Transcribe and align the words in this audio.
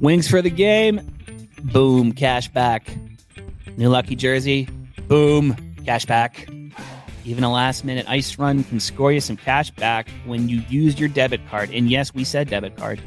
Wings 0.00 0.28
for 0.28 0.40
the 0.40 0.50
game. 0.50 1.00
Boom, 1.62 2.12
cash 2.12 2.48
back. 2.48 2.88
New 3.76 3.88
lucky 3.88 4.16
jersey. 4.16 4.68
Boom, 5.08 5.54
cash 5.84 6.06
back. 6.06 6.48
Even 7.26 7.44
a 7.44 7.52
last 7.52 7.84
minute 7.84 8.06
ice 8.08 8.38
run 8.38 8.64
can 8.64 8.80
score 8.80 9.12
you 9.12 9.20
some 9.20 9.36
cash 9.36 9.70
back 9.70 10.08
when 10.24 10.48
you 10.48 10.62
use 10.70 10.98
your 10.98 11.08
debit 11.08 11.46
card. 11.50 11.70
And 11.70 11.90
yes, 11.90 12.14
we 12.14 12.24
said 12.24 12.48
debit 12.48 12.76
card. 12.76 13.00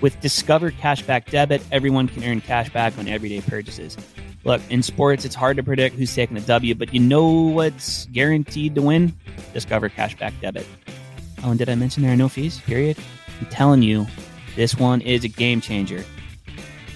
With 0.00 0.18
Discover 0.20 0.70
Cashback 0.70 1.26
Debit, 1.26 1.62
everyone 1.70 2.08
can 2.08 2.24
earn 2.24 2.40
cash 2.40 2.70
back 2.70 2.96
on 2.98 3.06
everyday 3.06 3.42
purchases. 3.42 3.98
Look, 4.44 4.62
in 4.70 4.82
sports, 4.82 5.26
it's 5.26 5.34
hard 5.34 5.58
to 5.58 5.62
predict 5.62 5.96
who's 5.96 6.14
taking 6.14 6.38
a 6.38 6.40
W, 6.40 6.74
but 6.74 6.94
you 6.94 7.00
know 7.00 7.30
what's 7.30 8.06
guaranteed 8.06 8.74
to 8.76 8.82
win? 8.82 9.14
Discover 9.52 9.90
Cashback 9.90 10.32
Debit. 10.40 10.66
Oh, 11.44 11.50
and 11.50 11.58
did 11.58 11.68
I 11.68 11.74
mention 11.74 12.02
there 12.02 12.12
are 12.12 12.16
no 12.16 12.30
fees? 12.30 12.60
Period. 12.60 12.96
I'm 13.40 13.46
telling 13.46 13.82
you, 13.82 14.06
this 14.56 14.76
one 14.76 15.02
is 15.02 15.22
a 15.22 15.28
game 15.28 15.60
changer. 15.60 16.02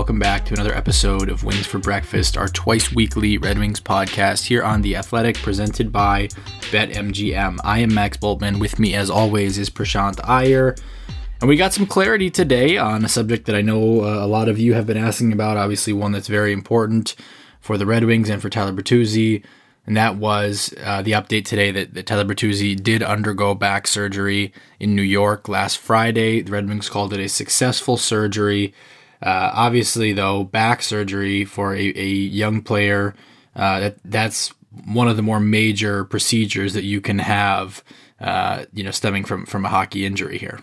Welcome 0.00 0.18
back 0.18 0.46
to 0.46 0.54
another 0.54 0.74
episode 0.74 1.28
of 1.28 1.44
Wings 1.44 1.66
for 1.66 1.78
Breakfast, 1.78 2.38
our 2.38 2.48
twice 2.48 2.90
weekly 2.90 3.36
Red 3.36 3.58
Wings 3.58 3.82
podcast 3.82 4.46
here 4.46 4.62
on 4.62 4.80
The 4.80 4.96
Athletic, 4.96 5.36
presented 5.36 5.92
by 5.92 6.28
BetMGM. 6.70 7.58
I 7.62 7.80
am 7.80 7.92
Max 7.92 8.16
Bultman. 8.16 8.60
With 8.60 8.78
me, 8.78 8.94
as 8.94 9.10
always, 9.10 9.58
is 9.58 9.68
Prashanth 9.68 10.18
Iyer. 10.24 10.74
And 11.42 11.50
we 11.50 11.56
got 11.56 11.74
some 11.74 11.84
clarity 11.84 12.30
today 12.30 12.78
on 12.78 13.04
a 13.04 13.10
subject 13.10 13.44
that 13.44 13.54
I 13.54 13.60
know 13.60 14.00
uh, 14.00 14.24
a 14.24 14.26
lot 14.26 14.48
of 14.48 14.58
you 14.58 14.72
have 14.72 14.86
been 14.86 14.96
asking 14.96 15.34
about, 15.34 15.58
obviously, 15.58 15.92
one 15.92 16.12
that's 16.12 16.28
very 16.28 16.54
important 16.54 17.14
for 17.60 17.76
the 17.76 17.84
Red 17.84 18.04
Wings 18.04 18.30
and 18.30 18.40
for 18.40 18.48
Tyler 18.48 18.72
Bertuzzi. 18.72 19.44
And 19.86 19.98
that 19.98 20.16
was 20.16 20.72
uh, 20.82 21.02
the 21.02 21.12
update 21.12 21.44
today 21.44 21.70
that, 21.72 21.92
that 21.92 22.06
Tyler 22.06 22.24
Bertuzzi 22.24 22.82
did 22.82 23.02
undergo 23.02 23.54
back 23.54 23.86
surgery 23.86 24.54
in 24.80 24.96
New 24.96 25.02
York 25.02 25.46
last 25.46 25.76
Friday. 25.76 26.40
The 26.40 26.52
Red 26.52 26.70
Wings 26.70 26.88
called 26.88 27.12
it 27.12 27.20
a 27.20 27.28
successful 27.28 27.98
surgery. 27.98 28.72
Uh, 29.22 29.50
obviously, 29.54 30.12
though, 30.12 30.44
back 30.44 30.82
surgery 30.82 31.44
for 31.44 31.74
a, 31.74 31.92
a 31.96 32.06
young 32.06 32.62
player, 32.62 33.14
uh, 33.54 33.80
that 33.80 33.96
that's 34.04 34.52
one 34.86 35.08
of 35.08 35.16
the 35.16 35.22
more 35.22 35.40
major 35.40 36.04
procedures 36.04 36.72
that 36.74 36.84
you 36.84 37.00
can 37.00 37.18
have, 37.18 37.82
uh, 38.20 38.64
you 38.72 38.82
know, 38.82 38.90
stemming 38.90 39.24
from 39.24 39.44
from 39.46 39.64
a 39.64 39.68
hockey 39.68 40.06
injury 40.06 40.38
here. 40.38 40.60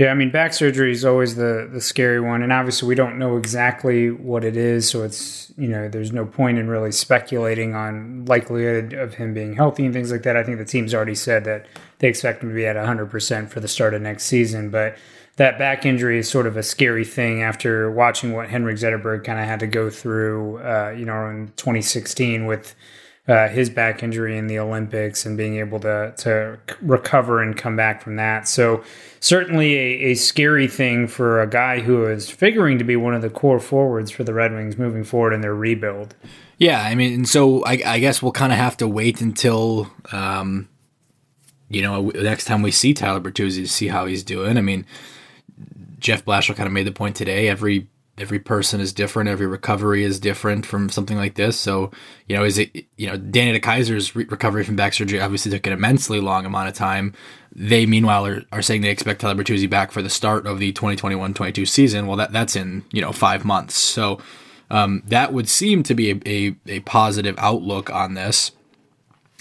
Yeah, 0.00 0.10
I 0.10 0.14
mean, 0.14 0.30
back 0.30 0.54
surgery 0.54 0.92
is 0.92 1.04
always 1.04 1.34
the 1.34 1.68
the 1.70 1.80
scary 1.80 2.20
one, 2.20 2.42
and 2.42 2.52
obviously 2.54 2.88
we 2.88 2.94
don't 2.94 3.18
know 3.18 3.36
exactly 3.36 4.10
what 4.10 4.44
it 4.44 4.56
is, 4.56 4.88
so 4.88 5.02
it's 5.02 5.52
you 5.58 5.68
know 5.68 5.90
there's 5.90 6.10
no 6.10 6.24
point 6.24 6.58
in 6.58 6.68
really 6.68 6.90
speculating 6.90 7.74
on 7.74 8.24
likelihood 8.24 8.94
of 8.94 9.12
him 9.12 9.34
being 9.34 9.56
healthy 9.56 9.84
and 9.84 9.92
things 9.92 10.10
like 10.10 10.22
that. 10.22 10.38
I 10.38 10.42
think 10.42 10.56
the 10.56 10.64
team's 10.64 10.94
already 10.94 11.14
said 11.14 11.44
that 11.44 11.66
they 11.98 12.08
expect 12.08 12.42
him 12.42 12.48
to 12.48 12.54
be 12.54 12.64
at 12.64 12.76
100 12.76 13.10
percent 13.10 13.50
for 13.50 13.60
the 13.60 13.68
start 13.68 13.92
of 13.92 14.00
next 14.00 14.24
season, 14.24 14.70
but 14.70 14.96
that 15.40 15.58
back 15.58 15.86
injury 15.86 16.18
is 16.18 16.28
sort 16.28 16.46
of 16.46 16.58
a 16.58 16.62
scary 16.62 17.02
thing 17.02 17.42
after 17.42 17.90
watching 17.90 18.34
what 18.34 18.50
Henrik 18.50 18.76
Zetterberg 18.76 19.24
kind 19.24 19.40
of 19.40 19.46
had 19.46 19.58
to 19.60 19.66
go 19.66 19.88
through, 19.88 20.58
uh, 20.58 20.94
you 20.94 21.06
know, 21.06 21.30
in 21.30 21.46
2016 21.56 22.44
with 22.44 22.74
uh, 23.26 23.48
his 23.48 23.70
back 23.70 24.02
injury 24.02 24.36
in 24.36 24.48
the 24.48 24.58
Olympics 24.58 25.24
and 25.24 25.38
being 25.38 25.56
able 25.56 25.80
to 25.80 26.12
to 26.18 26.58
recover 26.82 27.40
and 27.40 27.56
come 27.56 27.74
back 27.74 28.02
from 28.02 28.16
that. 28.16 28.48
So 28.48 28.84
certainly 29.20 29.76
a, 29.76 30.10
a 30.10 30.14
scary 30.14 30.68
thing 30.68 31.06
for 31.06 31.40
a 31.40 31.46
guy 31.46 31.80
who 31.80 32.04
is 32.04 32.28
figuring 32.28 32.76
to 32.76 32.84
be 32.84 32.96
one 32.96 33.14
of 33.14 33.22
the 33.22 33.30
core 33.30 33.60
forwards 33.60 34.10
for 34.10 34.24
the 34.24 34.34
Red 34.34 34.52
Wings 34.52 34.76
moving 34.76 35.04
forward 35.04 35.32
in 35.32 35.40
their 35.40 35.54
rebuild. 35.54 36.14
Yeah, 36.58 36.82
I 36.82 36.94
mean, 36.94 37.14
and 37.14 37.26
so 37.26 37.64
I, 37.64 37.80
I 37.86 37.98
guess 37.98 38.20
we'll 38.20 38.32
kind 38.32 38.52
of 38.52 38.58
have 38.58 38.76
to 38.76 38.86
wait 38.86 39.22
until. 39.22 39.90
Um, 40.12 40.68
you 41.72 41.82
know, 41.82 42.08
next 42.08 42.46
time 42.46 42.62
we 42.62 42.72
see 42.72 42.92
Tyler 42.92 43.20
Bertuzzi 43.20 43.62
to 43.62 43.68
see 43.68 43.86
how 43.86 44.04
he's 44.04 44.24
doing. 44.24 44.58
I 44.58 44.60
mean, 44.60 44.84
Jeff 46.00 46.24
Blashill 46.24 46.56
kind 46.56 46.66
of 46.66 46.72
made 46.72 46.86
the 46.86 46.92
point 46.92 47.16
today. 47.16 47.48
Every 47.48 47.88
every 48.20 48.38
person 48.38 48.80
is 48.80 48.92
different. 48.92 49.30
Every 49.30 49.46
recovery 49.46 50.04
is 50.04 50.20
different 50.20 50.66
from 50.66 50.90
something 50.90 51.16
like 51.16 51.34
this. 51.36 51.58
So, 51.58 51.90
you 52.28 52.36
know, 52.36 52.44
is 52.44 52.58
it, 52.58 52.84
you 52.96 53.06
know, 53.06 53.16
Danny 53.16 53.58
DeKeyser's 53.58 54.14
re- 54.14 54.26
recovery 54.28 54.62
from 54.62 54.76
back 54.76 54.92
surgery 54.92 55.20
obviously 55.20 55.50
took 55.50 55.66
an 55.66 55.72
immensely 55.72 56.20
long 56.20 56.44
amount 56.44 56.68
of 56.68 56.74
time. 56.74 57.14
They, 57.54 57.86
meanwhile, 57.86 58.26
are, 58.26 58.42
are 58.52 58.62
saying 58.62 58.82
they 58.82 58.90
expect 58.90 59.22
Tyler 59.22 59.42
Bertuzzi 59.42 59.68
back 59.68 59.90
for 59.90 60.02
the 60.02 60.10
start 60.10 60.46
of 60.46 60.58
the 60.58 60.72
2021-22 60.72 61.66
season. 61.66 62.06
Well, 62.06 62.18
that 62.18 62.32
that's 62.32 62.56
in, 62.56 62.84
you 62.92 63.00
know, 63.00 63.12
five 63.12 63.44
months. 63.44 63.76
So 63.76 64.20
um, 64.70 65.02
that 65.06 65.32
would 65.32 65.48
seem 65.48 65.82
to 65.84 65.94
be 65.94 66.10
a, 66.10 66.20
a, 66.26 66.56
a 66.66 66.80
positive 66.80 67.34
outlook 67.38 67.90
on 67.90 68.14
this 68.14 68.52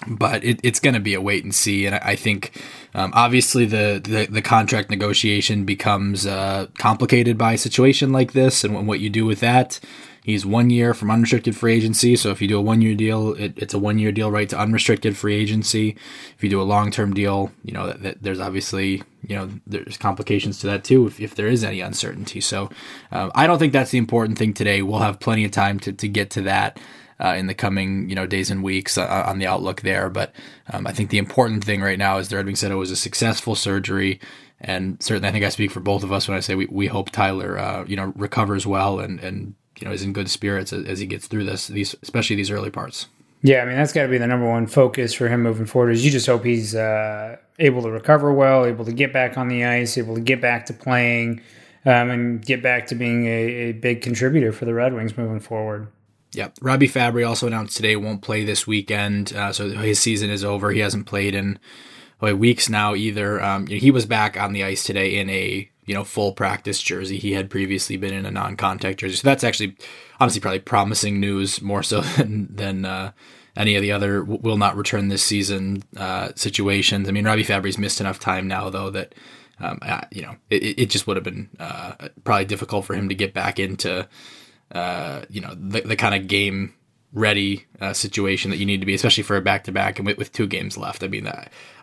but 0.08 0.44
it, 0.44 0.60
it's 0.64 0.80
going 0.80 0.94
to 0.94 1.00
be 1.00 1.14
a 1.14 1.22
wait 1.22 1.44
and 1.44 1.54
see. 1.54 1.86
And 1.86 1.96
I, 1.96 2.02
I 2.04 2.16
think 2.16 2.62
um, 2.94 3.12
obviously 3.14 3.66
the, 3.66 4.02
the, 4.04 4.28
the 4.30 4.42
contract 4.42 4.90
negotiation 4.90 5.66
becomes 5.66 6.26
uh, 6.26 6.68
complicated 6.78 7.38
by 7.38 7.54
a 7.54 7.58
situation 7.58 8.12
like 8.12 8.34
this 8.34 8.64
and 8.64 8.88
what 8.88 9.00
you 9.00 9.10
do 9.10 9.26
with 9.26 9.40
that. 9.42 9.80
He's 10.24 10.46
one 10.46 10.70
year 10.70 10.94
from 10.94 11.10
unrestricted 11.10 11.56
free 11.56 11.74
agency. 11.74 12.16
So 12.16 12.30
if 12.30 12.42
you 12.42 12.48
do 12.48 12.60
a 12.60 12.62
one 12.62 12.82
year 12.82 12.94
deal, 12.94 13.34
it, 13.34 13.54
it's 13.58 13.74
a 13.74 13.80
one 13.80 13.98
year 13.98 14.12
deal 14.12 14.30
right 14.30 14.48
to 14.50 14.60
unrestricted 14.60 15.18
free 15.18 15.36
agency. 15.36 15.96
If 16.36 16.44
you 16.44 16.50
do 16.50 16.62
a 16.62 16.64
long 16.64 16.92
term 16.92 17.14
deal, 17.14 17.52
you 17.64 17.74
know 17.74 17.88
that, 17.88 18.04
that, 18.04 18.22
there's 18.22 18.40
obviously 18.40 19.02
you 19.28 19.36
know 19.36 19.50
there's 19.66 19.98
complications 19.98 20.60
to 20.60 20.68
that 20.68 20.84
too 20.84 21.08
if, 21.08 21.20
if 21.20 21.34
there 21.34 21.48
is 21.48 21.64
any 21.64 21.80
uncertainty. 21.80 22.42
So 22.42 22.70
um, 23.12 23.32
I 23.34 23.48
don't 23.48 23.60
think 23.60 23.74
that's 23.74 23.92
the 23.92 23.98
important 23.98 24.38
thing 24.38 24.54
today. 24.54 24.82
We'll 24.82 25.00
have 25.00 25.20
plenty 25.20 25.46
of 25.46 25.52
time 25.52 25.80
to, 25.80 25.94
to 25.94 26.08
get 26.08 26.30
to 26.32 26.42
that 26.44 26.80
uh, 27.20 27.36
in 27.38 27.48
the 27.48 27.54
coming 27.54 28.10
you 28.10 28.16
know 28.16 28.26
days 28.26 28.50
and 28.50 28.64
weeks 28.64 28.98
uh, 28.98 29.24
on 29.26 29.40
the 29.40 29.48
outlook 29.48 29.82
there. 29.82 30.10
But 30.10 30.34
um, 30.72 30.88
I 30.88 30.92
think 30.92 31.10
the 31.10 31.18
important 31.18 31.64
thing 31.64 31.82
right 31.82 32.00
now 32.00 32.18
is 32.18 32.30
the 32.30 32.36
Red 32.36 32.46
Wings 32.46 32.60
said 32.60 32.72
it 32.72 32.76
was 32.76 32.92
a 32.92 32.96
successful 32.96 33.56
surgery, 33.56 34.20
and 34.60 35.02
certainly 35.02 35.30
I 35.30 35.32
think 35.32 35.46
I 35.46 35.50
speak 35.50 35.72
for 35.72 35.80
both 35.80 36.04
of 36.04 36.12
us 36.12 36.28
when 36.28 36.38
I 36.38 36.42
say 36.42 36.56
we, 36.56 36.68
we 36.68 36.88
hope 36.88 37.10
Tyler 37.12 37.58
uh, 37.58 37.86
you 37.86 37.96
know 37.96 38.14
recovers 38.16 38.66
well 38.66 39.00
and 39.00 39.20
and 39.20 39.56
you 39.80 39.88
know 39.88 39.94
is 39.94 40.04
in 40.04 40.14
good 40.14 40.30
spirits 40.30 40.74
as, 40.74 40.86
as 40.86 41.00
he 41.00 41.06
gets 41.06 41.28
through 41.28 41.46
this 41.46 41.68
these 41.68 41.96
especially 42.02 42.36
these 42.36 42.52
early 42.52 42.70
parts. 42.70 43.08
Yeah, 43.42 43.62
I 43.62 43.66
mean 43.66 43.76
that's 43.76 43.94
got 43.94 44.04
to 44.04 44.10
be 44.10 44.18
the 44.18 44.28
number 44.28 44.48
one 44.48 44.68
focus 44.68 45.14
for 45.14 45.30
him 45.30 45.44
moving 45.44 45.66
forward. 45.66 45.92
Is 45.92 46.04
you 46.04 46.12
just 46.12 46.28
hope 46.28 46.44
he's 46.44 46.76
uh, 46.76 47.38
able 47.58 47.82
to 47.84 47.90
recover 47.90 48.34
well, 48.34 48.66
able 48.66 48.86
to 48.86 48.92
get 48.92 49.14
back 49.14 49.38
on 49.38 49.48
the 49.48 49.64
ice, 49.64 49.98
able 49.98 50.16
to 50.16 50.22
get 50.22 50.42
back 50.42 50.66
to 50.66 50.74
playing, 50.74 51.42
um, 51.86 52.10
and 52.10 52.46
get 52.46 52.62
back 52.62 52.88
to 52.88 52.96
being 52.96 53.26
a, 53.28 53.30
a, 53.30 53.72
big 53.72 54.02
contributor 54.02 54.52
for 54.52 54.66
the 54.66 54.74
Red 54.74 54.94
Wings 54.94 55.18
moving 55.18 55.40
forward. 55.40 55.88
Yep. 56.34 56.60
Robby 56.62 56.88
Fabbri 56.88 57.28
also 57.28 57.48
announced 57.48 57.76
today 57.76 57.96
won't 57.96 58.22
play 58.22 58.44
this 58.44 58.68
weekend, 58.68 59.34
uh, 59.34 59.52
so 59.52 59.70
his 59.70 60.00
season 60.00 60.30
is 60.30 60.44
over. 60.44 60.72
He 60.72 60.80
hasn't 60.80 61.08
played 61.08 61.34
in 61.34 61.60
weeks 62.22 62.70
now 62.70 62.96
either. 62.96 63.42
Um, 63.42 63.68
he 63.68 63.92
was 63.92 64.06
back 64.06 64.40
on 64.40 64.54
the 64.54 64.64
ice 64.64 64.84
today 64.84 65.18
in 65.18 65.30
a 65.30 65.70
you 65.86 65.96
know 65.96 66.04
full 66.04 66.34
practice 66.34 66.82
jersey. 66.82 67.18
He 67.18 67.32
had 67.32 67.50
previously 67.50 67.98
been 67.98 68.14
in 68.14 68.26
a 68.26 68.32
non-contact 68.32 69.00
jersey, 69.00 69.16
so 69.16 69.28
that's 69.28 69.44
actually 69.44 69.76
honestly 70.20 70.42
probably 70.42 70.60
promising 70.60 71.20
news 71.20 71.62
more 71.62 71.82
so 71.82 72.02
than 72.18 72.56
than 72.56 72.86
uh, 72.86 73.12
any 73.56 73.76
of 73.76 73.82
the 73.82 73.92
other 73.92 74.24
will 74.24 74.58
not 74.58 74.76
return 74.76 75.08
this 75.08 75.24
season 75.24 75.84
uh, 75.98 76.30
situations. 76.36 77.10
I 77.10 77.12
mean, 77.12 77.26
Robby 77.26 77.44
Fabbri's 77.44 77.80
missed 77.80 78.02
enough 78.02 78.20
time 78.20 78.48
now 78.48 78.70
though 78.70 78.90
that. 78.92 79.16
Um, 79.62 79.78
you 80.12 80.22
know, 80.22 80.38
it, 80.50 80.80
it 80.80 80.90
just 80.90 81.06
would 81.06 81.18
have 81.18 81.24
been 81.26 81.50
uh, 81.60 82.08
probably 82.24 82.46
difficult 82.46 82.86
for 82.86 82.94
him 82.94 83.10
to 83.10 83.14
get 83.14 83.34
back 83.34 83.60
into 83.60 84.08
uh, 84.72 85.22
you 85.30 85.42
know, 85.42 85.56
the, 85.56 85.82
the 85.82 85.96
kind 85.96 86.16
of 86.16 86.28
game 86.28 86.74
ready 87.14 87.66
uh, 87.82 87.94
situation 87.94 88.52
that 88.52 88.58
you 88.58 88.66
need 88.66 88.80
to 88.82 88.86
be, 88.86 88.94
especially 88.94 89.24
for 89.24 89.36
a 89.36 89.42
back 89.42 89.64
to 89.64 89.72
back 89.72 89.98
and 89.98 90.06
with, 90.06 90.18
with, 90.18 90.32
two 90.32 90.48
games 90.48 90.78
left. 90.78 91.04
I 91.04 91.08
mean, 91.08 91.28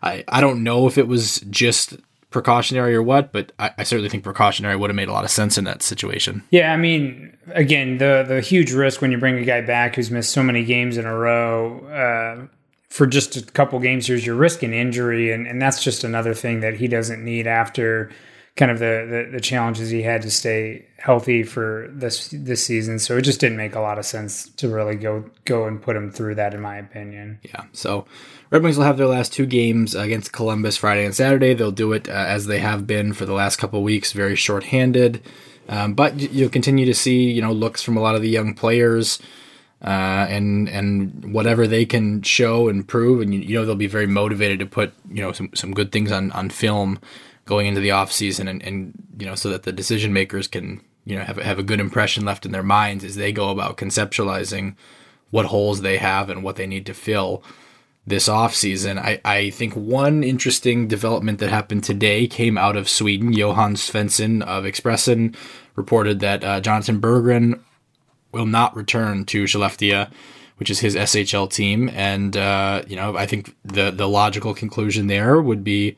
I 0.02 0.24
I 0.28 0.40
don't 0.40 0.62
know 0.62 0.86
if 0.86 0.98
it 0.98 1.08
was 1.08 1.40
just 1.50 1.96
precautionary 2.30 2.94
or 2.94 3.02
what, 3.02 3.32
but 3.32 3.52
I, 3.58 3.70
I, 3.78 3.82
certainly 3.82 4.10
think 4.10 4.22
precautionary 4.22 4.76
would 4.76 4.90
have 4.90 4.94
made 4.94 5.08
a 5.08 5.12
lot 5.12 5.24
of 5.24 5.30
sense 5.30 5.56
in 5.56 5.64
that 5.64 5.82
situation. 5.82 6.42
Yeah, 6.50 6.72
I 6.72 6.76
mean, 6.76 7.36
again, 7.48 7.98
the 7.98 8.24
the 8.26 8.40
huge 8.40 8.72
risk 8.72 9.00
when 9.00 9.10
you 9.10 9.18
bring 9.18 9.38
a 9.38 9.44
guy 9.44 9.62
back 9.62 9.96
who's 9.96 10.10
missed 10.10 10.32
so 10.32 10.42
many 10.42 10.64
games 10.64 10.96
in 10.96 11.06
a 11.06 11.16
row. 11.16 11.80
Uh, 11.86 12.46
for 12.88 13.06
just 13.06 13.36
a 13.36 13.42
couple 13.42 13.78
games 13.78 14.06
here, 14.06 14.16
you're 14.16 14.34
risking 14.34 14.72
injury, 14.72 15.30
and, 15.32 15.46
and 15.46 15.60
that's 15.60 15.82
just 15.82 16.04
another 16.04 16.32
thing 16.32 16.60
that 16.60 16.76
he 16.76 16.88
doesn't 16.88 17.22
need 17.22 17.46
after 17.46 18.10
kind 18.56 18.70
of 18.70 18.78
the, 18.78 19.06
the, 19.08 19.32
the 19.32 19.40
challenges 19.40 19.90
he 19.90 20.02
had 20.02 20.22
to 20.22 20.30
stay 20.30 20.86
healthy 20.98 21.42
for 21.42 21.88
this 21.92 22.28
this 22.32 22.64
season. 22.64 22.98
So 22.98 23.16
it 23.16 23.22
just 23.22 23.38
didn't 23.38 23.58
make 23.58 23.74
a 23.74 23.80
lot 23.80 23.98
of 23.98 24.06
sense 24.06 24.48
to 24.56 24.68
really 24.68 24.96
go 24.96 25.24
go 25.44 25.66
and 25.66 25.80
put 25.80 25.94
him 25.94 26.10
through 26.10 26.36
that, 26.36 26.54
in 26.54 26.60
my 26.60 26.76
opinion. 26.76 27.38
Yeah. 27.42 27.64
So 27.72 28.06
Red 28.50 28.62
Wings 28.62 28.78
will 28.78 28.84
have 28.84 28.96
their 28.96 29.06
last 29.06 29.32
two 29.32 29.46
games 29.46 29.94
against 29.94 30.32
Columbus 30.32 30.78
Friday 30.78 31.04
and 31.04 31.14
Saturday. 31.14 31.52
They'll 31.52 31.70
do 31.70 31.92
it 31.92 32.08
uh, 32.08 32.12
as 32.12 32.46
they 32.46 32.60
have 32.60 32.86
been 32.86 33.12
for 33.12 33.26
the 33.26 33.34
last 33.34 33.56
couple 33.56 33.82
weeks, 33.82 34.12
very 34.12 34.36
shorthanded. 34.36 35.22
Um, 35.68 35.94
but 35.94 36.18
you'll 36.18 36.48
continue 36.48 36.86
to 36.86 36.94
see, 36.94 37.30
you 37.30 37.42
know, 37.42 37.52
looks 37.52 37.82
from 37.82 37.96
a 37.96 38.00
lot 38.00 38.14
of 38.14 38.22
the 38.22 38.28
young 38.28 38.54
players, 38.54 39.20
uh, 39.82 40.26
and 40.30 40.68
and 40.68 41.34
whatever 41.34 41.66
they 41.66 41.84
can 41.84 42.22
show 42.22 42.68
and 42.68 42.86
prove, 42.86 43.20
and 43.20 43.34
you, 43.34 43.40
you, 43.40 43.54
know 43.54 43.66
they'll 43.66 43.74
be 43.74 43.88
very 43.88 44.06
motivated 44.06 44.60
to 44.60 44.66
put 44.66 44.94
you 45.10 45.20
know 45.20 45.32
some, 45.32 45.50
some 45.54 45.74
good 45.74 45.92
things 45.92 46.10
on, 46.10 46.30
on 46.32 46.48
film 46.48 46.98
going 47.46 47.66
into 47.66 47.80
the 47.80 47.92
off 47.92 48.12
season, 48.12 48.46
and, 48.46 48.62
and 48.62 48.92
you 49.18 49.24
know 49.24 49.34
so 49.34 49.48
that 49.48 49.62
the 49.62 49.72
decision 49.72 50.12
makers 50.12 50.46
can 50.46 50.82
you 51.04 51.16
know 51.16 51.24
have 51.24 51.38
have 51.38 51.58
a 51.58 51.64
good 51.64 51.80
impression 51.80 52.24
left 52.24 52.44
in 52.44 52.52
their 52.52 52.62
minds 52.62 53.02
as 53.02 53.16
they 53.16 53.32
go 53.32 53.50
about 53.50 53.78
conceptualizing 53.78 54.76
what 55.30 55.46
holes 55.46 55.80
they 55.80 55.96
have 55.96 56.28
and 56.28 56.42
what 56.42 56.56
they 56.56 56.66
need 56.66 56.86
to 56.86 56.94
fill 56.94 57.42
this 58.06 58.28
offseason. 58.28 58.98
I, 58.98 59.20
I 59.24 59.50
think 59.50 59.74
one 59.74 60.22
interesting 60.22 60.86
development 60.86 61.40
that 61.40 61.50
happened 61.50 61.82
today 61.82 62.28
came 62.28 62.56
out 62.56 62.76
of 62.76 62.88
Sweden. 62.88 63.32
Johan 63.32 63.74
Svensson 63.74 64.42
of 64.42 64.64
Expressen 64.64 65.34
reported 65.74 66.20
that 66.20 66.44
uh, 66.44 66.60
Jonatan 66.60 67.00
Berggren 67.00 67.60
will 68.32 68.46
not 68.46 68.76
return 68.76 69.24
to 69.26 69.44
Skellefteå, 69.44 70.10
which 70.58 70.70
is 70.70 70.80
his 70.80 70.94
SHL 70.94 71.50
team. 71.50 71.90
And, 71.94 72.36
uh, 72.36 72.82
you 72.86 72.94
know, 72.94 73.16
I 73.16 73.26
think 73.26 73.56
the, 73.64 73.90
the 73.90 74.08
logical 74.08 74.54
conclusion 74.54 75.08
there 75.08 75.40
would 75.40 75.64
be 75.64 75.96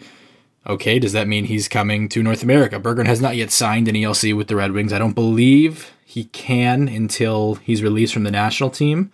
okay, 0.66 0.98
does 0.98 1.12
that 1.12 1.28
mean 1.28 1.44
he's 1.44 1.68
coming 1.68 2.08
to 2.10 2.22
North 2.22 2.42
America? 2.42 2.78
Berggren 2.78 3.06
has 3.06 3.20
not 3.20 3.36
yet 3.36 3.50
signed 3.50 3.88
an 3.88 3.94
ELC 3.94 4.36
with 4.36 4.48
the 4.48 4.56
Red 4.56 4.72
Wings. 4.72 4.92
I 4.92 4.98
don't 4.98 5.14
believe 5.14 5.92
he 6.04 6.24
can 6.24 6.88
until 6.88 7.56
he's 7.56 7.82
released 7.82 8.14
from 8.14 8.24
the 8.24 8.30
national 8.30 8.70
team, 8.70 9.12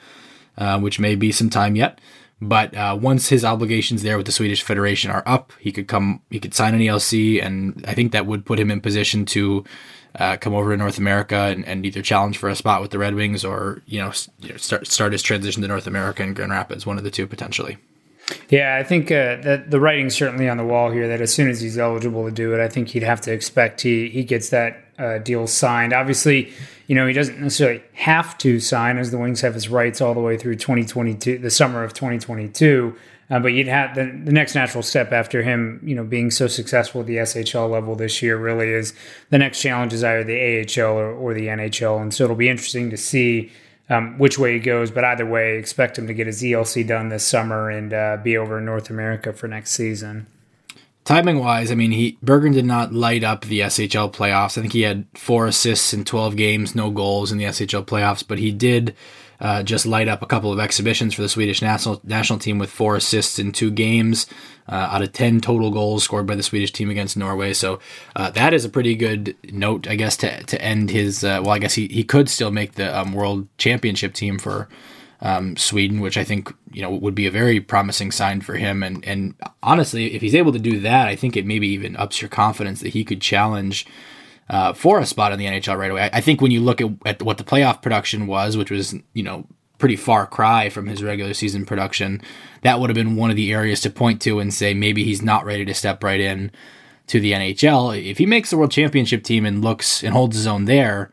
uh, 0.57 0.79
which 0.79 1.01
may 1.01 1.15
be 1.15 1.33
some 1.33 1.51
time 1.51 1.77
yet. 1.77 2.01
But 2.41 2.77
uh, 2.77 2.99
once 3.01 3.29
his 3.29 3.45
obligations 3.45 4.03
there 4.03 4.17
with 4.17 4.27
the 4.27 4.33
Swedish 4.33 4.63
Federation 4.63 5.11
are 5.11 5.23
up, 5.25 5.53
he 5.59 5.73
could 5.73 5.89
come, 5.89 6.21
he 6.31 6.41
could 6.41 6.55
sign 6.55 6.75
an 6.75 6.81
ELC, 6.81 7.43
and 7.43 7.85
I 7.87 7.95
think 7.95 8.13
that 8.13 8.27
would 8.27 8.45
put 8.45 8.59
him 8.59 8.71
in 8.71 8.81
position 8.81 9.25
to 9.27 9.65
uh, 10.17 10.37
come 10.37 10.55
over 10.55 10.71
to 10.71 10.77
North 10.77 10.99
America 10.99 11.37
and, 11.37 11.65
and, 11.67 11.85
either 11.85 12.03
challenge 12.03 12.39
for 12.39 12.49
a 12.49 12.55
spot 12.55 12.81
with 12.81 12.93
the 12.93 12.99
Red 12.99 13.15
Wings 13.15 13.45
or 13.45 13.83
you 13.87 14.01
know, 14.01 14.13
start 14.13 14.87
start 14.87 15.13
his 15.13 15.23
transition 15.23 15.63
to 15.63 15.69
North 15.69 15.87
America 15.87 16.23
and 16.23 16.37
Grand 16.37 16.53
Rapids, 16.53 16.87
one 16.87 16.99
of 16.99 17.05
the 17.05 17.11
two 17.11 17.27
potentially. 17.27 17.79
Yeah, 18.49 18.77
I 18.81 18.85
think 18.85 19.11
uh, 19.11 19.37
that 19.43 19.71
the 19.71 19.81
writing's 19.81 20.15
certainly 20.15 20.49
on 20.49 20.57
the 20.57 20.65
wall 20.65 20.91
here. 20.91 21.09
That 21.09 21.21
as 21.21 21.33
soon 21.33 21.49
as 21.49 21.61
he's 21.61 21.79
eligible 21.79 22.25
to 22.25 22.31
do 22.31 22.55
it, 22.55 22.61
I 22.61 22.69
think 22.69 22.89
he'd 22.89 23.03
have 23.03 23.21
to 23.23 23.33
expect 23.33 23.83
he 23.83 24.09
he 24.09 24.25
gets 24.25 24.51
that 24.51 24.85
uh, 24.99 25.19
deal 25.19 25.47
signed. 25.47 25.93
Obviously, 25.93 26.53
you 26.87 26.95
know, 26.95 27.07
he 27.07 27.13
doesn't 27.13 27.41
necessarily 27.41 27.83
have 27.95 28.37
to 28.39 28.61
sign 28.61 28.99
as 28.99 29.11
the 29.11 29.19
Wings 29.19 29.41
have 29.41 29.55
his 29.55 29.69
rights 29.69 30.01
all 30.01 30.15
the 30.15 30.21
way 30.21 30.37
through 30.37 30.57
2022, 30.57 31.39
the 31.39 31.51
summer 31.51 31.83
of 31.83 31.93
2022. 31.95 32.95
Uh, 33.31 33.41
but 33.41 33.49
you'd 33.49 33.69
have 33.69 33.95
the, 33.95 34.05
the 34.25 34.33
next 34.33 34.55
natural 34.55 34.83
step 34.83 35.11
after 35.11 35.43
him, 35.43 35.81
you 35.83 35.95
know, 35.95 36.05
being 36.05 36.31
so 36.31 36.47
successful 36.47 37.01
at 37.01 37.07
the 37.07 37.17
SHL 37.17 37.71
level 37.71 37.97
this 37.97 38.23
year 38.23 38.37
really 38.37 38.69
is 38.69 38.93
the 39.31 39.39
next 39.39 39.63
challenge 39.63 39.95
is 39.95 40.05
either 40.05 40.23
the 40.23 40.61
AHL 40.61 40.93
or, 40.93 41.11
or 41.11 41.33
the 41.33 41.47
NHL. 41.47 42.03
And 42.03 42.13
so 42.13 42.25
it'll 42.25 42.37
be 42.37 42.51
interesting 42.51 42.91
to 42.91 42.99
see 42.99 43.51
um, 43.89 44.19
which 44.19 44.39
way 44.39 44.55
he 44.55 44.59
goes. 44.59 44.91
But 44.91 45.05
either 45.05 45.27
way, 45.27 45.59
expect 45.59 45.99
him 45.99 46.07
to 46.07 46.15
get 46.15 46.27
his 46.27 46.43
ELC 46.43 46.87
done 46.87 47.09
this 47.09 47.27
summer 47.27 47.71
and 47.71 47.93
uh, 47.93 48.19
be 48.23 48.37
over 48.37 48.59
in 48.59 48.65
North 48.65 48.91
America 48.91 49.33
for 49.33 49.49
next 49.49 49.73
season 49.73 50.27
timing 51.05 51.39
wise, 51.39 51.71
I 51.71 51.75
mean, 51.75 51.93
he 51.93 52.19
Berggren 52.25 52.53
did 52.53 52.65
not 52.65 52.93
light 52.93 53.23
up 53.23 53.43
the 53.45 53.61
SHL 53.61 54.13
playoffs. 54.13 54.59
I 54.59 54.63
think 54.63 54.73
he 54.73 54.83
had 54.83 55.07
four 55.15 55.47
assists 55.47 55.95
in 55.95 56.05
12 56.05 56.37
games, 56.37 56.75
no 56.75 56.91
goals 56.91 57.31
in 57.31 57.39
the 57.39 57.45
SHL 57.45 57.87
playoffs, 57.87 58.27
but 58.27 58.39
he 58.39 58.51
did 58.51 58.97
uh, 59.45 59.63
just 59.63 59.85
light 59.85 60.09
up 60.09 60.23
a 60.23 60.27
couple 60.27 60.51
of 60.51 60.59
exhibitions 60.59 61.13
for 61.13 61.21
the 61.21 61.29
Swedish 61.29 61.61
national 61.61 62.01
national 62.03 62.39
team 62.39 62.59
with 62.59 62.71
four 62.71 62.97
assists 62.97 63.39
in 63.39 63.53
two 63.53 63.71
games 63.71 64.27
uh, 64.69 64.89
out 64.91 65.03
of 65.03 65.13
10 65.13 65.43
total 65.43 65.71
goals 65.71 66.03
scored 66.03 66.27
by 66.27 66.35
the 66.35 66.43
Swedish 66.43 66.73
team 66.73 66.89
against 66.89 67.15
Norway. 67.15 67.53
So 67.53 67.79
uh, 68.17 68.31
that 68.31 68.55
is 68.55 68.65
a 68.65 68.71
pretty 68.71 68.95
good 68.95 69.37
note, 69.53 69.87
I 69.87 69.97
guess, 69.97 70.17
to, 70.19 70.43
to 70.45 70.63
end 70.63 70.89
his. 70.89 71.23
Uh, 71.23 71.43
well, 71.43 71.51
I 71.51 71.59
guess 71.59 71.75
he, 71.75 71.89
he 71.89 72.05
could 72.05 72.31
still 72.31 72.51
make 72.51 72.77
the 72.77 72.99
um, 72.99 73.13
World 73.13 73.47
Championship 73.59 74.15
team 74.15 74.39
for 74.39 74.67
um, 75.21 75.59
Sweden, 75.59 76.01
which 76.01 76.17
I 76.17 76.25
think 76.25 76.51
you 76.73 76.81
know 76.81 76.91
would 76.91 77.15
be 77.15 77.27
a 77.27 77.31
very 77.31 77.61
promising 77.61 78.13
sign 78.13 78.41
for 78.41 78.55
him. 78.55 78.83
And 78.83 79.05
and 79.05 79.35
honestly, 79.63 80.15
if 80.15 80.23
he's 80.23 80.35
able 80.35 80.53
to 80.53 80.59
do 80.59 80.81
that, 80.81 81.07
I 81.07 81.17
think 81.17 81.37
it 81.37 81.45
maybe 81.45 81.69
even 81.69 81.97
ups 81.97 82.23
your 82.23 82.31
confidence 82.31 82.81
that 82.81 82.95
he 82.95 83.05
could 83.05 83.21
challenge 83.21 83.87
uh, 84.49 84.73
for 84.73 84.99
a 84.99 85.07
spot 85.07 85.33
in 85.33 85.39
the 85.39 85.47
NHL 85.47 85.79
right 85.79 85.91
away. 85.91 86.03
I, 86.03 86.19
I 86.19 86.21
think 86.21 86.41
when 86.41 86.51
you 86.51 86.61
look 86.61 86.81
at, 86.81 86.91
at 87.07 87.23
what 87.23 87.39
the 87.39 87.45
playoff 87.45 87.83
production 87.83 88.27
was, 88.27 88.57
which 88.57 88.71
was 88.71 88.95
you 89.13 89.23
know 89.23 89.47
pretty 89.79 89.97
far 89.97 90.27
cry 90.27 90.69
from 90.69 90.87
his 90.87 91.03
regular 91.03 91.35
season 91.35 91.67
production, 91.67 92.21
that 92.63 92.81
would 92.81 92.91
have 92.91 92.95
been 92.95 93.17
one 93.17 93.31
of 93.31 93.37
the 93.37 93.53
areas 93.53 93.81
to 93.83 93.91
point 93.91 94.21
to 94.23 94.39
and 94.39 94.55
say 94.55 94.75
maybe 94.75 95.05
he's 95.05 95.23
not 95.23 95.45
ready 95.45 95.65
to 95.65 95.75
step 95.75 96.03
right 96.03 96.21
in 96.21 96.51
to 97.07 97.21
the 97.21 97.33
NHL. 97.33 98.03
If 98.03 98.19
he 98.19 98.27
makes 98.27 98.51
the 98.51 98.57
World 98.57 98.71
Championship 98.71 99.25
team 99.25 99.45
and 99.45 99.63
looks 99.63 100.03
and 100.03 100.13
holds 100.13 100.37
his 100.37 100.47
own 100.47 100.65
there, 100.65 101.11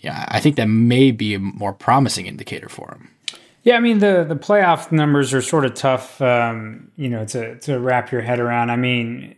yeah, 0.00 0.24
I 0.28 0.40
think 0.40 0.56
that 0.56 0.66
may 0.66 1.10
be 1.10 1.34
a 1.34 1.38
more 1.38 1.72
promising 1.72 2.26
indicator 2.26 2.68
for 2.68 2.92
him. 2.92 3.10
Yeah, 3.62 3.76
I 3.76 3.80
mean 3.80 3.98
the 3.98 4.24
the 4.26 4.36
playoff 4.36 4.90
numbers 4.90 5.34
are 5.34 5.42
sort 5.42 5.66
of 5.66 5.74
tough, 5.74 6.20
um, 6.22 6.90
you 6.96 7.10
know, 7.10 7.26
to 7.26 7.58
to 7.60 7.78
wrap 7.78 8.10
your 8.10 8.22
head 8.22 8.40
around. 8.40 8.70
I 8.70 8.76
mean, 8.76 9.34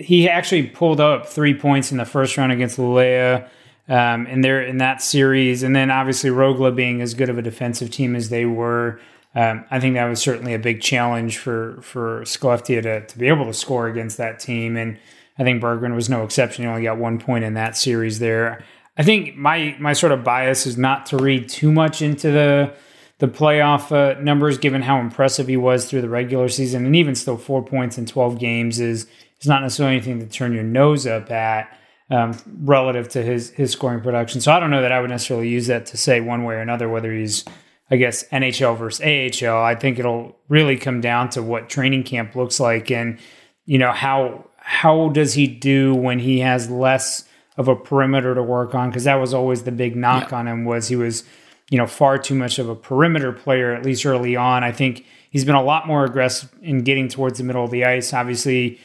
he 0.00 0.28
actually 0.28 0.64
pulled 0.64 1.00
up 1.00 1.26
three 1.26 1.54
points 1.54 1.92
in 1.92 1.98
the 1.98 2.04
first 2.04 2.36
round 2.36 2.52
against 2.52 2.78
Luleå, 2.78 3.44
um, 3.88 4.26
and 4.26 4.44
they're 4.44 4.62
in 4.62 4.78
that 4.78 5.02
series, 5.02 5.62
and 5.62 5.74
then 5.74 5.90
obviously 5.90 6.30
Rögle 6.30 6.74
being 6.74 7.00
as 7.00 7.14
good 7.14 7.28
of 7.28 7.38
a 7.38 7.42
defensive 7.42 7.90
team 7.90 8.14
as 8.14 8.28
they 8.28 8.44
were. 8.44 9.00
Um, 9.34 9.64
I 9.70 9.78
think 9.78 9.94
that 9.94 10.06
was 10.06 10.20
certainly 10.20 10.54
a 10.54 10.58
big 10.58 10.80
challenge 10.80 11.38
for 11.38 11.80
for 11.82 12.22
Skellefteå 12.22 12.82
to, 12.82 13.06
to 13.06 13.18
be 13.18 13.28
able 13.28 13.46
to 13.46 13.54
score 13.54 13.86
against 13.86 14.16
that 14.16 14.40
team, 14.40 14.76
and 14.76 14.98
I 15.38 15.44
think 15.44 15.62
Berggren 15.62 15.94
was 15.94 16.08
no 16.08 16.24
exception. 16.24 16.64
He 16.64 16.68
only 16.68 16.82
got 16.82 16.98
one 16.98 17.18
point 17.18 17.44
in 17.44 17.54
that 17.54 17.76
series 17.76 18.18
there. 18.18 18.64
I 18.96 19.02
think 19.02 19.36
my 19.36 19.76
my 19.78 19.92
sort 19.92 20.12
of 20.12 20.24
bias 20.24 20.66
is 20.66 20.76
not 20.76 21.06
to 21.06 21.16
read 21.16 21.48
too 21.48 21.72
much 21.72 22.02
into 22.02 22.30
the 22.30 22.72
the 23.18 23.28
playoff 23.28 23.92
uh, 23.92 24.20
numbers, 24.20 24.58
given 24.58 24.82
how 24.82 24.98
impressive 24.98 25.46
he 25.46 25.56
was 25.56 25.88
through 25.88 26.00
the 26.00 26.08
regular 26.08 26.48
season, 26.48 26.86
and 26.86 26.96
even 26.96 27.14
still 27.14 27.36
four 27.36 27.62
points 27.62 27.98
in 27.98 28.06
12 28.06 28.38
games 28.38 28.80
is 28.80 29.06
is 29.40 29.46
not 29.46 29.62
necessarily 29.62 29.96
anything 29.96 30.18
to 30.20 30.26
turn 30.26 30.52
your 30.52 30.64
nose 30.64 31.06
up 31.06 31.30
at 31.30 31.76
um, 32.10 32.36
relative 32.62 33.08
to 33.10 33.22
his 33.22 33.50
his 33.50 33.72
scoring 33.72 34.00
production. 34.00 34.40
So 34.40 34.52
I 34.52 34.60
don't 34.60 34.70
know 34.70 34.82
that 34.82 34.92
I 34.92 35.00
would 35.00 35.10
necessarily 35.10 35.48
use 35.48 35.66
that 35.68 35.86
to 35.86 35.96
say 35.96 36.20
one 36.20 36.44
way 36.44 36.54
or 36.54 36.60
another 36.60 36.88
whether 36.88 37.12
he's 37.12 37.44
I 37.90 37.96
guess 37.96 38.28
NHL 38.28 38.76
versus 38.78 39.00
AHL. 39.00 39.62
I 39.62 39.74
think 39.74 39.98
it'll 39.98 40.36
really 40.48 40.76
come 40.76 41.00
down 41.00 41.28
to 41.30 41.42
what 41.42 41.68
training 41.68 42.04
camp 42.04 42.36
looks 42.36 42.60
like, 42.60 42.90
and 42.90 43.18
you 43.66 43.78
know 43.78 43.92
how 43.92 44.46
how 44.56 45.08
does 45.08 45.34
he 45.34 45.46
do 45.46 45.94
when 45.94 46.18
he 46.18 46.40
has 46.40 46.70
less 46.70 47.24
of 47.56 47.68
a 47.68 47.76
perimeter 47.76 48.34
to 48.34 48.42
work 48.42 48.74
on? 48.74 48.90
Because 48.90 49.04
that 49.04 49.16
was 49.16 49.34
always 49.34 49.62
the 49.62 49.72
big 49.72 49.96
knock 49.96 50.30
yeah. 50.30 50.38
on 50.38 50.48
him 50.48 50.64
was 50.64 50.88
he 50.88 50.96
was 50.96 51.24
you 51.70 51.78
know, 51.78 51.86
far 51.86 52.18
too 52.18 52.34
much 52.34 52.58
of 52.58 52.68
a 52.68 52.74
perimeter 52.74 53.32
player, 53.32 53.72
at 53.72 53.84
least 53.84 54.04
early 54.04 54.36
on. 54.36 54.62
I 54.64 54.72
think 54.72 55.06
he's 55.30 55.44
been 55.44 55.54
a 55.54 55.62
lot 55.62 55.86
more 55.86 56.04
aggressive 56.04 56.52
in 56.60 56.82
getting 56.82 57.08
towards 57.08 57.38
the 57.38 57.44
middle 57.44 57.64
of 57.64 57.70
the 57.70 57.84
ice. 57.84 58.12
Obviously, 58.12 58.80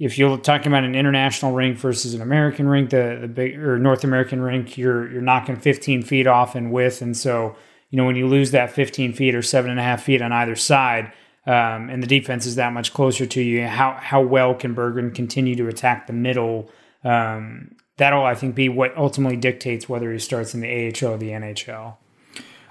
if 0.00 0.16
you're 0.16 0.38
talking 0.38 0.68
about 0.68 0.82
an 0.82 0.94
international 0.94 1.52
rink 1.52 1.76
versus 1.76 2.14
an 2.14 2.22
American 2.22 2.66
rink, 2.66 2.88
the, 2.88 3.18
the 3.20 3.28
big 3.28 3.58
or 3.58 3.78
North 3.78 4.02
American 4.02 4.40
rink, 4.40 4.78
you're 4.78 5.12
you're 5.12 5.20
knocking 5.20 5.56
15 5.56 6.02
feet 6.02 6.26
off 6.26 6.56
in 6.56 6.70
width, 6.70 7.02
and 7.02 7.14
so 7.14 7.54
you 7.90 7.98
know 7.98 8.06
when 8.06 8.16
you 8.16 8.26
lose 8.26 8.50
that 8.52 8.72
15 8.72 9.12
feet 9.12 9.34
or 9.34 9.42
seven 9.42 9.70
and 9.70 9.78
a 9.78 9.82
half 9.82 10.02
feet 10.02 10.22
on 10.22 10.32
either 10.32 10.56
side, 10.56 11.12
um, 11.46 11.90
and 11.90 12.02
the 12.02 12.06
defense 12.06 12.46
is 12.46 12.54
that 12.54 12.72
much 12.72 12.94
closer 12.94 13.26
to 13.26 13.42
you, 13.42 13.66
how 13.66 13.92
how 14.00 14.22
well 14.22 14.54
can 14.54 14.74
Berggren 14.74 15.14
continue 15.14 15.54
to 15.54 15.68
attack 15.68 16.06
the 16.06 16.14
middle? 16.14 16.70
Um, 17.04 17.76
that'll 17.98 18.24
I 18.24 18.34
think 18.34 18.54
be 18.54 18.70
what 18.70 18.96
ultimately 18.96 19.36
dictates 19.36 19.86
whether 19.86 20.10
he 20.10 20.18
starts 20.18 20.54
in 20.54 20.62
the 20.62 20.68
AHL 20.68 21.12
or 21.12 21.18
the 21.18 21.28
NHL. 21.28 21.96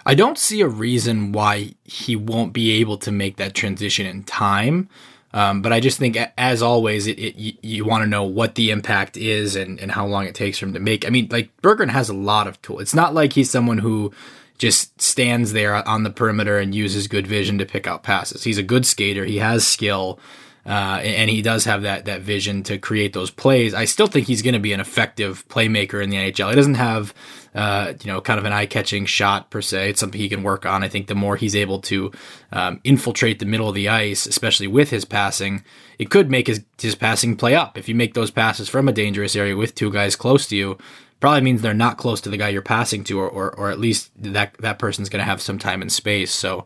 I 0.03 0.15
don't 0.15 0.39
see 0.39 0.61
a 0.61 0.67
reason 0.67 1.31
why 1.31 1.75
he 1.83 2.15
won't 2.15 2.53
be 2.53 2.71
able 2.79 2.97
to 2.97 3.11
make 3.11 3.37
that 3.37 3.53
transition 3.53 4.07
in 4.07 4.23
time. 4.23 4.89
Um, 5.31 5.61
but 5.61 5.71
I 5.71 5.79
just 5.79 5.99
think, 5.99 6.17
as 6.37 6.61
always, 6.61 7.05
it, 7.05 7.19
it 7.19 7.35
you, 7.35 7.53
you 7.61 7.85
want 7.85 8.03
to 8.03 8.09
know 8.09 8.23
what 8.23 8.55
the 8.55 8.71
impact 8.71 9.15
is 9.15 9.55
and, 9.55 9.79
and 9.79 9.91
how 9.91 10.07
long 10.07 10.25
it 10.25 10.33
takes 10.33 10.57
for 10.57 10.65
him 10.65 10.73
to 10.73 10.79
make. 10.79 11.05
I 11.05 11.09
mean, 11.09 11.27
like 11.29 11.55
Berggren 11.61 11.89
has 11.89 12.09
a 12.09 12.13
lot 12.15 12.47
of 12.47 12.59
tools. 12.63 12.81
It's 12.81 12.95
not 12.95 13.13
like 13.13 13.33
he's 13.33 13.49
someone 13.51 13.77
who 13.77 14.11
just 14.57 14.99
stands 14.99 15.53
there 15.53 15.87
on 15.87 16.03
the 16.03 16.09
perimeter 16.09 16.57
and 16.57 16.73
uses 16.73 17.07
good 17.07 17.27
vision 17.27 17.57
to 17.59 17.65
pick 17.65 17.85
out 17.87 18.03
passes. 18.03 18.43
He's 18.43 18.57
a 18.57 18.63
good 18.63 18.85
skater. 18.85 19.23
He 19.23 19.37
has 19.37 19.65
skill. 19.67 20.19
uh, 20.65 20.99
and 21.01 21.29
he 21.29 21.41
does 21.41 21.65
have 21.65 21.83
that 21.83 22.05
that 22.05 22.21
vision 22.21 22.63
to 22.63 22.77
create 22.77 23.13
those 23.13 23.31
plays. 23.31 23.73
I 23.73 23.85
still 23.85 24.07
think 24.07 24.27
he's 24.27 24.41
going 24.41 24.53
to 24.53 24.59
be 24.59 24.73
an 24.73 24.79
effective 24.79 25.47
playmaker 25.47 26.03
in 26.03 26.09
the 26.09 26.17
NHL. 26.17 26.49
He 26.49 26.55
doesn't 26.55 26.75
have, 26.75 27.13
uh, 27.55 27.93
you 28.03 28.11
know, 28.11 28.21
kind 28.21 28.39
of 28.39 28.45
an 28.45 28.53
eye 28.53 28.65
catching 28.65 29.05
shot 29.05 29.49
per 29.49 29.61
se. 29.61 29.89
It's 29.89 29.99
something 29.99 30.19
he 30.19 30.29
can 30.29 30.43
work 30.43 30.65
on. 30.65 30.83
I 30.83 30.87
think 30.87 31.07
the 31.07 31.15
more 31.15 31.35
he's 31.35 31.55
able 31.55 31.79
to 31.81 32.11
um, 32.51 32.79
infiltrate 32.83 33.39
the 33.39 33.45
middle 33.45 33.69
of 33.69 33.75
the 33.75 33.89
ice, 33.89 34.25
especially 34.25 34.67
with 34.67 34.89
his 34.89 35.05
passing, 35.05 35.63
it 35.97 36.09
could 36.09 36.29
make 36.29 36.47
his 36.47 36.63
his 36.79 36.95
passing 36.95 37.35
play 37.35 37.55
up. 37.55 37.77
If 37.77 37.89
you 37.89 37.95
make 37.95 38.13
those 38.13 38.31
passes 38.31 38.69
from 38.69 38.87
a 38.87 38.93
dangerous 38.93 39.35
area 39.35 39.55
with 39.55 39.75
two 39.75 39.91
guys 39.91 40.15
close 40.15 40.47
to 40.47 40.55
you, 40.55 40.77
probably 41.19 41.41
means 41.41 41.61
they're 41.61 41.73
not 41.73 41.97
close 41.97 42.21
to 42.21 42.29
the 42.29 42.37
guy 42.37 42.49
you're 42.49 42.61
passing 42.61 43.03
to, 43.05 43.19
or 43.19 43.29
or, 43.29 43.55
or 43.55 43.69
at 43.69 43.79
least 43.79 44.11
that 44.15 44.53
that 44.59 44.79
person's 44.79 45.09
going 45.09 45.19
to 45.19 45.29
have 45.29 45.41
some 45.41 45.59
time 45.59 45.81
and 45.81 45.91
space. 45.91 46.31
So 46.31 46.65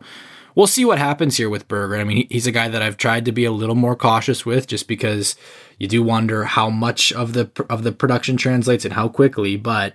we'll 0.54 0.66
see 0.66 0.84
what 0.84 0.98
happens 0.98 1.36
here 1.36 1.50
with 1.50 1.66
Berggren. 1.66 2.00
I 2.00 2.04
mean, 2.04 2.26
he's 2.30 2.46
a 2.46 2.52
guy 2.52 2.68
that 2.68 2.82
I've 2.82 2.96
tried 2.96 3.24
to 3.24 3.32
be 3.32 3.44
a 3.44 3.52
little 3.52 3.74
more 3.74 3.96
cautious 3.96 4.46
with, 4.46 4.66
just 4.66 4.86
because 4.86 5.34
you 5.78 5.88
do 5.88 6.02
wonder 6.02 6.44
how 6.44 6.70
much 6.70 7.12
of 7.12 7.32
the 7.32 7.50
of 7.68 7.82
the 7.82 7.92
production 7.92 8.36
translates 8.36 8.84
and 8.84 8.94
how 8.94 9.08
quickly. 9.08 9.56
But 9.56 9.94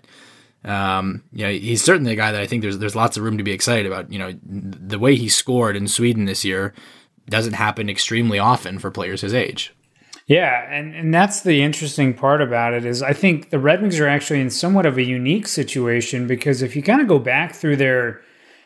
um, 0.66 1.24
you 1.32 1.46
know, 1.46 1.52
he's 1.52 1.84
certainly 1.84 2.12
a 2.12 2.16
guy 2.16 2.32
that 2.32 2.42
I 2.42 2.46
think 2.46 2.62
there's 2.62 2.78
there's 2.78 2.96
lots 2.96 3.18
of 3.18 3.24
room 3.24 3.38
to 3.38 3.44
be 3.44 3.52
excited 3.52 3.86
about. 3.86 4.12
You 4.12 4.20
know, 4.20 4.34
the 4.44 5.00
way 5.00 5.16
he 5.16 5.30
scored 5.30 5.76
in 5.76 5.88
Sweden 5.88 6.26
this 6.26 6.44
year 6.44 6.74
doesn't 7.30 7.54
happen 7.54 7.90
extremely 7.90 8.40
often 8.40 8.80
for 8.80 8.92
players 8.92 9.22
his 9.22 9.34
age. 9.34 9.74
Yeah, 10.28 10.72
and, 10.72 10.94
and 10.94 11.14
that's 11.14 11.42
the 11.42 11.64
interesting 11.64 12.14
part 12.14 12.42
about 12.42 12.74
it 12.74 12.86
is 12.86 13.02
I 13.02 13.14
think 13.14 13.50
the 13.50 13.58
Red 13.58 13.82
Wings 13.82 14.00
are 14.00 14.08
actually 14.08 14.42
in 14.42 14.52
somewhat 14.52 14.86
of 14.86 14.98
a 14.98 15.04
unique 15.04 15.48
situation 15.48 16.28
because 16.28 16.62
if 16.62 16.76
you 16.76 16.84
kind 16.84 17.02
of 17.02 17.08
go 17.08 17.18
back 17.18 17.56
through 17.56 17.78
their 17.78 18.22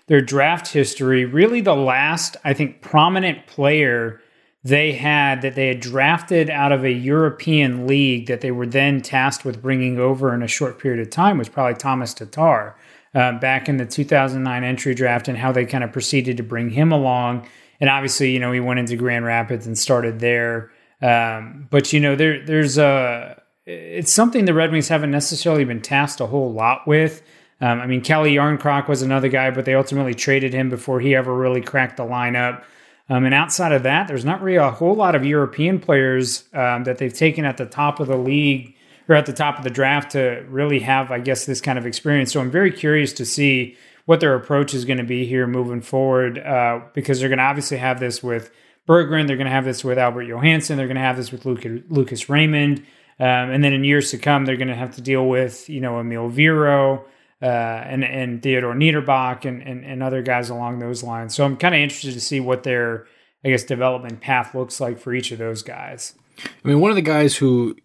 their 0.08 0.20
draft 0.20 0.68
history, 0.68 1.24
really 1.24 1.62
the 1.62 1.76
last, 1.76 2.36
I 2.44 2.54
think, 2.54 2.82
prominent 2.82 3.48
player 3.48 4.20
they 4.64 4.94
had 4.94 5.42
that 5.42 5.56
they 5.56 5.68
had 5.68 5.80
drafted 5.82 6.50
out 6.50 6.72
of 6.72 6.86
a 6.86 6.92
European 6.92 7.86
league 7.86 8.28
that 8.28 8.42
they 8.42 8.52
were 8.52 8.66
then 8.66 9.02
tasked 9.02 9.44
with 9.44 9.62
bringing 9.62 10.00
over 10.00 10.34
in 10.34 10.42
a 10.42 10.48
short 10.48 10.80
period 10.80 11.06
of 11.06 11.12
time 11.12 11.38
was 11.38 11.50
probably 11.50 11.76
Thomas 11.76 12.14
Tatar 12.14 12.76
uh, 13.14 13.34
back 13.40 13.68
in 13.68 13.78
the 13.78 13.86
2009 13.86 14.64
entry 14.64 14.96
draft 14.96 15.28
and 15.28 15.38
how 15.38 15.52
they 15.52 15.66
kind 15.66 15.84
of 15.84 15.92
proceeded 15.92 16.38
to 16.38 16.44
bring 16.44 16.70
him 16.70 16.92
along. 16.92 17.48
And 17.82 17.90
obviously, 17.90 18.32
you 18.32 18.40
know, 18.40 18.54
he 18.54 18.62
went 18.62 18.80
into 18.80 18.96
Grand 18.96 19.26
Rapids 19.26 19.68
and 19.68 19.78
started 19.78 20.20
there. 20.20 20.72
Um, 21.02 21.68
but 21.70 21.92
you 21.92 22.00
know, 22.00 22.16
there 22.16 22.44
there's 22.46 22.78
a 22.78 23.42
it's 23.66 24.12
something 24.12 24.46
the 24.46 24.54
Red 24.54 24.72
Wings 24.72 24.88
haven't 24.88 25.12
necessarily 25.12 25.66
been 25.66 25.82
tasked 25.82 26.22
a 26.22 26.28
whole 26.28 26.54
lot 26.54 26.88
with. 26.88 27.22
Um, 27.60 27.80
I 27.80 27.88
mean, 27.88 28.02
Calle 28.02 28.26
Jarnkrok 28.26 28.88
was 28.88 29.02
another 29.02 29.30
guy, 29.30 29.52
but 29.52 29.66
they 29.66 29.76
ultimately 29.76 30.14
traded 30.14 30.54
him 30.54 30.70
before 30.70 31.00
he 31.00 31.16
ever 31.16 31.34
really 31.34 31.62
cracked 31.62 31.98
the 31.98 32.04
lineup. 32.04 32.64
Um, 33.10 33.26
and 33.26 33.34
outside 33.34 33.72
of 33.74 33.84
that, 33.84 34.08
there's 34.08 34.26
not 34.26 34.42
really 34.42 34.58
a 34.58 34.72
whole 34.72 34.96
lot 34.96 35.16
of 35.16 35.26
European 35.26 35.80
players 35.80 36.46
um, 36.54 36.86
that 36.86 36.98
they've 36.98 37.14
taken 37.14 37.44
at 37.46 37.58
the 37.58 37.66
top 37.66 38.00
of 38.00 38.08
the 38.08 38.18
league 38.18 38.76
or 39.10 39.16
at 39.16 39.26
the 39.26 39.34
top 39.34 39.58
of 39.58 39.64
the 39.64 39.70
draft 39.70 40.12
to 40.12 40.46
really 40.48 40.80
have, 40.80 41.12
I 41.12 41.20
guess, 41.20 41.46
this 41.46 41.60
kind 41.60 41.78
of 41.78 41.86
experience. 41.86 42.32
So 42.32 42.40
I'm 42.40 42.52
very 42.52 42.72
curious 42.72 43.12
to 43.14 43.26
see 43.26 43.76
what 44.06 44.20
their 44.20 44.36
approach 44.36 44.74
is 44.74 44.86
going 44.86 44.98
to 44.98 45.04
be 45.04 45.26
here 45.26 45.48
moving 45.48 45.82
forward 45.82 46.38
uh, 46.40 46.82
because 46.94 47.20
they're 47.20 47.30
going 47.30 47.40
to 47.40 47.44
obviously 47.44 47.78
have 47.78 48.00
this 48.00 48.24
with 48.24 48.52
Berggren, 48.88 49.28
they're 49.28 49.38
going 49.38 49.46
to 49.46 49.52
have 49.52 49.66
this 49.66 49.84
with 49.84 49.98
Albert 49.98 50.24
Johansson, 50.24 50.78
they're 50.78 50.88
going 50.88 50.96
to 50.96 51.02
have 51.02 51.16
this 51.16 51.32
with 51.32 51.46
Lucas 51.46 52.30
Raymond. 52.30 52.80
Um, 53.20 53.52
and 53.52 53.64
then 53.64 53.74
in 53.74 53.84
years 53.84 54.12
to 54.12 54.18
come, 54.18 54.46
they're 54.46 54.58
going 54.58 54.68
to 54.68 54.76
have 54.76 54.96
to 54.96 55.02
deal 55.02 55.28
with, 55.28 55.70
you 55.70 55.80
know, 55.80 56.00
Emil 56.00 56.30
Viro, 56.30 57.06
uh, 57.44 57.84
and 57.86 58.06
and 58.06 58.42
Theodor 58.42 58.74
Niederbach 58.74 59.44
and, 59.44 59.62
and, 59.62 59.84
and 59.84 60.02
other 60.02 60.22
guys 60.22 60.50
along 60.50 60.80
those 60.80 61.04
lines. 61.04 61.36
So 61.36 61.44
I'm 61.44 61.58
kind 61.58 61.76
of 61.76 61.82
interested 61.82 62.14
to 62.14 62.22
see 62.22 62.40
what 62.40 62.64
their 62.64 63.06
I 63.44 63.50
guess 63.50 63.66
development 63.66 64.22
path 64.22 64.56
looks 64.56 64.80
like 64.80 64.98
for 64.98 65.14
each 65.14 65.32
of 65.32 65.40
those 65.40 65.62
guys. 65.62 66.16
I 66.40 66.68
mean, 66.68 66.80
one 66.80 66.90
of 66.90 66.96
the 66.96 67.02
guys 67.02 67.36
who 67.36 67.76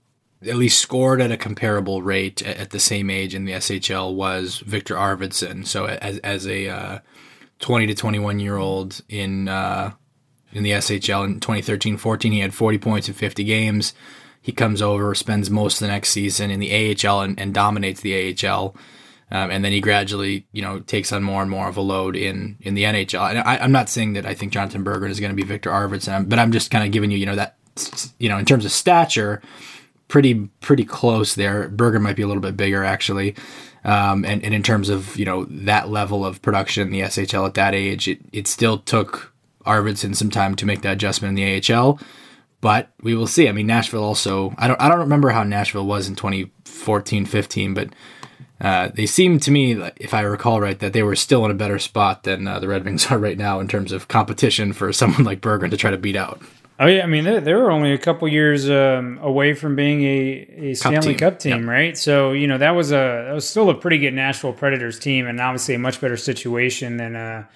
at 0.47 0.55
least 0.55 0.81
scored 0.81 1.21
at 1.21 1.33
a 1.33 1.37
comparable 1.37 2.03
rate 2.03 2.41
at, 2.43 2.71
the 2.71 2.79
same 2.79 3.11
age 3.11 3.35
in 3.35 3.45
the 3.45 3.53
SHL 3.53 4.15
was 4.15 4.59
Viktor 4.59 4.95
Arvidsson. 4.95 5.67
So 5.67 5.87
as 5.87 6.19
as 6.19 6.47
a 6.47 6.69
uh, 6.69 6.99
20 7.59 7.89
to 7.89 7.95
21 7.95 8.39
year 8.39 8.57
old 8.57 9.01
in 9.09 9.49
uh, 9.49 9.91
in 10.53 10.63
the 10.63 10.71
SHL 10.71 11.25
in 11.25 11.41
2013-14, 11.41 12.33
he 12.33 12.39
had 12.39 12.55
40 12.55 12.79
points 12.79 13.09
in 13.09 13.15
50 13.15 13.43
games. 13.43 13.93
He 14.41 14.53
comes 14.53 14.81
over, 14.81 15.15
spends 15.17 15.51
most 15.51 15.75
of 15.75 15.81
the 15.81 15.93
next 15.93 16.11
season 16.11 16.51
in 16.51 16.61
the 16.61 16.97
AHL 17.05 17.23
and, 17.23 17.39
and 17.39 17.53
dominates 17.53 18.01
the 18.01 18.47
AHL. 18.47 18.75
Um, 19.31 19.51
and 19.51 19.65
then 19.65 19.73
he 19.73 19.81
gradually, 19.81 20.47
you 20.53 20.63
know, 20.63 20.81
takes 20.81 21.13
on 21.13 21.23
more 21.23 21.43
and 21.43 21.51
more 21.51 21.69
of 21.69 21.77
a 21.77 21.83
load 21.83 22.17
in 22.17 22.57
in 22.61 22.75
the 22.75 22.85
NHL. 22.85 23.29
And 23.31 23.39
I, 23.41 23.57
am 23.57 23.73
not 23.73 23.89
saying 23.89 24.15
that 24.15 24.25
I 24.25 24.35
think 24.35 24.53
Jonatan 24.53 24.85
Berggren 24.85 25.11
is 25.11 25.21
going 25.21 25.31
to 25.31 25.37
be 25.37 25.43
Viktor 25.43 25.71
Arvidsson, 25.71 26.29
but 26.29 26.39
I'm 26.39 26.53
just 26.53 26.71
kind 26.71 26.85
of 26.85 26.93
giving 26.93 27.11
you, 27.11 27.19
you 27.19 27.27
know, 27.27 27.37
that, 27.37 27.57
you 28.19 28.29
know, 28.29 28.39
in 28.39 28.47
terms 28.47 28.65
of 28.65 28.73
stature, 28.73 29.43
pretty 30.09 30.49
pretty 30.61 30.85
close 30.85 31.35
there. 31.35 31.69
Berggren 31.69 32.01
might 32.01 32.17
be 32.17 32.23
a 32.23 32.27
little 32.27 32.43
bit 32.43 32.57
bigger 32.57 32.83
actually, 32.85 33.35
um, 33.85 34.25
and 34.25 34.43
and 34.43 34.55
in 34.55 34.63
terms 34.63 34.89
of 34.89 35.17
you 35.17 35.25
know 35.25 35.45
that 35.45 35.89
level 35.91 36.25
of 36.25 36.43
production 36.43 36.89
in 36.89 36.93
the 36.93 37.01
SHL 37.01 37.47
at 37.47 37.55
that 37.55 37.75
age, 37.75 38.09
it 38.09 38.21
it 38.33 38.47
still 38.47 38.79
took 38.79 39.33
Arvidsson 39.65 40.17
some 40.17 40.31
time 40.31 40.57
to 40.57 40.67
make 40.67 40.83
that 40.83 40.95
adjustment 40.95 41.39
in 41.39 41.61
the 41.61 41.75
AHL. 41.75 42.01
But 42.61 42.91
we 43.03 43.15
will 43.15 43.29
see. 43.29 43.49
I 43.49 43.53
mean, 43.53 43.69
Nashville 43.69 44.03
also. 44.03 44.55
I 44.59 44.67
don't. 44.67 44.81
I 44.81 44.89
don't 44.89 44.99
remember 44.99 45.31
how 45.31 45.45
Nashville 45.45 45.87
was 45.87 46.09
in 46.09 46.17
2014, 46.17 47.25
15, 47.25 47.75
but 47.75 47.91
uh, 48.61 48.89
they 48.95 49.07
seem 49.07 49.39
to 49.41 49.51
me, 49.51 49.75
if 49.97 50.13
I 50.13 50.23
recall 50.23 50.61
right, 50.61 50.79
that 50.81 50.93
they 50.93 51.03
were 51.03 51.15
still 51.15 51.45
in 51.45 51.51
a 51.51 51.55
better 51.55 51.79
spot 51.79 52.25
than 52.25 52.49
uh, 52.49 52.59
the 52.59 52.69
Red 52.69 52.85
Wings 52.85 53.07
are 53.11 53.19
right 53.19 53.39
now 53.39 53.61
in 53.61 53.69
terms 53.69 53.93
of 53.93 54.09
competition 54.09 54.73
for 54.73 54.93
someone 54.93 55.25
like 55.25 55.41
Berggren 55.41 55.71
to 55.71 55.77
try 55.77 55.91
to 55.91 55.99
beat 55.99 56.17
out. 56.17 56.41
Oh 56.81 56.87
yeah, 56.87 57.03
I 57.03 57.07
mean 57.07 57.25
they, 57.25 57.41
they 57.41 57.55
were 57.55 57.73
only 57.73 57.93
a 57.93 57.99
couple 57.99 58.29
years 58.29 58.71
um, 58.71 59.19
away 59.21 59.53
from 59.55 59.75
being 59.75 60.05
a, 60.05 60.71
a 60.71 60.75
Stanley 60.75 60.97
Cup 60.97 61.05
team, 61.05 61.19
Cup 61.19 61.39
team 61.41 61.61
yep. 61.63 61.69
right? 61.69 61.99
So 61.99 62.33
you 62.33 62.47
know 62.47 62.59
that 62.59 62.71
was 62.71 62.93
a 62.93 63.25
that 63.27 63.33
was 63.33 63.49
still 63.49 63.69
a 63.71 63.75
pretty 63.75 63.99
good 63.99 64.15
Nashville 64.15 64.53
Predators 64.53 64.99
team, 64.99 65.27
and 65.27 65.41
obviously 65.41 65.75
a 65.75 65.79
much 65.79 66.01
better 66.01 66.17
situation 66.17 66.97
than 66.97 67.17
uh, 67.17 67.47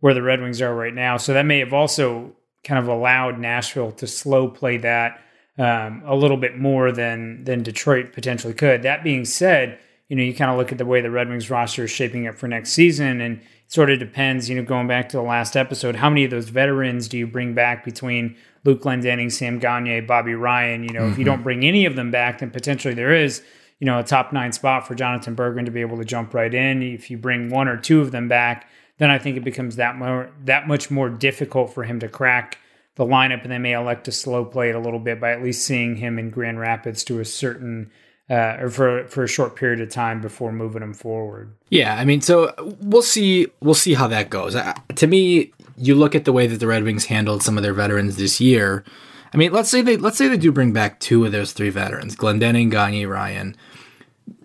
where 0.00 0.12
the 0.12 0.22
Red 0.22 0.42
Wings 0.42 0.60
are 0.60 0.74
right 0.74 0.92
now. 0.92 1.16
So 1.16 1.32
that 1.32 1.46
may 1.46 1.60
have 1.60 1.72
also 1.72 2.36
kind 2.62 2.78
of 2.78 2.88
allowed 2.88 3.38
Nashville 3.38 3.92
to 3.92 4.06
slow 4.06 4.48
play 4.48 4.76
that 4.78 5.22
um, 5.56 6.02
a 6.04 6.14
little 6.14 6.36
bit 6.36 6.58
more 6.58 6.92
than 6.92 7.44
than 7.44 7.62
Detroit 7.62 8.12
potentially 8.12 8.52
could. 8.52 8.82
That 8.82 9.02
being 9.02 9.24
said 9.24 9.78
you 10.08 10.16
know, 10.16 10.22
you 10.22 10.34
kind 10.34 10.50
of 10.50 10.56
look 10.56 10.72
at 10.72 10.78
the 10.78 10.86
way 10.86 11.00
the 11.00 11.10
Red 11.10 11.28
Wings 11.28 11.50
roster 11.50 11.84
is 11.84 11.90
shaping 11.90 12.26
up 12.26 12.36
for 12.36 12.48
next 12.48 12.72
season, 12.72 13.20
and 13.20 13.38
it 13.38 13.44
sort 13.66 13.90
of 13.90 13.98
depends, 13.98 14.48
you 14.48 14.56
know, 14.56 14.62
going 14.62 14.88
back 14.88 15.08
to 15.10 15.18
the 15.18 15.22
last 15.22 15.56
episode, 15.56 15.96
how 15.96 16.08
many 16.08 16.24
of 16.24 16.30
those 16.30 16.48
veterans 16.48 17.08
do 17.08 17.18
you 17.18 17.26
bring 17.26 17.54
back 17.54 17.84
between 17.84 18.34
Luke 18.64 18.82
Glendening, 18.82 19.30
Sam 19.30 19.58
Gagner, 19.58 20.00
Bobby 20.02 20.34
Ryan? 20.34 20.82
You 20.82 20.94
know, 20.94 21.00
mm-hmm. 21.00 21.12
if 21.12 21.18
you 21.18 21.24
mm-hmm. 21.24 21.34
don't 21.34 21.42
bring 21.42 21.64
any 21.64 21.84
of 21.84 21.94
them 21.94 22.10
back, 22.10 22.38
then 22.38 22.50
potentially 22.50 22.94
there 22.94 23.14
is, 23.14 23.42
you 23.80 23.84
know, 23.84 23.98
a 23.98 24.02
top 24.02 24.32
nine 24.32 24.52
spot 24.52 24.86
for 24.86 24.94
Jonatan 24.94 25.36
Berggren 25.36 25.66
to 25.66 25.70
be 25.70 25.82
able 25.82 25.98
to 25.98 26.04
jump 26.04 26.32
right 26.32 26.52
in. 26.52 26.82
If 26.82 27.10
you 27.10 27.18
bring 27.18 27.50
one 27.50 27.68
or 27.68 27.76
two 27.76 28.00
of 28.00 28.10
them 28.10 28.28
back, 28.28 28.68
then 28.96 29.10
I 29.10 29.18
think 29.18 29.36
it 29.36 29.44
becomes 29.44 29.76
that 29.76 29.96
more 29.96 30.30
that 30.44 30.66
much 30.66 30.90
more 30.90 31.10
difficult 31.10 31.72
for 31.72 31.84
him 31.84 32.00
to 32.00 32.08
crack 32.08 32.58
the 32.96 33.04
lineup, 33.04 33.42
and 33.42 33.52
they 33.52 33.58
may 33.58 33.74
elect 33.74 34.04
to 34.04 34.12
slow 34.12 34.44
play 34.44 34.70
it 34.70 34.74
a 34.74 34.80
little 34.80 34.98
bit 34.98 35.20
by 35.20 35.32
at 35.32 35.42
least 35.42 35.64
seeing 35.64 35.96
him 35.96 36.18
in 36.18 36.30
Grand 36.30 36.58
Rapids 36.58 37.04
to 37.04 37.20
a 37.20 37.24
certain 37.24 37.92
uh, 38.30 38.56
or 38.60 38.70
for 38.70 39.04
for 39.06 39.24
a 39.24 39.28
short 39.28 39.56
period 39.56 39.80
of 39.80 39.90
time 39.90 40.20
before 40.20 40.52
moving 40.52 40.80
them 40.80 40.94
forward. 40.94 41.52
Yeah, 41.70 41.96
I 41.96 42.04
mean, 42.04 42.20
so 42.20 42.52
we'll 42.80 43.02
see 43.02 43.48
we'll 43.60 43.74
see 43.74 43.94
how 43.94 44.06
that 44.08 44.30
goes. 44.30 44.54
Uh, 44.54 44.74
to 44.96 45.06
me, 45.06 45.52
you 45.76 45.94
look 45.94 46.14
at 46.14 46.24
the 46.24 46.32
way 46.32 46.46
that 46.46 46.60
the 46.60 46.66
Red 46.66 46.84
Wings 46.84 47.06
handled 47.06 47.42
some 47.42 47.56
of 47.56 47.62
their 47.62 47.72
veterans 47.72 48.16
this 48.16 48.40
year. 48.40 48.84
I 49.32 49.36
mean, 49.36 49.52
let's 49.52 49.70
say 49.70 49.82
they 49.82 49.96
let's 49.96 50.18
say 50.18 50.28
they 50.28 50.36
do 50.36 50.52
bring 50.52 50.72
back 50.72 51.00
two 51.00 51.24
of 51.24 51.32
those 51.32 51.52
three 51.52 51.70
veterans, 51.70 52.16
Glendening, 52.16 52.70
Gagner, 52.70 53.08
Ryan. 53.08 53.56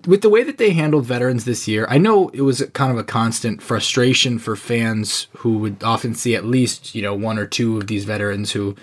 With 0.05 0.21
the 0.21 0.29
way 0.29 0.43
that 0.43 0.57
they 0.57 0.71
handled 0.71 1.05
veterans 1.05 1.45
this 1.45 1.67
year, 1.67 1.85
I 1.89 1.97
know 1.97 2.29
it 2.29 2.41
was 2.41 2.61
kind 2.73 2.91
of 2.91 2.97
a 2.97 3.03
constant 3.03 3.61
frustration 3.61 4.37
for 4.37 4.55
fans 4.55 5.27
who 5.37 5.57
would 5.57 5.83
often 5.83 6.13
see 6.13 6.35
at 6.35 6.45
least 6.45 6.95
you 6.95 7.01
know 7.01 7.13
one 7.13 7.37
or 7.37 7.45
two 7.45 7.77
of 7.77 7.87
these 7.87 8.05
veterans 8.05 8.51
who 8.51 8.75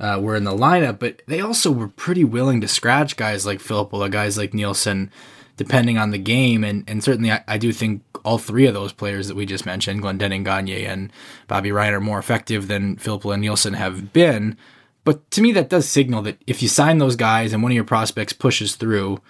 uh, 0.00 0.18
were 0.20 0.36
in 0.36 0.44
the 0.44 0.56
lineup, 0.56 0.98
but 0.98 1.22
they 1.26 1.40
also 1.40 1.70
were 1.70 1.88
pretty 1.88 2.24
willing 2.24 2.60
to 2.60 2.68
scratch 2.68 3.16
guys 3.16 3.46
like 3.46 3.60
Filppula, 3.60 4.10
guys 4.10 4.36
like 4.36 4.54
Nielsen, 4.54 5.10
depending 5.56 5.98
on 5.98 6.10
the 6.10 6.18
game. 6.18 6.64
And, 6.64 6.84
and 6.88 7.02
certainly, 7.02 7.30
I, 7.30 7.44
I 7.46 7.58
do 7.58 7.72
think 7.72 8.02
all 8.24 8.38
three 8.38 8.66
of 8.66 8.74
those 8.74 8.92
players 8.92 9.28
that 9.28 9.36
we 9.36 9.46
just 9.46 9.66
mentioned, 9.66 10.02
Glendening, 10.02 10.44
Gagner, 10.44 10.88
and 10.88 11.12
Bobby 11.46 11.72
Ryan, 11.72 11.94
are 11.94 12.00
more 12.00 12.18
effective 12.18 12.68
than 12.68 12.96
Filppula 12.96 13.34
and 13.34 13.42
Nielsen 13.42 13.74
have 13.74 14.12
been. 14.12 14.56
But 15.04 15.30
to 15.32 15.42
me, 15.42 15.52
that 15.52 15.68
does 15.68 15.88
signal 15.88 16.22
that 16.22 16.38
if 16.46 16.62
you 16.62 16.68
sign 16.68 16.98
those 16.98 17.16
guys 17.16 17.52
and 17.52 17.62
one 17.62 17.72
of 17.72 17.76
your 17.76 17.84
prospects 17.84 18.32
pushes 18.32 18.74
through, 18.74 19.20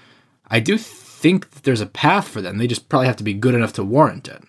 I 0.46 0.60
do 0.60 0.78
think 0.78 1.50
that 1.50 1.64
there's 1.64 1.80
a 1.80 1.86
path 1.86 2.28
for 2.28 2.40
them. 2.40 2.58
They 2.58 2.66
just 2.66 2.88
probably 2.88 3.08
have 3.08 3.16
to 3.16 3.24
be 3.24 3.34
good 3.34 3.54
enough 3.54 3.72
to 3.74 3.84
warrant 3.84 4.28
it. 4.28 4.42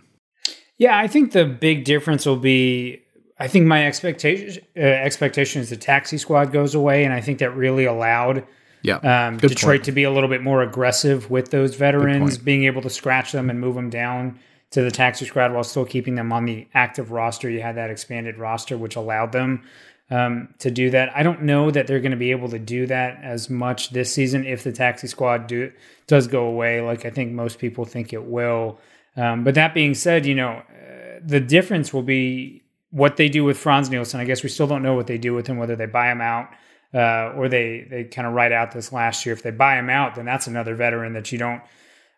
Yeah, 0.77 0.97
I 0.97 1.07
think 1.07 1.31
the 1.31 1.45
big 1.45 1.85
difference 1.85 2.25
will 2.25 2.37
be 2.37 3.04
I 3.37 3.47
think 3.47 3.65
my 3.65 3.85
expectation 3.85 4.63
uh, 4.77 4.81
expectation 4.81 5.61
is 5.61 5.69
the 5.69 5.77
taxi 5.77 6.17
squad 6.17 6.51
goes 6.51 6.73
away, 6.75 7.03
and 7.03 7.13
I 7.13 7.21
think 7.21 7.39
that 7.39 7.51
really 7.51 7.85
allowed 7.85 8.45
yeah, 8.81 9.27
um, 9.27 9.37
Detroit 9.37 9.79
point. 9.79 9.85
to 9.85 9.91
be 9.91 10.03
a 10.03 10.11
little 10.11 10.29
bit 10.29 10.41
more 10.41 10.61
aggressive 10.61 11.29
with 11.29 11.51
those 11.51 11.75
veterans, 11.75 12.37
being 12.37 12.65
able 12.65 12.81
to 12.83 12.89
scratch 12.89 13.31
them 13.31 13.49
and 13.49 13.59
move 13.59 13.75
them 13.75 13.89
down 13.89 14.39
to 14.71 14.81
the 14.81 14.91
taxi 14.91 15.25
squad 15.25 15.53
while 15.53 15.63
still 15.63 15.85
keeping 15.85 16.15
them 16.15 16.31
on 16.31 16.45
the 16.45 16.67
active 16.73 17.11
roster. 17.11 17.49
You 17.49 17.61
had 17.61 17.75
that 17.75 17.89
expanded 17.89 18.37
roster, 18.37 18.77
which 18.77 18.95
allowed 18.95 19.31
them 19.31 19.63
um, 20.09 20.53
to 20.59 20.69
do 20.69 20.89
that. 20.91 21.15
I 21.15 21.23
don't 21.23 21.43
know 21.43 21.71
that 21.71 21.87
they're 21.87 21.99
going 21.99 22.11
to 22.11 22.17
be 22.17 22.31
able 22.31 22.49
to 22.49 22.59
do 22.59 22.85
that 22.87 23.19
as 23.23 23.49
much 23.49 23.89
this 23.89 24.13
season 24.13 24.45
if 24.45 24.63
the 24.63 24.71
taxi 24.71 25.07
squad 25.07 25.47
do, 25.47 25.71
does 26.07 26.27
go 26.27 26.45
away, 26.45 26.81
like 26.81 27.05
I 27.05 27.09
think 27.09 27.31
most 27.31 27.59
people 27.59 27.85
think 27.85 28.13
it 28.13 28.23
will. 28.23 28.79
Um, 29.17 29.43
but 29.43 29.55
that 29.55 29.73
being 29.73 29.93
said, 29.93 30.25
you 30.25 30.35
know, 30.35 30.61
uh, 30.69 31.19
the 31.25 31.39
difference 31.39 31.93
will 31.93 32.03
be 32.03 32.64
what 32.95 33.17
they 33.17 33.27
do 33.27 33.43
with 33.43 33.57
Frans 33.57 33.89
Nielsen. 33.89 34.21
I 34.21 34.23
guess 34.23 34.41
we 34.41 34.47
still 34.47 34.67
don't 34.67 34.81
know 34.81 34.93
what 34.93 35.07
they 35.07 35.17
do 35.17 35.33
with 35.33 35.47
him, 35.47 35.57
whether 35.57 35.75
they 35.75 35.85
buy 35.85 36.09
him 36.09 36.21
out 36.21 36.47
uh, 36.93 37.33
or 37.35 37.49
they 37.49 37.85
they 37.89 38.05
kind 38.05 38.25
of 38.25 38.33
write 38.33 38.53
out 38.53 38.71
this 38.71 38.93
last 38.93 39.25
year. 39.25 39.33
If 39.33 39.43
they 39.43 39.51
buy 39.51 39.77
him 39.77 39.89
out, 39.89 40.15
then 40.15 40.23
that's 40.23 40.47
another 40.47 40.75
veteran 40.75 41.11
that 41.13 41.29
you 41.31 41.37
don't 41.37 41.61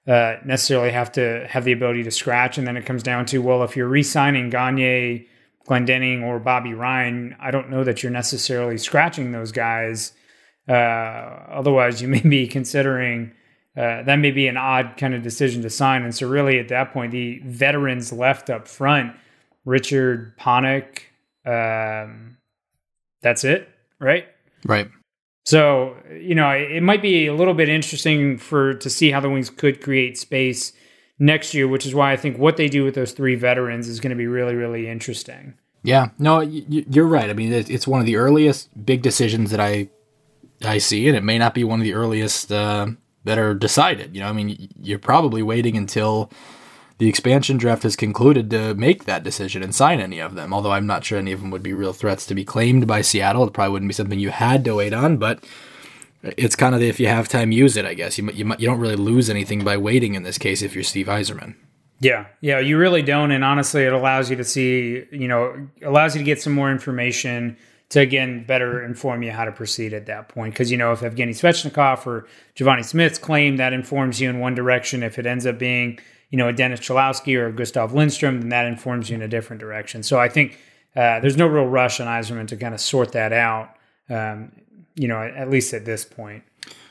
uh, 0.07 0.35
necessarily 0.45 0.91
have 0.91 1.11
to 1.13 1.47
have 1.49 1.65
the 1.65 1.71
ability 1.71 2.03
to 2.03 2.11
scratch. 2.11 2.59
And 2.59 2.67
then 2.67 2.77
it 2.77 2.85
comes 2.85 3.01
down 3.01 3.25
to 3.27 3.39
well, 3.39 3.63
if 3.63 3.75
you're 3.75 3.87
re-signing 3.87 4.51
Gagner 4.51 5.25
Glendening 5.67 6.23
or 6.23 6.39
Bobby 6.39 6.75
Ryan, 6.75 7.35
I 7.39 7.49
don't 7.49 7.71
know 7.71 7.83
that 7.83 8.03
you're 8.03 8.11
necessarily 8.11 8.77
scratching 8.77 9.31
those 9.31 9.51
guys. 9.51 10.13
Uh, 10.69 10.73
otherwise, 10.73 12.01
you 12.01 12.07
may 12.07 12.21
be 12.21 12.47
considering 12.47 13.31
uh, 13.75 14.03
that 14.03 14.17
may 14.17 14.31
be 14.31 14.47
an 14.47 14.57
odd 14.57 14.93
kind 14.97 15.15
of 15.15 15.23
decision 15.23 15.63
to 15.63 15.69
sign. 15.71 16.03
And 16.03 16.13
so, 16.13 16.27
really, 16.27 16.59
at 16.59 16.67
that 16.69 16.93
point, 16.93 17.11
the 17.11 17.41
veterans 17.45 18.13
left 18.13 18.49
up 18.51 18.67
front, 18.67 19.15
Richard 19.67 20.33
Panik, 20.39 21.01
um, 21.45 22.37
that's 23.21 23.43
it, 23.43 23.67
right? 23.99 24.25
Right. 24.65 24.87
So, 25.45 25.97
you 26.09 26.35
know, 26.35 26.49
it 26.51 26.81
might 26.81 27.01
be 27.01 27.27
a 27.27 27.33
little 27.33 27.53
bit 27.53 27.67
interesting 27.67 28.37
for 28.37 28.75
to 28.75 28.89
see 28.89 29.11
how 29.11 29.19
the 29.19 29.29
Wings 29.29 29.49
could 29.49 29.83
create 29.83 30.17
space 30.17 30.71
next 31.19 31.53
year, 31.53 31.67
which 31.67 31.85
is 31.85 31.93
why 31.93 32.13
I 32.13 32.15
think 32.15 32.37
what 32.37 32.55
they 32.55 32.69
do 32.69 32.85
with 32.85 32.95
those 32.95 33.11
three 33.11 33.35
veterans 33.35 33.89
is 33.89 33.99
going 33.99 34.11
to 34.11 34.15
be 34.15 34.25
really, 34.25 34.55
really 34.55 34.87
interesting. 34.87 35.55
Yeah, 35.83 36.09
no, 36.17 36.39
you're 36.39 37.05
right. 37.05 37.29
I 37.29 37.33
mean, 37.33 37.51
it's 37.51 37.87
one 37.87 37.99
of 37.99 38.05
the 38.05 38.15
earliest 38.15 38.69
big 38.85 39.01
decisions 39.01 39.51
that 39.51 39.59
I 39.59 39.89
I 40.63 40.77
see, 40.77 41.07
and 41.07 41.15
it 41.15 41.23
may 41.23 41.37
not 41.37 41.53
be 41.53 41.63
one 41.63 41.79
of 41.79 41.83
the 41.83 41.93
earliest 41.93 42.51
uh, 42.51 42.87
that 43.25 43.37
are 43.37 43.53
decided. 43.53 44.15
You 44.15 44.21
know, 44.21 44.29
I 44.29 44.33
mean, 44.33 44.69
you're 44.81 44.97
probably 44.97 45.43
waiting 45.43 45.77
until 45.77 46.31
the 46.97 47.07
expansion 47.07 47.57
draft 47.57 47.83
has 47.83 47.95
concluded 47.95 48.49
to 48.49 48.73
make 48.73 49.05
that 49.05 49.23
decision 49.23 49.61
and 49.61 49.73
sign 49.73 49.99
any 49.99 50.19
of 50.19 50.35
them. 50.35 50.53
Although 50.53 50.71
I'm 50.71 50.87
not 50.87 51.03
sure 51.03 51.19
any 51.19 51.31
of 51.31 51.41
them 51.41 51.51
would 51.51 51.63
be 51.63 51.73
real 51.73 51.93
threats 51.93 52.25
to 52.27 52.35
be 52.35 52.43
claimed 52.43 52.87
by 52.87 53.01
Seattle. 53.01 53.43
It 53.43 53.53
probably 53.53 53.73
wouldn't 53.73 53.89
be 53.89 53.93
something 53.93 54.19
you 54.19 54.29
had 54.29 54.65
to 54.65 54.75
wait 54.75 54.93
on, 54.93 55.17
but 55.17 55.43
it's 56.23 56.55
kind 56.55 56.73
of 56.73 56.81
the, 56.81 56.89
if 56.89 56.99
you 56.99 57.07
have 57.07 57.27
time, 57.27 57.51
use 57.51 57.77
it. 57.77 57.85
I 57.85 57.93
guess 57.93 58.17
you 58.17 58.29
you 58.31 58.45
you 58.57 58.67
don't 58.67 58.79
really 58.79 58.95
lose 58.95 59.29
anything 59.29 59.63
by 59.63 59.77
waiting 59.77 60.15
in 60.15 60.23
this 60.23 60.37
case 60.37 60.61
if 60.61 60.73
you're 60.73 60.83
Steve 60.83 61.07
Yzerman. 61.07 61.55
Yeah, 61.99 62.27
yeah, 62.41 62.59
you 62.59 62.77
really 62.77 63.01
don't, 63.01 63.31
and 63.31 63.43
honestly, 63.43 63.83
it 63.83 63.91
allows 63.91 64.29
you 64.29 64.35
to 64.35 64.43
see, 64.43 65.05
you 65.11 65.27
know, 65.27 65.67
allows 65.81 66.15
you 66.15 66.19
to 66.19 66.25
get 66.25 66.39
some 66.39 66.53
more 66.53 66.71
information 66.71 67.57
to 67.89 68.01
again 68.01 68.43
better 68.43 68.83
inform 68.83 69.23
you 69.23 69.31
how 69.31 69.45
to 69.45 69.51
proceed 69.51 69.93
at 69.93 70.05
that 70.07 70.29
point. 70.29 70.53
Because 70.53 70.71
you 70.71 70.77
know, 70.77 70.91
if 70.91 71.01
Evgeny 71.01 71.29
Svechnikov 71.29 72.05
or 72.05 72.27
Givani 72.55 72.83
Smith's 72.83 73.17
claim 73.17 73.57
that 73.57 73.73
informs 73.73 74.19
you 74.19 74.29
in 74.29 74.39
one 74.39 74.55
direction, 74.55 75.03
if 75.03 75.17
it 75.17 75.25
ends 75.25 75.45
up 75.45 75.57
being 75.57 75.99
you 76.29 76.37
know 76.37 76.47
a 76.47 76.53
Dennis 76.53 76.79
Cholowski 76.79 77.35
or 77.35 77.51
Gustav 77.51 77.93
Lindstrom, 77.93 78.41
then 78.41 78.49
that 78.49 78.65
informs 78.65 79.09
you 79.09 79.15
in 79.15 79.21
a 79.21 79.27
different 79.27 79.59
direction. 79.59 80.03
So 80.03 80.19
I 80.19 80.29
think 80.29 80.59
uh, 80.95 81.19
there's 81.19 81.37
no 81.37 81.47
real 81.47 81.65
rush 81.65 81.99
on 81.99 82.07
Yzerman 82.07 82.47
to 82.47 82.57
kind 82.57 82.73
of 82.73 82.81
sort 82.81 83.11
that 83.13 83.33
out. 83.33 83.75
Um, 84.09 84.51
you 84.97 85.07
know, 85.07 85.21
at 85.21 85.49
least 85.49 85.73
at 85.73 85.85
this 85.85 86.03
point. 86.03 86.43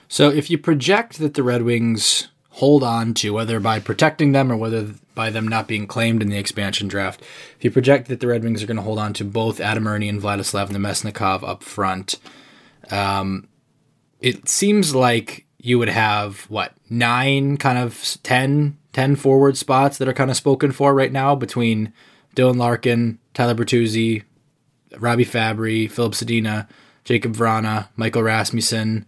So 0.09 0.31
if 0.31 0.49
you 0.49 0.59
project 0.59 1.19
that 1.19 1.35
the 1.35 1.43
Red 1.43 1.63
Wings 1.63 2.29
hold 2.51 2.83
on 2.83 3.13
to, 3.15 3.31
whether 3.31 3.61
by 3.61 3.81
protecting 3.81 4.33
them 4.33 4.51
or 4.51 4.57
whether 4.57 4.95
by 5.15 5.29
them 5.29 5.47
not 5.47 5.67
being 5.67 5.87
claimed 5.87 6.23
in 6.23 6.29
the 6.29 6.39
expansion 6.39 6.89
draft, 6.89 7.21
if 7.59 7.65
you 7.65 7.71
project 7.71 8.09
that 8.09 8.21
the 8.21 8.29
Red 8.29 8.45
Wings 8.45 8.63
are 8.63 8.67
going 8.67 8.77
to 8.77 8.83
hold 8.83 8.99
on 8.99 9.13
to 9.15 9.25
both 9.25 9.61
Adam 9.61 9.87
Erne 9.87 10.05
and 10.05 10.23
Vladislav 10.23 10.69
Namestnikov 10.69 11.47
up 11.47 11.63
front, 11.63 12.19
um, 12.91 13.49
it 14.21 14.49
seems 14.49 14.95
like 14.95 15.45
you 15.59 15.79
would 15.79 15.89
have, 15.89 16.43
what, 16.49 16.73
nine, 16.89 17.57
kind 17.57 17.79
of 17.79 18.19
10, 18.23 18.79
10 18.97 19.15
forward 19.15 19.59
spots 19.59 19.99
that 19.99 20.09
are 20.09 20.15
kind 20.15 20.31
of 20.31 20.39
spoken 20.39 20.73
for 20.73 20.95
right 20.95 21.13
now 21.13 21.35
between 21.35 21.93
Dylan 22.35 22.57
Larkin, 22.57 23.19
Tyler 23.35 23.55
Bertuzzi, 23.55 24.23
Robby 24.99 25.27
Fabbri, 25.27 25.91
Filip 25.91 26.15
Zadina, 26.15 26.67
Jakub 27.05 27.37
Vrana, 27.37 27.89
Michael 27.97 28.23
Rasmussen. 28.23 29.05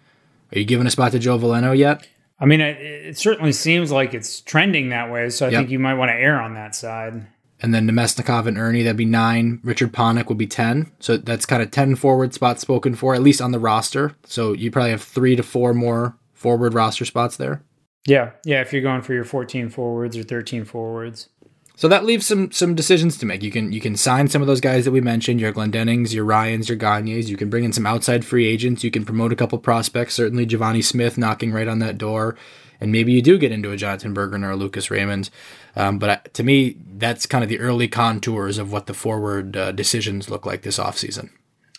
Are 0.52 0.58
you 0.58 0.66
giving 0.66 0.86
a 0.86 0.90
spot 0.90 1.12
to 1.12 1.18
Joe 1.18 1.38
Veleno 1.38 1.74
yet? 1.74 2.06
I 2.38 2.44
mean, 2.44 2.60
it, 2.60 2.76
it 2.82 3.16
certainly 3.16 3.50
seems 3.52 3.90
like 3.90 4.12
it's 4.12 4.42
trending 4.42 4.90
that 4.90 5.10
way. 5.10 5.30
So 5.30 5.46
I 5.46 5.48
yep. 5.48 5.60
think 5.60 5.70
you 5.70 5.78
might 5.78 5.94
want 5.94 6.10
to 6.10 6.16
err 6.16 6.38
on 6.38 6.52
that 6.52 6.74
side. 6.74 7.26
And 7.62 7.72
then 7.72 7.88
Namestnikov 7.88 8.46
and 8.46 8.58
Erne, 8.58 8.84
that'd 8.84 8.94
be 8.94 9.06
nine. 9.06 9.58
Richard 9.64 9.94
Panik 9.94 10.28
would 10.28 10.36
be 10.36 10.46
10. 10.46 10.92
So 10.98 11.16
that's 11.16 11.46
kind 11.46 11.62
of 11.62 11.70
10 11.70 11.94
forward 11.94 12.34
spots 12.34 12.60
spoken 12.60 12.94
for, 12.94 13.14
at 13.14 13.22
least 13.22 13.40
on 13.40 13.52
the 13.52 13.58
roster. 13.58 14.14
So 14.24 14.52
you 14.52 14.70
probably 14.70 14.90
have 14.90 15.02
three 15.02 15.34
to 15.34 15.42
four 15.42 15.72
more 15.72 16.14
forward 16.34 16.74
roster 16.74 17.06
spots 17.06 17.38
there. 17.38 17.62
Yeah. 18.08 18.30
Yeah. 18.44 18.62
If 18.62 18.72
you're 18.72 18.82
going 18.82 19.02
for 19.02 19.12
your 19.12 19.24
14 19.24 19.68
forwards 19.68 20.16
or 20.16 20.22
13 20.22 20.64
forwards. 20.64 21.28
So 21.76 21.86
that 21.86 22.04
leaves 22.04 22.26
some 22.26 22.50
some 22.50 22.74
decisions 22.74 23.18
to 23.18 23.26
make. 23.26 23.44
You 23.44 23.52
can 23.52 23.70
you 23.70 23.80
can 23.80 23.96
sign 23.96 24.26
some 24.26 24.42
of 24.42 24.48
those 24.48 24.60
guys 24.60 24.84
that 24.84 24.90
we 24.90 25.00
mentioned, 25.00 25.40
your 25.40 25.52
Glendenings, 25.52 26.12
your 26.12 26.24
Ryans, 26.24 26.68
your 26.68 26.76
Gagners. 26.76 27.28
You 27.28 27.36
can 27.36 27.50
bring 27.50 27.62
in 27.62 27.72
some 27.72 27.86
outside 27.86 28.24
free 28.24 28.48
agents. 28.48 28.82
You 28.82 28.90
can 28.90 29.04
promote 29.04 29.32
a 29.32 29.36
couple 29.36 29.58
prospects. 29.58 30.14
Certainly 30.14 30.48
Givani 30.48 30.82
Smith 30.82 31.16
knocking 31.16 31.52
right 31.52 31.68
on 31.68 31.78
that 31.78 31.96
door, 31.96 32.34
and 32.80 32.90
maybe 32.90 33.12
you 33.12 33.22
do 33.22 33.38
get 33.38 33.52
into 33.52 33.70
a 33.70 33.76
Jonatan 33.76 34.12
Berggren 34.12 34.44
or 34.44 34.50
a 34.50 34.56
Lucas 34.56 34.90
Raymond. 34.90 35.30
Um, 35.76 36.00
but 36.00 36.34
to 36.34 36.42
me, 36.42 36.78
that's 36.96 37.26
kind 37.26 37.44
of 37.44 37.48
the 37.48 37.60
early 37.60 37.86
contours 37.86 38.58
of 38.58 38.72
what 38.72 38.86
the 38.86 38.94
forward 38.94 39.56
uh, 39.56 39.70
decisions 39.70 40.28
look 40.28 40.44
like 40.44 40.62
this 40.62 40.78
offseason. 40.80 41.30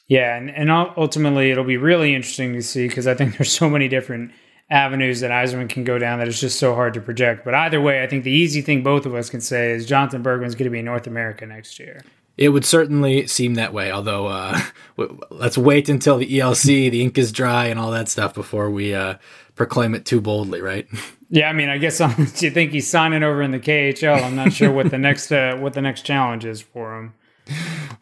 Yeah, 0.08 0.38
and, 0.38 0.50
and 0.50 0.72
ultimately 0.72 1.52
it'll 1.52 1.66
be 1.66 1.76
really 1.76 2.16
interesting 2.16 2.54
to 2.54 2.62
see 2.62 2.88
because 2.88 3.06
I 3.06 3.16
think 3.16 3.36
there's 3.38 3.52
so 3.52 3.70
many 3.70 3.90
different 3.90 4.32
avenues 4.70 5.22
that 5.22 5.32
Yzerman 5.32 5.70
can 5.70 5.84
go 5.84 5.98
down 5.98 6.20
that 6.20 6.28
it's 6.28 6.40
just 6.40 6.60
so 6.60 6.76
hard 6.76 6.94
to 6.94 7.02
project. 7.02 7.44
But 7.44 7.56
either 7.56 7.82
way, 7.82 8.04
I 8.04 8.08
think 8.08 8.24
the 8.24 8.32
easy 8.32 8.62
thing 8.62 8.84
both 8.84 9.06
of 9.06 9.16
us 9.16 9.30
can 9.30 9.42
say 9.42 9.72
is 9.72 9.88
Jonatan 9.88 10.22
Berggren's 10.22 10.56
going 10.56 10.66
to 10.66 10.70
be 10.70 10.80
in 10.80 10.86
North 10.86 11.08
America 11.08 11.46
next 11.46 11.80
year. 11.80 12.04
It 12.38 12.50
would 12.50 12.64
certainly 12.64 13.28
seem 13.28 13.56
that 13.56 13.74
way, 13.74 13.92
although 13.92 14.28
uh, 14.28 14.60
let's 15.30 15.58
wait 15.58 15.90
until 15.90 16.18
the 16.18 16.40
ELC, 16.40 16.90
the 16.90 17.02
ink 17.02 17.18
is 17.18 17.32
dry, 17.32 17.66
and 17.66 17.80
all 17.80 17.92
that 17.92 18.08
stuff 18.08 18.34
before 18.34 18.70
we 18.70 18.94
uh, 18.94 19.16
proclaim 19.56 19.94
it 19.94 20.06
too 20.06 20.22
boldly, 20.22 20.62
right? 20.62 20.88
Yeah, 21.32 21.48
I 21.48 21.54
mean, 21.54 21.70
I 21.70 21.78
guess 21.78 22.00
unless 22.00 22.42
you 22.42 22.50
think 22.50 22.72
he's 22.72 22.90
signing 22.90 23.22
over 23.22 23.44
in 23.44 23.52
the 23.52 23.60
KHL, 23.60 24.24
I'm 24.24 24.36
not 24.36 24.52
sure 24.52 24.72
what 24.72 24.90
the 24.90 24.98
next 24.98 25.32
uh, 25.32 25.58
what 25.58 25.74
the 25.74 25.82
next 25.82 26.02
challenge 26.02 26.44
is 26.44 26.60
for 26.60 26.98
him. 26.98 27.14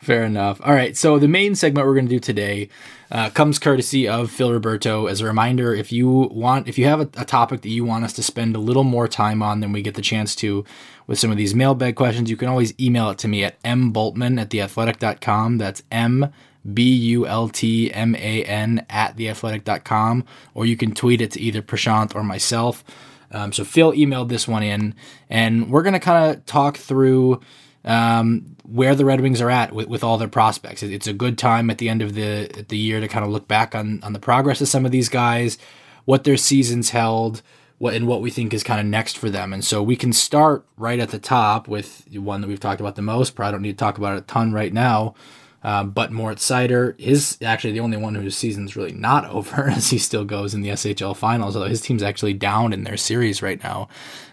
Fair 0.08 0.24
enough. 0.24 0.62
All 0.64 0.74
right. 0.74 0.96
So 0.96 1.20
the 1.20 1.28
main 1.28 1.54
segment 1.54 1.86
we're 1.86 1.94
going 1.94 2.06
to 2.06 2.10
do 2.10 2.22
today 2.22 2.70
uh, 3.12 3.30
comes 3.30 3.60
courtesy 3.60 4.08
of 4.08 4.32
Phil 4.32 4.54
Roberto. 4.54 5.08
As 5.08 5.20
a 5.20 5.26
reminder, 5.26 5.74
if 5.74 5.92
you 5.92 6.08
want, 6.08 6.70
if 6.70 6.78
you 6.78 6.86
have 6.86 7.02
a, 7.02 7.10
a, 7.18 7.26
topic 7.26 7.60
that 7.64 7.70
you 7.72 7.84
want 7.84 8.06
us 8.06 8.14
to 8.14 8.24
spend 8.24 8.56
a 8.56 8.60
little 8.60 8.86
more 8.86 9.10
time 9.10 9.44
on 9.44 9.60
than 9.60 9.74
we 9.74 9.82
get 9.82 9.96
the 9.96 10.02
chance 10.02 10.34
to 10.38 10.64
with 11.08 11.20
some 11.20 11.30
of 11.30 11.36
these 11.36 11.54
mailbag 11.54 11.98
questions, 11.98 12.30
you 12.30 12.38
can 12.38 12.48
always 12.48 12.74
email 12.80 13.10
it 13.10 13.18
to 13.18 13.28
me 13.28 13.44
at 13.44 13.62
mbultman 13.64 14.40
at 14.40 14.50
theathletic.com. 14.50 15.58
That's 15.58 15.84
M 15.92 16.32
B 16.74 16.84
U 16.84 17.28
L 17.28 17.50
T 17.50 17.92
M 17.92 18.16
A 18.16 18.46
N 18.46 18.86
at 18.90 19.18
theathletic.com. 19.18 20.24
Or 20.54 20.66
you 20.66 20.78
can 20.78 20.94
tweet 20.94 21.20
it 21.20 21.32
to 21.32 21.42
either 21.42 21.62
Prashanth 21.62 22.16
or 22.16 22.24
myself. 22.24 22.86
Um, 23.34 23.52
so 23.52 23.66
Phil 23.66 23.92
emailed 23.92 24.30
this 24.30 24.48
one 24.48 24.64
in, 24.64 24.96
and 25.30 25.70
we're 25.70 25.84
going 25.84 25.92
to 25.92 26.00
kind 26.00 26.34
of 26.34 26.46
talk 26.46 26.78
through 26.78 27.42
um, 27.86 28.56
where 28.64 28.96
the 28.96 29.06
Red 29.06 29.22
Wings 29.22 29.42
are 29.42 29.50
at 29.50 29.74
with, 29.74 29.88
with 29.88 30.04
all 30.04 30.18
their 30.18 30.28
prospects. 30.28 30.84
It's 30.84 31.08
a 31.08 31.14
good 31.14 31.38
time 31.38 31.70
at 31.70 31.78
the 31.78 31.90
end 31.90 32.02
of 32.02 32.14
the 32.14 32.66
the 32.68 32.78
year 32.78 33.00
to 33.00 33.08
kind 33.08 33.26
of 33.26 33.32
look 33.32 33.48
back 33.48 33.76
on 33.76 34.02
on 34.04 34.14
the 34.14 34.20
progress 34.20 34.62
of 34.62 34.68
some 34.68 34.86
of 34.86 34.92
these 34.92 35.10
guys, 35.10 35.58
what 36.06 36.24
their 36.24 36.38
seasons 36.38 36.90
held, 36.90 37.42
what 37.78 37.94
and 37.94 38.08
what 38.08 38.22
we 38.22 38.30
think 38.30 38.54
is 38.54 38.64
kind 38.64 38.80
of 38.80 38.86
next 38.86 39.18
for 39.18 39.30
them. 39.30 39.54
And 39.54 39.64
so 39.64 39.84
we 39.84 39.96
can 39.96 40.14
start 40.14 40.66
right 40.78 41.00
at 41.00 41.10
the 41.10 41.20
top 41.20 41.68
with 41.68 42.06
one 42.14 42.42
that 42.42 42.48
we've 42.48 42.60
talked 42.60 42.82
about 42.82 42.96
the 42.96 43.02
most. 43.02 43.36
Probably 43.36 43.52
don't 43.52 43.62
need 43.62 43.78
to 43.78 43.78
talk 43.78 43.98
about 43.98 44.16
it 44.16 44.20
a 44.20 44.22
ton 44.22 44.52
right 44.52 44.74
now. 44.74 45.16
Um, 45.64 45.90
but 45.90 46.12
Moritz 46.12 46.48
Seider 46.48 46.96
is 47.00 47.38
actually 47.42 47.74
the 47.74 47.80
only 47.80 47.98
one 47.98 48.16
whose 48.16 48.38
season's 48.38 48.76
really 48.76 48.94
not 48.94 49.26
over 49.30 49.70
as 49.70 49.90
he 49.90 49.98
still 49.98 50.26
goes 50.26 50.54
in 50.54 50.62
the 50.62 50.70
SHL 50.70 51.16
finals, 51.16 51.56
although 51.56 51.70
his 51.70 51.82
team's 51.82 52.04
actually 52.04 52.34
down 52.34 52.74
in 52.74 52.84
their 52.84 52.98
series 52.98 53.42
right 53.42 53.62
now. 53.64 53.90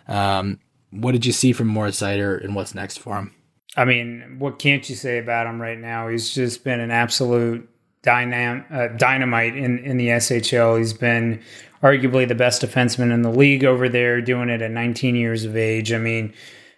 Um, 0.07 0.61
what 0.94 1.12
did 1.12 1.26
you 1.26 1.33
see 1.33 1.52
from 1.52 1.68
Moritz 1.68 2.00
Seider 2.00 2.42
and 2.42 2.54
what's 2.54 2.74
next 2.74 2.98
for 2.98 3.16
him? 3.16 3.35
I 3.76 3.85
mean, 3.85 4.37
what 4.38 4.59
can't 4.59 4.88
you 4.88 4.94
say 4.94 5.18
about 5.18 5.46
him 5.46 5.61
right 5.61 5.78
now? 5.78 6.09
He's 6.09 6.33
just 6.33 6.62
been 6.62 6.80
an 6.80 6.90
absolute 6.90 7.68
dynam- 8.02 8.70
uh, 8.72 8.96
dynamite 8.96 9.57
in, 9.57 9.78
in 9.80 9.96
the 9.96 10.09
SHL. 10.09 10.78
He's 10.78 10.92
been 10.92 11.42
arguably 11.83 12.26
the 12.26 12.35
best 12.35 12.62
defenseman 12.62 13.12
in 13.12 13.22
the 13.22 13.30
league 13.30 13.64
over 13.64 13.88
there, 13.88 14.20
doing 14.20 14.48
it 14.48 14.62
at 14.62 14.70
19 14.70 15.16
years 15.16 15.44
of 15.44 15.57
age. 15.57 15.92
I 15.92 15.98
mean, 15.98 16.33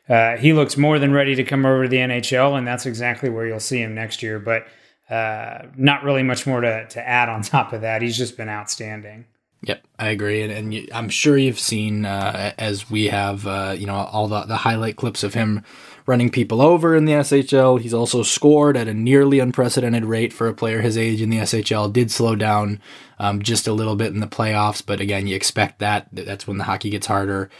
uh, 0.09 0.37
he 0.37 0.53
looks 0.53 0.77
more 0.77 0.99
than 0.99 1.13
ready 1.13 1.35
to 1.35 1.45
come 1.45 1.67
over 1.67 1.85
to 1.85 1.89
the 1.89 1.97
NHL, 1.97 2.57
and 2.57 2.67
that's 2.67 2.87
exactly 2.87 3.29
where 3.29 3.47
you'll 3.47 3.61
see 3.61 3.83
him 3.83 3.95
next 3.95 4.23
year. 4.23 4.39
But 4.39 4.67
uh, 5.11 5.67
not 5.77 6.03
really 6.03 6.23
much 6.23 6.47
more 6.47 6.61
to, 6.61 6.87
to 6.89 7.07
add 7.07 7.29
on 7.29 7.43
top 7.43 7.73
of 7.73 7.83
that. 7.83 8.03
He's 8.03 8.17
just 8.17 8.37
been 8.37 8.49
outstanding. 8.49 9.27
Yep, 9.63 9.87
I 9.99 10.09
agree, 10.09 10.43
and, 10.43 10.53
and 10.53 10.75
you, 10.75 10.87
I'm 10.93 11.09
sure 11.09 11.37
you've 11.37 11.59
seen 11.59 12.05
uh, 12.05 12.53
as 12.59 12.91
we 12.91 13.07
have, 13.07 13.47
uh, 13.47 13.75
you 13.77 13.87
know, 13.87 13.95
all 13.95 14.29
the, 14.29 14.43
the 14.43 14.59
highlight 14.59 14.97
clips 14.97 15.23
of 15.23 15.35
him 15.35 15.65
running 16.07 16.31
people 16.31 16.63
over 16.63 16.95
in 16.95 17.05
the 17.05 17.13
SHL. 17.13 17.81
He's 17.81 17.95
also 17.95 18.23
scored 18.23 18.77
at 18.77 18.87
a 18.87 18.95
nearly 18.95 19.41
unprecedented 19.41 20.05
rate 20.05 20.33
for 20.33 20.47
a 20.47 20.55
player 20.55 20.81
his 20.81 20.97
age 20.97 21.21
in 21.21 21.31
the 21.31 21.39
SHL. 21.39 21.93
Did 21.93 22.11
slow 22.11 22.37
down 22.37 22.81
um, 23.19 23.43
just 23.43 23.67
a 23.67 23.73
little 23.73 23.97
bit 23.97 24.13
in 24.13 24.21
the 24.21 24.27
playoffs, 24.27 24.85
but 24.85 25.01
again, 25.01 25.27
you 25.27 25.35
expect 25.35 25.81
that. 25.81 26.09
That's 26.13 26.47
when 26.47 26.59
the 26.59 26.65
hockey 26.65 26.91
gets 26.91 27.07
harder. 27.07 27.51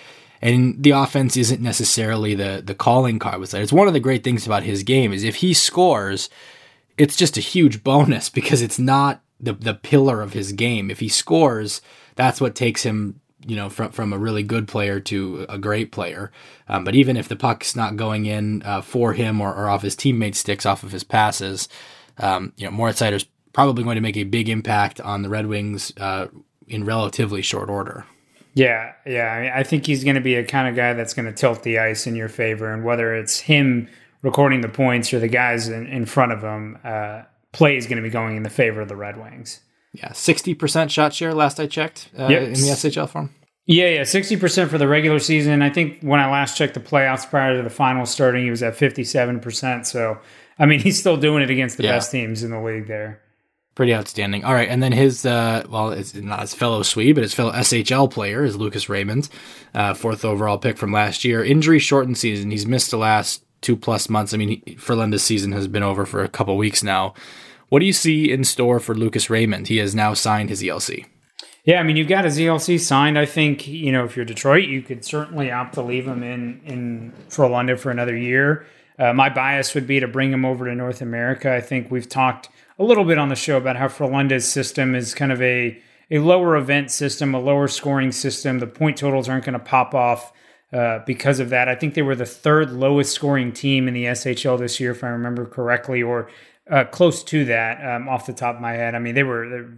And 0.41 0.83
the 0.83 0.91
offense 0.91 1.37
isn't 1.37 1.63
necessarily 1.63 2.35
the 2.35 2.63
the 2.65 2.75
calling 2.75 3.19
card 3.19 3.41
with 3.41 3.51
that. 3.51 3.63
It's 3.63 3.73
one 3.73 3.89
of 3.89 3.95
the 3.95 4.01
great 4.01 4.23
things 4.23 4.47
about 4.47 4.63
his 4.63 4.83
game 4.83 5.13
is 5.13 5.25
if 5.25 5.37
he 5.37 5.55
scores, 5.55 6.29
it's 6.99 7.17
just 7.17 7.37
a 7.37 7.41
huge 7.41 7.83
bonus 7.83 8.29
because 8.39 8.63
it's 8.63 8.79
not 8.79 9.23
the 9.41 9.53
the 9.53 9.75
pillar 9.75 10.23
of 10.23 10.33
his 10.33 10.53
game. 10.53 10.91
If 10.91 11.01
he 11.01 11.09
scores, 11.09 11.81
that's 12.15 12.41
what 12.41 12.55
takes 12.55 12.83
him 12.83 13.21
you 13.47 13.57
know 13.57 13.69
from 13.69 13.93
from 13.93 14.13
a 14.13 14.19
really 14.19 14.43
good 14.43 14.69
player 14.69 15.01
to 15.01 15.47
a 15.49 15.59
great 15.59 15.93
player. 15.93 16.31
Um, 16.69 16.85
but 16.85 16.95
even 16.95 17.17
if 17.17 17.29
the 17.29 17.37
puck's 17.37 17.77
not 17.77 17.97
going 17.97 18.27
in 18.27 18.63
uh, 18.63 18.81
for 18.81 19.13
him 19.13 19.41
or, 19.41 19.55
or, 19.55 19.69
off 19.69 19.83
his 19.83 19.97
teammates' 19.97 20.39
sticks 20.39 20.67
off 20.67 20.83
of 20.83 20.93
his 20.93 21.05
passes, 21.05 21.69
um, 22.19 22.53
you 22.57 22.65
know 22.65 22.73
Moritz 22.73 23.01
Seider's 23.01 23.27
probably 23.53 23.85
going 23.85 23.95
to 23.97 24.03
make 24.03 24.17
a 24.17 24.25
big 24.25 24.49
impact 24.49 25.01
on 25.01 25.23
the 25.23 25.29
Red 25.29 25.47
Wings 25.47 25.93
uh, 25.99 26.27
in 26.69 26.85
relatively 26.85 27.41
short 27.41 27.71
order. 27.71 28.05
Yeah, 28.55 28.93
yeah. 29.07 29.33
I, 29.33 29.43
mean, 29.43 29.53
I 29.55 29.63
think 29.63 29.87
he's 29.87 30.03
going 30.03 30.15
to 30.15 30.21
be 30.23 30.35
a 30.35 30.45
kind 30.45 30.67
of 30.69 30.75
guy 30.75 30.95
that's 30.95 31.15
going 31.15 31.27
to 31.27 31.33
tilt 31.33 31.63
the 31.63 31.79
ice 31.79 32.07
in 32.07 32.17
your 32.17 32.29
favor, 32.29 32.73
and 32.73 32.85
whether 32.85 33.15
it's 33.15 33.41
him 33.41 33.89
recording 34.23 34.63
the 34.63 34.69
points 34.69 35.13
or 35.13 35.21
the 35.21 35.29
guys 35.29 35.69
in, 35.69 35.87
in 35.87 36.07
front 36.07 36.33
of 36.33 36.43
him, 36.43 36.79
uh, 36.83 37.23
play 37.57 37.77
is 37.77 37.87
going 37.87 37.97
to 37.97 38.03
be 38.03 38.11
going 38.11 38.37
in 38.37 38.43
the 38.43 38.51
favor 38.51 38.83
of 38.83 38.89
the 38.89 38.97
Red 38.97 39.19
Wings. 39.19 39.61
Yeah, 39.93 40.13
sixty 40.13 40.55
percent 40.55 40.91
shot 40.91 41.15
share 41.15 41.33
last 41.33 41.59
I 41.59 41.67
checked 41.67 42.11
uh, 42.19 42.29
yep. 42.29 42.43
in 42.43 42.53
the 42.53 42.59
SHL 42.59 43.09
form. 43.09 43.31
Yeah, 43.65 43.89
yeah, 43.89 44.05
sixty 44.05 44.37
percent 44.37 44.71
for 44.71 44.77
the 44.77 44.87
regular 44.87 45.19
season. 45.19 45.63
I 45.63 45.71
think 45.71 46.03
when 46.03 46.21
I 46.21 46.31
last 46.31 46.59
checked 46.59 46.75
the 46.75 46.81
playoffs 46.81 47.29
prior 47.29 47.57
to 47.57 47.63
the 47.63 47.71
finals 47.71 48.11
starting, 48.11 48.45
he 48.45 48.51
was 48.51 48.63
at 48.63 48.77
fifty-seven 48.77 49.41
percent. 49.41 49.87
So, 49.87 50.19
I 50.59 50.67
mean, 50.67 50.81
he's 50.81 51.01
still 51.01 51.17
doing 51.17 51.43
it 51.43 51.51
against 51.51 51.79
the 51.79 51.85
yeah. 51.85 51.93
best 51.93 52.13
teams 52.13 52.43
in 52.43 52.51
the 52.51 52.61
league 52.61 52.87
there. 52.89 53.23
Pretty 53.75 53.95
outstanding. 53.95 54.45
All 54.45 54.55
right, 54.55 54.69
and 54.69 54.83
then 54.83 54.93
his 54.93 55.25
uh, 55.25 55.65
well, 55.71 55.91
it's 55.91 56.15
not 56.15 56.41
his 56.41 56.55
fellow 56.55 56.83
Swede, 56.83 57.15
but 57.15 57.23
his 57.23 57.35
fellow 57.35 57.53
SHL 57.53 58.11
player 58.11 58.45
is 58.45 58.57
Lucas 58.57 58.91
Raymond, 58.91 59.31
uh, 59.75 59.95
fourth 59.95 60.27
overall 60.27 60.59
pick 60.59 60.77
from 60.77 60.93
last 60.93 61.25
year. 61.25 61.43
Injury 61.43 61.79
shortened 61.79 62.19
season. 62.19 62.51
He's 62.51 62.67
missed 62.67 62.91
the 62.91 62.99
last 62.99 63.43
two 63.63 63.77
plus 63.77 64.09
months. 64.09 64.33
I 64.33 64.37
mean, 64.37 64.63
for 64.77 64.95
Frölunda's 64.95 65.25
season 65.25 65.53
has 65.53 65.69
been 65.69 65.83
over 65.83 66.07
for 66.07 66.23
a 66.23 66.29
couple 66.29 66.57
weeks 66.57 66.83
now. 66.83 67.15
What 67.69 67.81
do 67.81 67.87
you 67.87 67.93
see 67.93 68.31
in 68.31 68.45
store 68.45 68.79
for 68.81 68.95
Lucas 68.95 69.29
Raymond? 69.29 69.69
He 69.69 69.79
has 69.79 69.95
now 69.95 70.15
signed 70.15 70.51
his 70.51 70.63
ELC. 70.63 71.07
Yeah, 71.65 71.81
I 71.81 71.83
mean, 71.83 71.97
you've 71.97 72.07
got 72.07 72.25
his 72.25 72.39
ELC 72.39 72.79
signed. 72.79 73.19
I 73.19 73.27
think 73.27 73.67
you 73.67 73.91
know 73.91 74.05
if 74.05 74.15
you're 74.15 74.25
Detroit, 74.25 74.69
you 74.69 74.83
could 74.83 75.05
certainly 75.05 75.51
opt 75.51 75.75
to 75.75 75.83
leave 75.83 76.07
him 76.07 76.23
in 76.23 76.61
in 76.65 77.13
Frölunda 77.29 77.79
for 77.79 77.91
another 77.91 78.17
year. 78.17 78.67
Uh, 78.99 79.13
my 79.13 79.29
bias 79.29 79.75
would 79.75 79.87
be 79.87 80.01
to 80.01 80.09
bring 80.09 80.33
him 80.33 80.45
over 80.45 80.65
to 80.65 80.75
North 80.75 81.03
America. 81.03 81.53
I 81.53 81.61
think 81.61 81.91
we've 81.91 82.09
talked 82.09 82.49
a 82.79 82.85
little 82.85 83.05
bit 83.05 83.19
on 83.19 83.29
the 83.29 83.37
show 83.37 83.57
about 83.57 83.77
how 83.77 83.89
Frölunda's 83.89 84.49
system 84.49 84.95
is 84.95 85.13
kind 85.13 85.33
of 85.33 85.43
a 85.43 85.83
a 86.11 86.21
lower 86.21 86.57
event 86.57 86.93
system, 86.93 87.35
a 87.35 87.41
lower 87.41 87.67
scoring 87.67 88.13
system. 88.13 88.61
The 88.61 88.69
point 88.69 88.97
totals 88.97 89.29
aren't 89.29 89.45
going 89.45 89.59
to 89.59 89.65
pop 89.65 89.93
off 89.93 90.33
uh, 90.73 91.01
because 91.05 91.41
of 91.41 91.51
that. 91.51 91.69
I 91.69 91.75
think 91.75 91.95
they 91.95 92.03
were 92.03 92.15
the 92.15 92.27
third 92.27 92.71
lowest 92.71 93.13
scoring 93.13 93.53
team 93.53 93.89
in 93.89 93.95
the 93.95 94.05
SHL 94.05 94.59
this 94.59 94.79
year, 94.79 94.93
if 94.93 95.03
I 95.03 95.09
remember 95.09 95.47
correctly, 95.47 96.03
or 96.03 96.29
uh, 96.71 96.85
close 96.85 97.23
to 97.25 97.45
that 97.47 97.85
um, 97.85 98.09
off 98.09 98.27
the 98.27 98.33
top 98.33 98.57
of 98.57 98.61
my 98.61 98.73
head. 98.73 98.95
I 98.95 98.99
mean, 98.99 99.15
they 99.15 99.23
were 99.23 99.49
they 99.49 99.69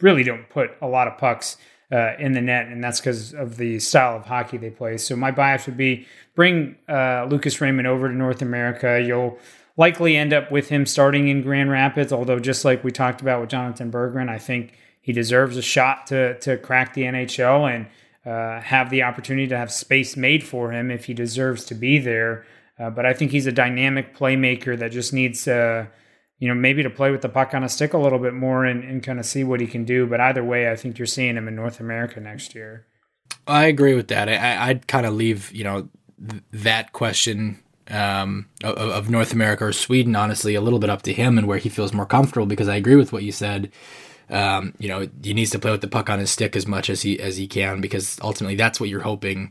really 0.00 0.22
don't 0.22 0.48
put 0.48 0.70
a 0.80 0.86
lot 0.86 1.08
of 1.08 1.18
pucks 1.18 1.56
uh, 1.90 2.12
in 2.18 2.32
the 2.32 2.40
net, 2.40 2.66
and 2.66 2.82
that's 2.82 3.00
because 3.00 3.34
of 3.34 3.56
the 3.56 3.78
style 3.78 4.16
of 4.16 4.24
hockey 4.24 4.56
they 4.56 4.70
play. 4.70 4.98
So 4.98 5.16
my 5.16 5.30
bias 5.30 5.66
would 5.66 5.76
be 5.76 6.06
bring 6.34 6.76
uh, 6.88 7.26
Lucas 7.28 7.60
Raymond 7.60 7.86
over 7.86 8.08
to 8.08 8.14
North 8.14 8.42
America. 8.42 9.02
You'll 9.04 9.38
likely 9.76 10.16
end 10.16 10.32
up 10.32 10.50
with 10.50 10.68
him 10.68 10.86
starting 10.86 11.28
in 11.28 11.42
Grand 11.42 11.70
Rapids, 11.70 12.12
although 12.12 12.38
just 12.38 12.64
like 12.64 12.84
we 12.84 12.92
talked 12.92 13.20
about 13.20 13.40
with 13.40 13.50
Jonatan 13.50 13.90
Berggren, 13.90 14.28
I 14.28 14.38
think 14.38 14.74
he 15.00 15.12
deserves 15.12 15.56
a 15.56 15.62
shot 15.62 16.06
to 16.08 16.38
to 16.40 16.58
crack 16.58 16.94
the 16.94 17.02
NHL 17.02 17.74
and 17.74 17.86
uh, 18.26 18.60
have 18.60 18.90
the 18.90 19.02
opportunity 19.02 19.46
to 19.48 19.56
have 19.56 19.72
space 19.72 20.16
made 20.16 20.44
for 20.44 20.72
him 20.72 20.90
if 20.90 21.06
he 21.06 21.14
deserves 21.14 21.64
to 21.64 21.74
be 21.74 21.98
there. 21.98 22.44
Uh, 22.78 22.90
but 22.90 23.06
I 23.06 23.12
think 23.12 23.32
he's 23.32 23.46
a 23.46 23.52
dynamic 23.52 24.16
playmaker 24.16 24.78
that 24.78 24.92
just 24.92 25.12
needs 25.12 25.44
to 25.44 25.88
you 26.38 26.48
know, 26.48 26.54
maybe 26.54 26.82
to 26.82 26.90
play 26.90 27.10
with 27.10 27.22
the 27.22 27.28
puck 27.28 27.52
on 27.52 27.64
a 27.64 27.68
stick 27.68 27.92
a 27.92 27.98
little 27.98 28.18
bit 28.18 28.32
more 28.32 28.64
and, 28.64 28.84
and 28.84 29.02
kind 29.02 29.18
of 29.18 29.26
see 29.26 29.42
what 29.42 29.60
he 29.60 29.66
can 29.66 29.84
do. 29.84 30.06
But 30.06 30.20
either 30.20 30.44
way, 30.44 30.70
I 30.70 30.76
think 30.76 30.98
you're 30.98 31.06
seeing 31.06 31.36
him 31.36 31.48
in 31.48 31.56
North 31.56 31.80
America 31.80 32.20
next 32.20 32.54
year. 32.54 32.86
I 33.46 33.64
agree 33.64 33.94
with 33.94 34.08
that. 34.08 34.28
I, 34.28 34.68
would 34.68 34.86
kind 34.86 35.06
of 35.06 35.14
leave, 35.14 35.50
you 35.52 35.64
know, 35.64 35.88
th- 36.30 36.42
that 36.52 36.92
question 36.92 37.58
um, 37.88 38.46
of, 38.62 38.76
of, 38.76 39.10
North 39.10 39.32
America 39.32 39.64
or 39.64 39.72
Sweden, 39.72 40.14
honestly, 40.14 40.54
a 40.54 40.60
little 40.60 40.78
bit 40.78 40.90
up 40.90 41.02
to 41.02 41.12
him 41.12 41.38
and 41.38 41.46
where 41.46 41.58
he 41.58 41.68
feels 41.68 41.92
more 41.92 42.06
comfortable. 42.06 42.46
Because 42.46 42.68
I 42.68 42.76
agree 42.76 42.96
with 42.96 43.12
what 43.12 43.24
you 43.24 43.32
said. 43.32 43.72
Um, 44.30 44.74
you 44.78 44.88
know, 44.88 45.08
he 45.22 45.32
needs 45.32 45.50
to 45.52 45.58
play 45.58 45.70
with 45.70 45.80
the 45.80 45.88
puck 45.88 46.10
on 46.10 46.18
his 46.18 46.30
stick 46.30 46.54
as 46.54 46.66
much 46.66 46.90
as 46.90 47.00
he 47.00 47.18
as 47.18 47.38
he 47.38 47.46
can 47.46 47.80
because 47.80 48.18
ultimately 48.22 48.56
that's 48.56 48.78
what 48.78 48.90
you're 48.90 49.00
hoping 49.00 49.50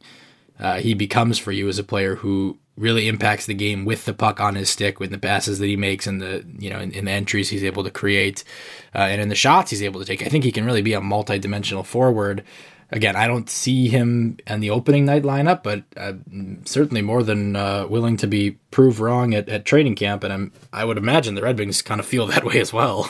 uh, 0.59 0.79
he 0.79 0.93
becomes 0.93 1.37
for 1.37 1.51
you 1.51 1.67
as 1.67 1.79
a 1.79 1.83
player 1.83 2.15
who 2.15 2.57
really 2.77 3.07
impacts 3.07 3.47
the 3.47 3.53
game 3.53 3.85
with 3.85 4.05
the 4.05 4.13
puck 4.13 4.39
on 4.39 4.55
his 4.55 4.69
stick, 4.69 4.99
with 4.99 5.09
the 5.09 5.17
passes 5.17 5.59
that 5.59 5.65
he 5.65 5.75
makes 5.75 6.07
and 6.07 6.21
the 6.21 6.45
you 6.59 6.69
know 6.69 6.79
in, 6.79 6.91
in 6.91 7.05
the 7.05 7.11
entries 7.11 7.49
he's 7.49 7.63
able 7.63 7.83
to 7.83 7.91
create, 7.91 8.43
uh, 8.95 8.99
and 8.99 9.21
in 9.21 9.29
the 9.29 9.35
shots 9.35 9.71
he's 9.71 9.83
able 9.83 9.99
to 9.99 10.05
take. 10.05 10.21
I 10.21 10.29
think 10.29 10.43
he 10.43 10.51
can 10.51 10.65
really 10.65 10.81
be 10.81 10.93
a 10.93 11.01
multi-dimensional 11.01 11.83
forward. 11.83 12.43
Again, 12.89 13.17
I 13.17 13.27
don't 13.27 13.49
see 13.49 13.89
him 13.89 14.37
in 14.47 14.61
the 14.61 14.69
opening 14.69 15.03
night 15.03 15.23
lineup, 15.23 15.61
but 15.61 15.83
I'm 15.97 16.65
certainly 16.65 17.01
more 17.01 17.21
than 17.21 17.55
uh, 17.57 17.85
willing 17.87 18.15
to 18.17 18.27
be 18.27 18.51
proved 18.71 18.99
wrong 18.99 19.33
at, 19.33 19.49
at 19.49 19.65
training 19.65 19.95
camp, 19.95 20.23
and 20.23 20.31
I'm 20.31 20.53
I 20.71 20.85
would 20.85 20.97
imagine 20.97 21.35
the 21.35 21.41
Red 21.41 21.59
Wings 21.59 21.81
kind 21.81 21.99
of 21.99 22.05
feel 22.05 22.27
that 22.27 22.45
way 22.45 22.59
as 22.59 22.71
well. 22.71 23.09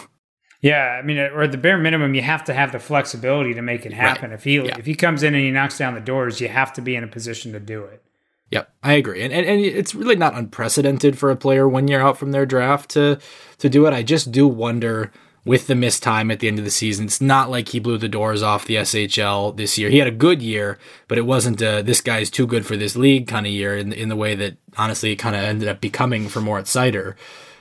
Yeah, 0.61 0.97
I 0.99 1.03
mean, 1.03 1.19
or 1.19 1.43
at 1.43 1.51
the 1.51 1.57
bare 1.57 1.77
minimum, 1.77 2.15
you 2.15 2.23
have 2.23 2.43
to 2.45 2.53
have 2.53 2.71
the 2.71 2.79
flexibility 2.79 3.53
to 3.53 3.61
make 3.61 3.85
it 3.85 3.93
happen. 3.93 4.31
Right. 4.31 4.39
If 4.39 4.43
he 4.43 4.55
yeah. 4.55 4.75
if 4.77 4.85
he 4.85 4.95
comes 4.95 5.23
in 5.23 5.35
and 5.35 5.43
he 5.43 5.51
knocks 5.51 5.77
down 5.77 5.93
the 5.93 6.01
doors, 6.01 6.41
you 6.41 6.47
have 6.47 6.73
to 6.73 6.81
be 6.81 6.95
in 6.95 7.03
a 7.03 7.07
position 7.07 7.53
to 7.53 7.59
do 7.59 7.83
it. 7.83 8.03
Yep, 8.49 8.73
I 8.81 8.93
agree, 8.93 9.21
and, 9.21 9.33
and 9.33 9.45
and 9.45 9.61
it's 9.61 9.93
really 9.93 10.15
not 10.15 10.33
unprecedented 10.33 11.17
for 11.17 11.29
a 11.29 11.35
player 11.35 11.67
one 11.67 11.87
year 11.87 11.99
out 11.99 12.17
from 12.17 12.31
their 12.31 12.45
draft 12.45 12.89
to 12.91 13.19
to 13.59 13.69
do 13.69 13.85
it. 13.85 13.93
I 13.93 14.03
just 14.03 14.31
do 14.31 14.47
wonder 14.47 15.11
with 15.47 15.67
the 15.67 15.75
missed 15.75 16.03
time 16.03 16.29
at 16.29 16.39
the 16.39 16.47
end 16.47 16.59
of 16.59 16.65
the 16.65 16.71
season. 16.71 17.05
It's 17.05 17.21
not 17.21 17.49
like 17.49 17.69
he 17.69 17.79
blew 17.79 17.97
the 17.97 18.09
doors 18.09 18.43
off 18.43 18.65
the 18.65 18.75
SHL 18.75 19.55
this 19.55 19.77
year. 19.77 19.89
He 19.89 19.99
had 19.99 20.07
a 20.07 20.11
good 20.11 20.41
year, 20.41 20.77
but 21.07 21.17
it 21.17 21.25
wasn't 21.25 21.61
a, 21.61 21.81
this 21.81 22.01
guy's 22.01 22.29
too 22.29 22.45
good 22.45 22.65
for 22.65 22.75
this 22.75 22.97
league 22.97 23.27
kind 23.27 23.45
of 23.45 23.51
year 23.51 23.77
in 23.77 23.93
in 23.93 24.09
the 24.09 24.15
way 24.15 24.35
that 24.35 24.57
honestly 24.77 25.11
it 25.11 25.17
kind 25.17 25.35
of 25.35 25.43
ended 25.43 25.67
up 25.67 25.79
becoming 25.79 26.27
for 26.27 26.41
Moritz 26.41 26.73
Seider. 26.73 27.15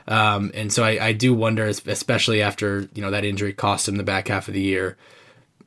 Um, 0.09 0.53
and 0.55 0.73
so 0.73 0.85
I, 0.85 1.07
I 1.07 1.13
do 1.13 1.35
wonder, 1.35 1.65
especially 1.67 2.41
after 2.41 2.89
you 2.95 3.03
know 3.03 3.11
that 3.11 3.25
injury 3.25 3.53
cost 3.53 3.89
him 3.89 3.97
the 3.97 4.05
back 4.05 4.29
half 4.29 4.49
of 4.49 4.55
the 4.55 4.61
year, 4.61 4.97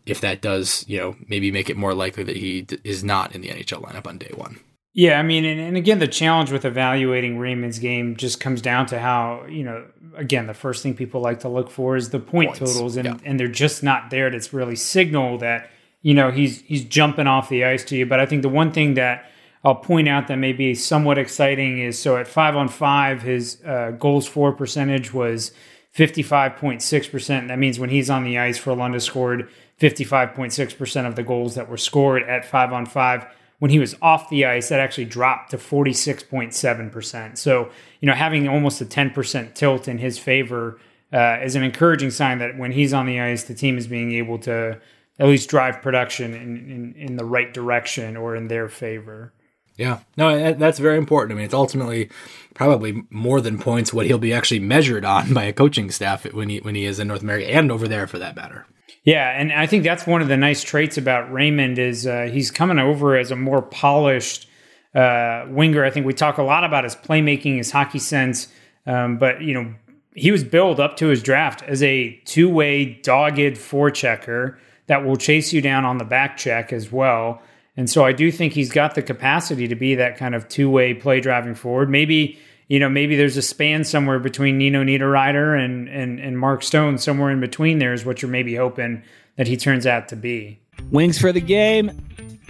if 0.06 0.22
that 0.22 0.42
does 0.42 0.86
you 0.88 0.98
know 0.98 1.16
maybe 1.28 1.52
make 1.52 1.70
it 1.70 1.78
more 1.78 1.94
likely 1.94 2.24
that 2.24 2.38
he 2.38 2.62
d- 2.64 2.80
is 2.84 3.04
not 3.04 3.36
in 3.36 3.42
the 3.42 3.50
NHL 3.50 3.82
lineup 3.84 4.08
on 4.08 4.18
day 4.18 4.32
one. 4.36 4.60
Yeah, 4.94 5.20
I 5.20 5.24
mean, 5.24 5.46
and, 5.46 5.60
and, 5.60 5.78
again, 5.78 6.00
the 6.00 6.08
challenge 6.08 6.52
with 6.52 6.66
evaluating 6.66 7.38
Raymond's 7.38 7.78
game 7.78 8.16
just 8.16 8.40
comes 8.40 8.62
down 8.62 8.86
to 8.88 9.00
how 9.00 9.46
you 9.48 9.64
know. 9.64 9.86
Again, 10.16 10.48
the 10.48 10.54
first 10.54 10.84
thing 10.84 10.96
people 10.96 11.22
like 11.22 11.40
to 11.42 11.50
look 11.50 11.70
for 11.70 11.96
is 11.96 12.10
the 12.10 12.20
point 12.20 12.50
Points. 12.50 12.74
totals, 12.74 12.98
and 12.98 13.06
yeah. 13.06 13.18
and 13.24 13.40
they're 13.40 13.48
just 13.48 13.84
not 13.84 14.10
there 14.10 14.30
to 14.30 14.56
really 14.56 14.76
signal 14.76 15.38
that 15.38 15.70
you 16.02 16.14
know 16.14 16.32
he's 16.32 16.62
he's 16.62 16.84
jumping 16.84 17.28
off 17.28 17.50
the 17.50 17.64
ice 17.64 17.84
to 17.86 17.96
you. 17.96 18.06
But 18.06 18.20
I 18.20 18.26
think 18.26 18.42
the 18.42 18.50
one 18.50 18.72
thing 18.72 18.96
that 18.96 19.30
I'll 19.64 19.76
point 19.76 20.08
out 20.08 20.28
that 20.28 20.38
maybe 20.38 20.74
somewhat 20.74 21.18
exciting 21.18 21.80
is 21.80 22.00
so 22.00 22.16
at 22.16 22.28
five 22.28 22.56
on 22.56 22.70
five, 22.70 23.22
his 23.22 23.62
uh, 23.66 23.92
goals 23.92 24.26
for 24.26 24.54
percentage 24.54 25.14
was 25.14 25.52
55.6%. 25.96 27.48
That 27.48 27.60
means 27.60 27.80
when 27.80 27.90
he's 27.90 28.10
on 28.10 28.24
the 28.24 28.38
ice, 28.38 28.58
for 28.58 28.74
Frölunda 28.74 29.02
scored 29.02 29.50
55.6% 29.82 31.08
of 31.08 31.16
the 31.16 31.24
goals 31.24 31.56
that 31.56 31.70
were 31.70 31.78
scored 31.78 32.24
at 32.24 32.46
five 32.46 32.72
on 32.72 32.86
five. 32.86 33.26
When 33.60 33.72
he 33.72 33.80
was 33.80 33.96
off 34.02 34.30
the 34.30 34.46
ice, 34.46 34.70
that 34.70 34.80
actually 34.80 35.06
dropped 35.06 35.52
to 35.52 35.58
46.7%. 35.58 37.38
So, 37.38 37.70
you 38.00 38.08
know, 38.08 38.14
having 38.14 38.48
almost 38.48 38.80
a 38.80 38.86
10% 38.86 39.54
tilt 39.54 39.90
in 39.90 39.98
his 39.98 40.18
favor 40.18 40.80
uh, 41.12 41.40
is 41.44 41.56
an 41.56 41.64
encouraging 41.64 42.12
sign 42.12 42.38
that 42.40 42.58
when 42.58 42.72
he's 42.72 42.94
on 42.94 43.06
the 43.06 43.20
ice, 43.20 43.44
the 43.44 43.54
team 43.54 43.78
is 43.78 43.88
being 43.88 44.14
able 44.14 44.38
to 44.40 44.80
at 45.20 45.28
least 45.28 45.50
drive 45.50 45.82
production 45.82 46.34
in, 46.34 46.72
in, 46.72 46.94
in 46.96 47.16
the 47.18 47.26
right 47.26 47.54
direction 47.54 48.16
or 48.16 48.38
in 48.38 48.48
their 48.48 48.70
favor. 48.70 49.34
Yeah, 49.80 50.00
no, 50.18 50.54
that's 50.56 50.78
very 50.78 50.98
important. 50.98 51.32
I 51.32 51.36
mean, 51.38 51.46
it's 51.46 51.54
ultimately 51.54 52.10
probably 52.54 53.02
more 53.10 53.40
than 53.40 53.58
points 53.58 53.94
what 53.94 54.06
he'll 54.06 54.18
be 54.18 54.34
actually 54.34 54.60
measured 54.60 55.06
on 55.06 55.34
by 55.34 55.46
a 55.46 55.54
coaching 55.54 55.90
staff 55.90 56.26
when 56.34 56.50
he 56.50 56.60
when 56.60 56.76
he 56.76 56.84
is 56.84 57.00
in 57.00 57.08
North 57.08 57.22
America 57.22 57.50
and 57.50 57.72
over 57.72 57.88
there 57.88 58.06
for 58.06 58.20
that 58.20 58.36
matter. 58.36 58.66
Yeah, 59.06 59.30
and 59.30 59.54
I 59.54 59.68
think 59.68 59.86
that's 59.86 60.06
one 60.06 60.22
of 60.22 60.28
the 60.28 60.36
nice 60.36 60.62
traits 60.64 60.98
about 60.98 61.32
Raymond 61.32 61.80
is 61.80 62.06
uh, 62.06 62.30
he's 62.30 62.52
coming 62.52 62.78
over 62.78 63.16
as 63.16 63.32
a 63.32 63.38
more 63.38 63.62
polished 63.62 64.50
uh, 64.94 65.46
winger. 65.48 65.86
I 65.86 65.92
think 65.92 66.06
we 66.06 66.12
talk 66.14 66.38
a 66.38 66.44
lot 66.44 66.66
about 66.66 66.84
his 66.84 66.98
playmaking, 66.98 67.56
his 67.56 67.72
hockey 67.72 68.00
sense, 68.00 68.50
um, 68.86 69.18
but 69.18 69.42
you 69.42 69.54
know 69.54 69.74
he 70.14 70.30
was 70.30 70.44
billed 70.44 70.82
up 70.82 70.98
to 70.98 71.08
his 71.08 71.24
draft 71.24 71.64
as 71.64 71.82
a 71.82 72.20
two 72.26 72.50
way 72.50 73.00
dogged 73.02 73.56
forechecker 73.56 74.58
that 74.88 75.06
will 75.06 75.16
chase 75.16 75.54
you 75.54 75.62
down 75.62 75.86
on 75.86 76.00
the 76.00 76.04
back 76.04 76.36
check 76.36 76.74
as 76.74 76.92
well. 76.92 77.42
And 77.80 77.90
so 77.90 78.04
I 78.04 78.12
do 78.12 78.30
think 78.30 78.52
he's 78.52 78.70
got 78.70 78.96
the 78.96 79.02
capacity 79.02 79.66
to 79.70 79.76
be 79.76 79.96
that 79.96 80.18
kind 80.18 80.36
of 80.36 80.50
two 80.50 80.70
way 80.70 80.94
play 80.94 81.22
driving 81.22 81.56
forward. 81.56 81.90
Maybe 81.90 82.38
you 82.68 82.78
know, 82.78 82.90
maybe 82.90 83.16
there's 83.16 83.38
a 83.38 83.42
span 83.42 83.86
somewhere 83.86 84.20
between 84.20 84.58
Nino 84.58 84.84
Niederreiter 84.84 85.58
and, 85.58 85.88
and, 85.88 86.20
and 86.20 86.38
Mark 86.38 86.62
Stone. 86.62 86.98
Somewhere 86.98 87.32
in 87.32 87.40
between 87.40 87.80
there 87.80 87.94
is 87.94 88.04
what 88.04 88.22
you're 88.22 88.30
maybe 88.30 88.54
hoping 88.54 89.02
that 89.38 89.48
he 89.48 89.56
turns 89.56 89.88
out 89.88 90.10
to 90.10 90.18
be. 90.18 90.60
Wings 90.92 91.18
for 91.18 91.32
the 91.32 91.40
game. 91.40 91.90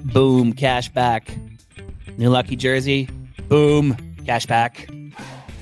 Boom, 0.06 0.52
cash 0.52 0.90
back. 0.90 1.32
New 2.18 2.30
lucky 2.30 2.56
jersey. 2.56 3.08
Boom, 3.50 3.96
cash 4.26 4.48
back. 4.48 4.90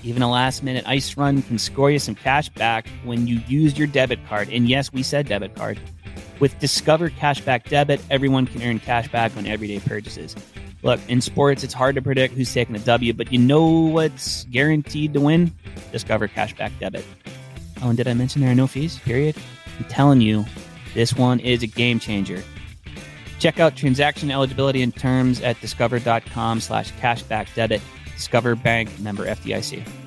Even 0.01 0.21
a 0.21 0.31
last 0.31 0.63
minute 0.63 0.85
ice 0.87 1.17
run 1.17 1.41
can 1.41 1.59
score 1.59 1.91
you 1.91 1.99
some 1.99 2.15
cash 2.15 2.47
back 2.47 2.87
when 3.03 3.27
you 3.27 3.41
use 3.49 3.77
your 3.77 3.87
debit 3.87 4.25
card. 4.29 4.47
And 4.49 4.69
yes, 4.69 4.93
we 4.93 5.03
said 5.03 5.27
debit 5.27 5.55
card. 5.55 5.77
With 6.39 6.57
Discover 6.59 7.09
Cashback 7.11 7.67
Debit, 7.67 7.99
everyone 8.09 8.45
can 8.45 8.61
earn 8.61 8.79
cash 8.79 9.07
back 9.09 9.35
on 9.37 9.45
everyday 9.45 9.79
purchases. 9.79 10.35
Look, 10.83 10.99
in 11.07 11.21
sports, 11.21 11.63
it's 11.63 11.73
hard 11.73 11.95
to 11.95 12.01
predict 12.01 12.35
who's 12.35 12.53
taking 12.53 12.75
a 12.75 12.79
W, 12.79 13.13
but 13.13 13.31
you 13.31 13.39
know 13.39 13.67
what's 13.67 14.43
guaranteed 14.45 15.13
to 15.13 15.19
win? 15.19 15.53
Discover 15.91 16.27
Cashback 16.27 16.71
Debit. 16.79 17.03
Oh, 17.81 17.89
and 17.89 17.97
did 17.97 18.07
I 18.07 18.13
mention 18.13 18.41
there 18.41 18.51
are 18.51 18.55
no 18.55 18.67
fees? 18.67 18.99
Period. 18.99 19.35
I'm 19.79 19.85
telling 19.85 20.21
you, 20.21 20.45
this 20.93 21.13
one 21.15 21.39
is 21.39 21.63
a 21.63 21.67
game 21.67 21.99
changer. 21.99 22.43
Check 23.39 23.59
out 23.59 23.75
transaction 23.75 24.31
eligibility 24.31 24.81
and 24.81 24.95
terms 24.95 25.41
at 25.41 25.59
discover.com 25.61 26.59
slash 26.59 26.91
cashback 26.93 27.53
debit. 27.55 27.81
Discover 28.15 28.55
Bank 28.55 28.99
member 28.99 29.25
FDIC. 29.25 30.06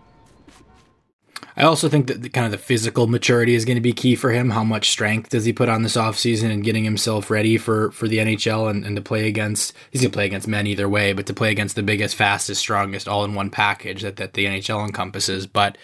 I 1.61 1.65
also 1.65 1.89
think 1.89 2.07
that 2.07 2.23
the, 2.23 2.29
kind 2.29 2.45
of 2.47 2.51
the 2.51 2.57
physical 2.57 3.05
maturity 3.05 3.53
is 3.53 3.65
going 3.65 3.75
to 3.75 3.81
be 3.81 3.93
key 3.93 4.15
for 4.15 4.31
him. 4.31 4.49
How 4.49 4.63
much 4.63 4.89
strength 4.89 5.29
does 5.29 5.45
he 5.45 5.53
put 5.53 5.69
on 5.69 5.83
this 5.83 5.95
offseason 5.95 6.49
and 6.51 6.63
getting 6.63 6.83
himself 6.83 7.29
ready 7.29 7.59
for, 7.59 7.91
for 7.91 8.07
the 8.07 8.17
NHL 8.17 8.67
and, 8.67 8.83
and 8.83 8.95
to 8.95 9.01
play 9.01 9.27
against, 9.27 9.71
he's 9.91 10.01
going 10.01 10.09
to 10.09 10.15
play 10.15 10.25
against 10.25 10.47
men 10.47 10.65
either 10.65 10.89
way, 10.89 11.13
but 11.13 11.27
to 11.27 11.35
play 11.35 11.51
against 11.51 11.75
the 11.75 11.83
biggest, 11.83 12.15
fastest, 12.15 12.59
strongest, 12.61 13.07
all 13.07 13.23
in 13.23 13.35
one 13.35 13.51
package 13.51 14.01
that, 14.01 14.15
that 14.15 14.33
the 14.33 14.45
NHL 14.45 14.83
encompasses. 14.83 15.45
But 15.45 15.77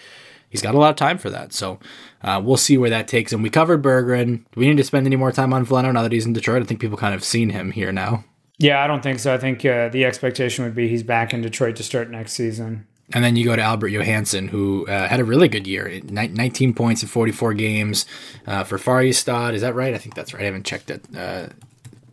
he's 0.50 0.62
got 0.62 0.74
a 0.74 0.78
lot 0.78 0.90
of 0.90 0.96
time 0.96 1.16
for 1.16 1.30
that. 1.30 1.52
So 1.52 1.78
uh, 2.22 2.42
we'll 2.44 2.56
see 2.56 2.76
where 2.76 2.90
that 2.90 3.06
takes 3.06 3.32
him. 3.32 3.42
We 3.42 3.48
covered 3.48 3.80
Berggren. 3.80 4.38
Do 4.50 4.60
we 4.60 4.66
need 4.66 4.78
to 4.78 4.84
spend 4.84 5.06
any 5.06 5.14
more 5.14 5.30
time 5.30 5.52
on 5.52 5.64
Veleno 5.64 5.92
now 5.92 6.02
that 6.02 6.10
he's 6.10 6.26
in 6.26 6.32
Detroit? 6.32 6.60
I 6.60 6.64
think 6.64 6.80
people 6.80 6.98
kind 6.98 7.14
of 7.14 7.22
seen 7.22 7.50
him 7.50 7.70
here 7.70 7.92
now. 7.92 8.24
Yeah, 8.58 8.82
I 8.82 8.88
don't 8.88 9.04
think 9.04 9.20
so. 9.20 9.32
I 9.32 9.38
think 9.38 9.64
uh, 9.64 9.90
the 9.90 10.04
expectation 10.04 10.64
would 10.64 10.74
be 10.74 10.88
he's 10.88 11.04
back 11.04 11.32
in 11.32 11.40
Detroit 11.40 11.76
to 11.76 11.84
start 11.84 12.10
next 12.10 12.32
season. 12.32 12.88
And 13.14 13.24
then 13.24 13.36
you 13.36 13.44
go 13.44 13.56
to 13.56 13.62
Albert 13.62 13.88
Johansson, 13.88 14.48
who 14.48 14.86
uh, 14.86 15.08
had 15.08 15.18
a 15.18 15.24
really 15.24 15.48
good 15.48 15.66
year 15.66 16.00
19 16.04 16.74
points 16.74 17.02
in 17.02 17.08
44 17.08 17.54
games 17.54 18.04
uh, 18.46 18.64
for 18.64 18.76
Färjestad. 18.76 19.54
Is 19.54 19.62
that 19.62 19.74
right? 19.74 19.94
I 19.94 19.98
think 19.98 20.14
that's 20.14 20.34
right. 20.34 20.42
I 20.42 20.44
haven't 20.44 20.66
checked 20.66 20.90
it. 20.90 21.04
Uh, 21.16 21.48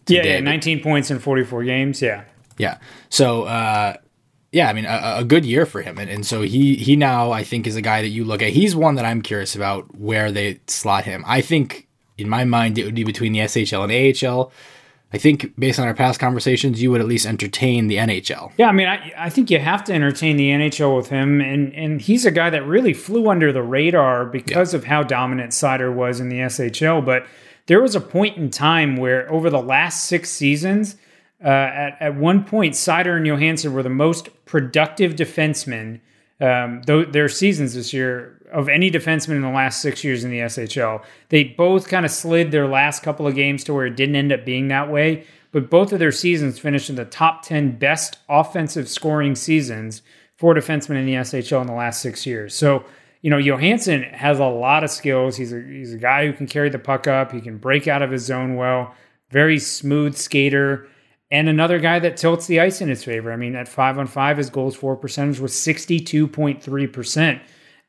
yeah, 0.08 0.24
yeah, 0.24 0.40
19 0.40 0.82
points 0.82 1.12
in 1.12 1.20
44 1.20 1.64
games. 1.64 2.02
Yeah. 2.02 2.24
Yeah. 2.58 2.78
So, 3.10 3.44
uh, 3.44 3.96
yeah, 4.52 4.70
I 4.70 4.74
mean, 4.74 4.86
a, 4.86 5.18
a, 5.18 5.24
good 5.26 5.46
year 5.46 5.66
for 5.66 5.82
him. 5.82 5.98
And, 5.98 6.10
and 6.10 6.26
so 6.26 6.42
he, 6.42 6.76
he 6.76 6.96
now, 6.96 7.32
I 7.32 7.44
think, 7.44 7.68
is 7.68 7.76
a 7.76 7.82
guy 7.82 8.02
that 8.02 8.10
you 8.10 8.24
look 8.24 8.42
at. 8.42 8.52
He's 8.52 8.74
one 8.76 8.96
that 8.96 9.04
I'm 9.04 9.22
curious 9.22 9.56
about 9.56 9.98
where 9.98 10.32
they 10.32 10.62
slot 10.68 11.04
him. 11.04 11.26
I 11.28 11.42
think, 11.42 11.88
in 12.18 12.30
my 12.30 12.46
mind, 12.46 12.78
it 12.78 12.86
would 12.86 12.96
be 12.96 13.04
between 13.04 13.34
the 13.34 13.40
SHL 13.40 13.84
and 13.84 14.26
AHL. 14.26 14.54
I 15.14 15.18
think 15.18 15.58
based 15.58 15.80
on 15.80 15.88
our 15.88 15.94
past 15.94 16.20
conversations, 16.20 16.82
you 16.82 16.92
would 16.92 17.00
at 17.00 17.08
least 17.08 17.26
entertain 17.26 17.88
the 17.88 17.96
NHL. 17.96 18.52
Yeah, 18.58 18.68
I 18.68 18.72
mean, 18.72 18.88
I, 18.88 19.14
I 19.18 19.30
think 19.30 19.50
you 19.50 19.60
have 19.60 19.84
to 19.86 19.94
entertain 19.94 20.36
the 20.36 20.50
NHL 20.50 20.96
with 20.98 21.10
him, 21.10 21.40
and 21.42 21.74
and 21.74 22.02
he's 22.02 22.26
a 22.26 22.32
guy 22.32 22.50
that 22.50 22.66
really 22.66 22.94
flew 22.94 23.30
under 23.30 23.54
the 23.54 23.64
radar 23.64 24.26
because 24.26 24.74
yeah. 24.74 24.80
of 24.80 24.86
how 24.86 25.04
dominant 25.04 25.52
Seider 25.52 25.94
was 25.94 26.20
in 26.20 26.30
the 26.30 26.38
SHL. 26.38 27.06
But 27.06 27.26
there 27.68 27.82
was 27.82 27.96
a 27.96 28.02
point 28.02 28.38
in 28.38 28.50
time 28.50 28.98
where 28.98 29.32
over 29.32 29.50
the 29.50 29.62
last 29.62 30.06
six 30.06 30.30
seasons, 30.30 30.96
uh, 31.44 31.48
at 31.48 31.98
at 32.02 32.16
one 32.16 32.44
point, 32.44 32.74
Seider 32.74 33.16
and 33.16 33.26
Johansson 33.26 33.74
were 33.74 33.84
the 33.84 33.90
most 33.90 34.30
productive 34.46 35.16
defensemen. 35.16 36.02
Um, 36.42 36.82
th- 36.82 37.10
their 37.10 37.30
seasons 37.30 37.76
this 37.76 37.94
year 37.94 38.35
of 38.56 38.70
any 38.70 38.90
defenseman 38.90 39.36
in 39.36 39.42
the 39.42 39.50
last 39.50 39.82
six 39.82 40.02
years 40.02 40.24
in 40.24 40.32
the 40.32 40.40
SHL. 40.40 41.04
They 41.28 41.44
both 41.44 41.90
kind 41.90 42.06
of 42.06 42.12
slid 42.12 42.52
their 42.52 42.70
last 42.70 43.04
couple 43.04 43.28
of 43.28 43.36
games 43.36 43.66
to 43.66 43.74
where 43.74 43.86
it 43.86 43.98
didn't 43.98 44.16
end 44.16 44.32
up 44.32 44.46
being 44.46 44.70
that 44.70 44.90
way, 44.90 45.26
but 45.52 45.70
both 45.70 45.92
of 45.92 46.00
their 46.00 46.14
seasons 46.14 46.58
finished 46.58 46.90
in 46.90 46.96
the 46.96 47.04
top 47.04 47.44
10 47.44 47.78
best 47.78 48.18
offensive 48.30 48.88
scoring 48.88 49.36
seasons 49.36 50.02
for 50.38 50.56
defensemen 50.56 50.96
in 50.96 51.06
the 51.06 51.16
SHL 51.16 51.62
in 51.62 51.68
the 51.68 51.74
last 51.74 52.02
six 52.02 52.26
years. 52.26 52.56
So, 52.56 52.86
you 53.22 53.30
know, 53.30 53.38
Johansson 53.38 54.04
has 54.04 54.40
a 54.40 54.46
lot 54.46 54.86
of 54.86 54.90
skills. 54.90 55.36
He's 55.36 55.52
a, 55.52 55.62
he's 55.62 55.94
a 55.94 55.98
guy 55.98 56.26
who 56.26 56.32
can 56.32 56.48
carry 56.48 56.70
the 56.70 56.80
puck 56.80 57.08
up, 57.08 57.34
he 57.34 57.42
can 57.42 57.58
break 57.58 57.90
out 57.90 58.02
of 58.02 58.12
his 58.12 58.24
zone 58.24 58.56
well, 58.56 58.96
very 59.32 59.60
smooth 59.60 60.16
skater. 60.16 60.88
And 61.30 61.50
another 61.50 61.80
guy 61.80 62.00
that 62.00 62.16
tilts 62.16 62.48
the 62.48 62.62
ice 62.62 62.80
in 62.80 62.88
his 62.88 63.04
favor. 63.04 63.34
I 63.34 63.36
mean, 63.36 63.56
at 63.56 63.68
five 63.68 64.00
on 64.00 64.08
five, 64.08 64.38
his 64.38 64.50
goals 64.50 64.78
for 64.78 64.96
percentage 64.96 65.42
was 65.42 65.52
62.3%. 65.52 67.42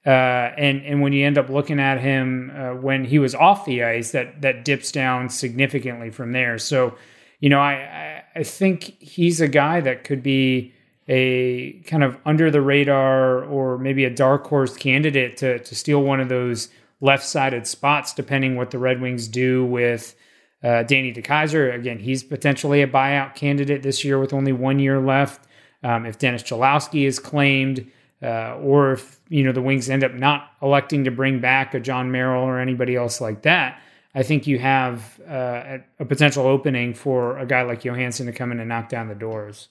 Uh, 0.06 0.54
and 0.56 0.82
and 0.84 1.02
when 1.02 1.12
you 1.12 1.26
end 1.26 1.36
up 1.36 1.48
looking 1.48 1.80
at 1.80 2.00
him 2.00 2.52
uh, 2.54 2.70
when 2.74 3.04
he 3.04 3.18
was 3.18 3.34
off 3.34 3.64
the 3.64 3.82
ice, 3.82 4.12
that 4.12 4.40
that 4.40 4.64
dips 4.64 4.92
down 4.92 5.28
significantly 5.28 6.10
from 6.10 6.30
there. 6.30 6.58
So, 6.58 6.96
you 7.40 7.48
know, 7.48 7.58
I 7.58 8.22
I 8.34 8.44
think 8.44 8.96
he's 9.00 9.40
a 9.40 9.48
guy 9.48 9.80
that 9.80 10.04
could 10.04 10.22
be 10.22 10.72
a 11.08 11.72
kind 11.86 12.04
of 12.04 12.16
under 12.24 12.50
the 12.50 12.60
radar 12.60 13.44
or 13.44 13.78
maybe 13.78 14.04
a 14.04 14.10
dark 14.10 14.46
horse 14.46 14.76
candidate 14.76 15.36
to 15.38 15.58
to 15.58 15.74
steal 15.74 16.02
one 16.02 16.20
of 16.20 16.28
those 16.28 16.68
left 17.00 17.24
sided 17.24 17.66
spots, 17.66 18.14
depending 18.14 18.54
what 18.54 18.70
the 18.70 18.78
Red 18.78 19.00
Wings 19.00 19.26
do 19.26 19.64
with. 19.64 20.14
Uh, 20.62 20.82
Danny 20.82 21.12
DeKeyser, 21.12 21.74
again, 21.74 21.98
he's 21.98 22.24
potentially 22.24 22.80
a 22.80 22.88
buyout 22.88 23.34
candidate 23.34 23.82
this 23.82 24.04
year 24.04 24.18
with 24.18 24.32
only 24.32 24.52
one 24.52 24.78
year 24.78 25.00
left. 25.00 25.46
Um, 25.82 26.06
if 26.06 26.18
Dennis 26.18 26.42
Cholowski 26.42 27.06
is 27.06 27.18
claimed, 27.18 27.88
uh, 28.22 28.56
or 28.56 28.92
if 28.92 29.20
you 29.28 29.44
know 29.44 29.52
the 29.52 29.62
Wings 29.62 29.90
end 29.90 30.04
up 30.04 30.14
not 30.14 30.50
electing 30.62 31.04
to 31.04 31.10
bring 31.10 31.40
back 31.40 31.74
a 31.74 31.80
Jon 31.80 32.10
Merrill 32.10 32.44
or 32.44 32.58
anybody 32.58 32.96
else 32.96 33.20
like 33.20 33.42
that, 33.42 33.80
I 34.14 34.22
think 34.22 34.46
you 34.46 34.58
have 34.58 35.20
uh, 35.28 35.78
a 35.98 36.04
potential 36.04 36.46
opening 36.46 36.94
for 36.94 37.38
a 37.38 37.46
guy 37.46 37.62
like 37.62 37.84
Johansson 37.84 38.26
to 38.26 38.32
come 38.32 38.52
in 38.52 38.60
and 38.60 38.68
knock 38.68 38.88
down 38.88 39.08
the 39.08 39.14
doors. 39.14 39.68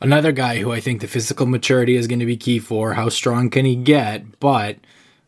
Another 0.00 0.32
guy 0.32 0.58
who 0.58 0.72
I 0.72 0.80
think 0.80 1.00
the 1.00 1.08
physical 1.08 1.46
maturity 1.46 1.96
is 1.96 2.06
going 2.06 2.20
to 2.20 2.26
be 2.26 2.36
key 2.36 2.58
for. 2.58 2.94
How 2.94 3.08
strong 3.08 3.50
can 3.50 3.64
he 3.64 3.76
get? 3.76 4.38
But 4.40 4.78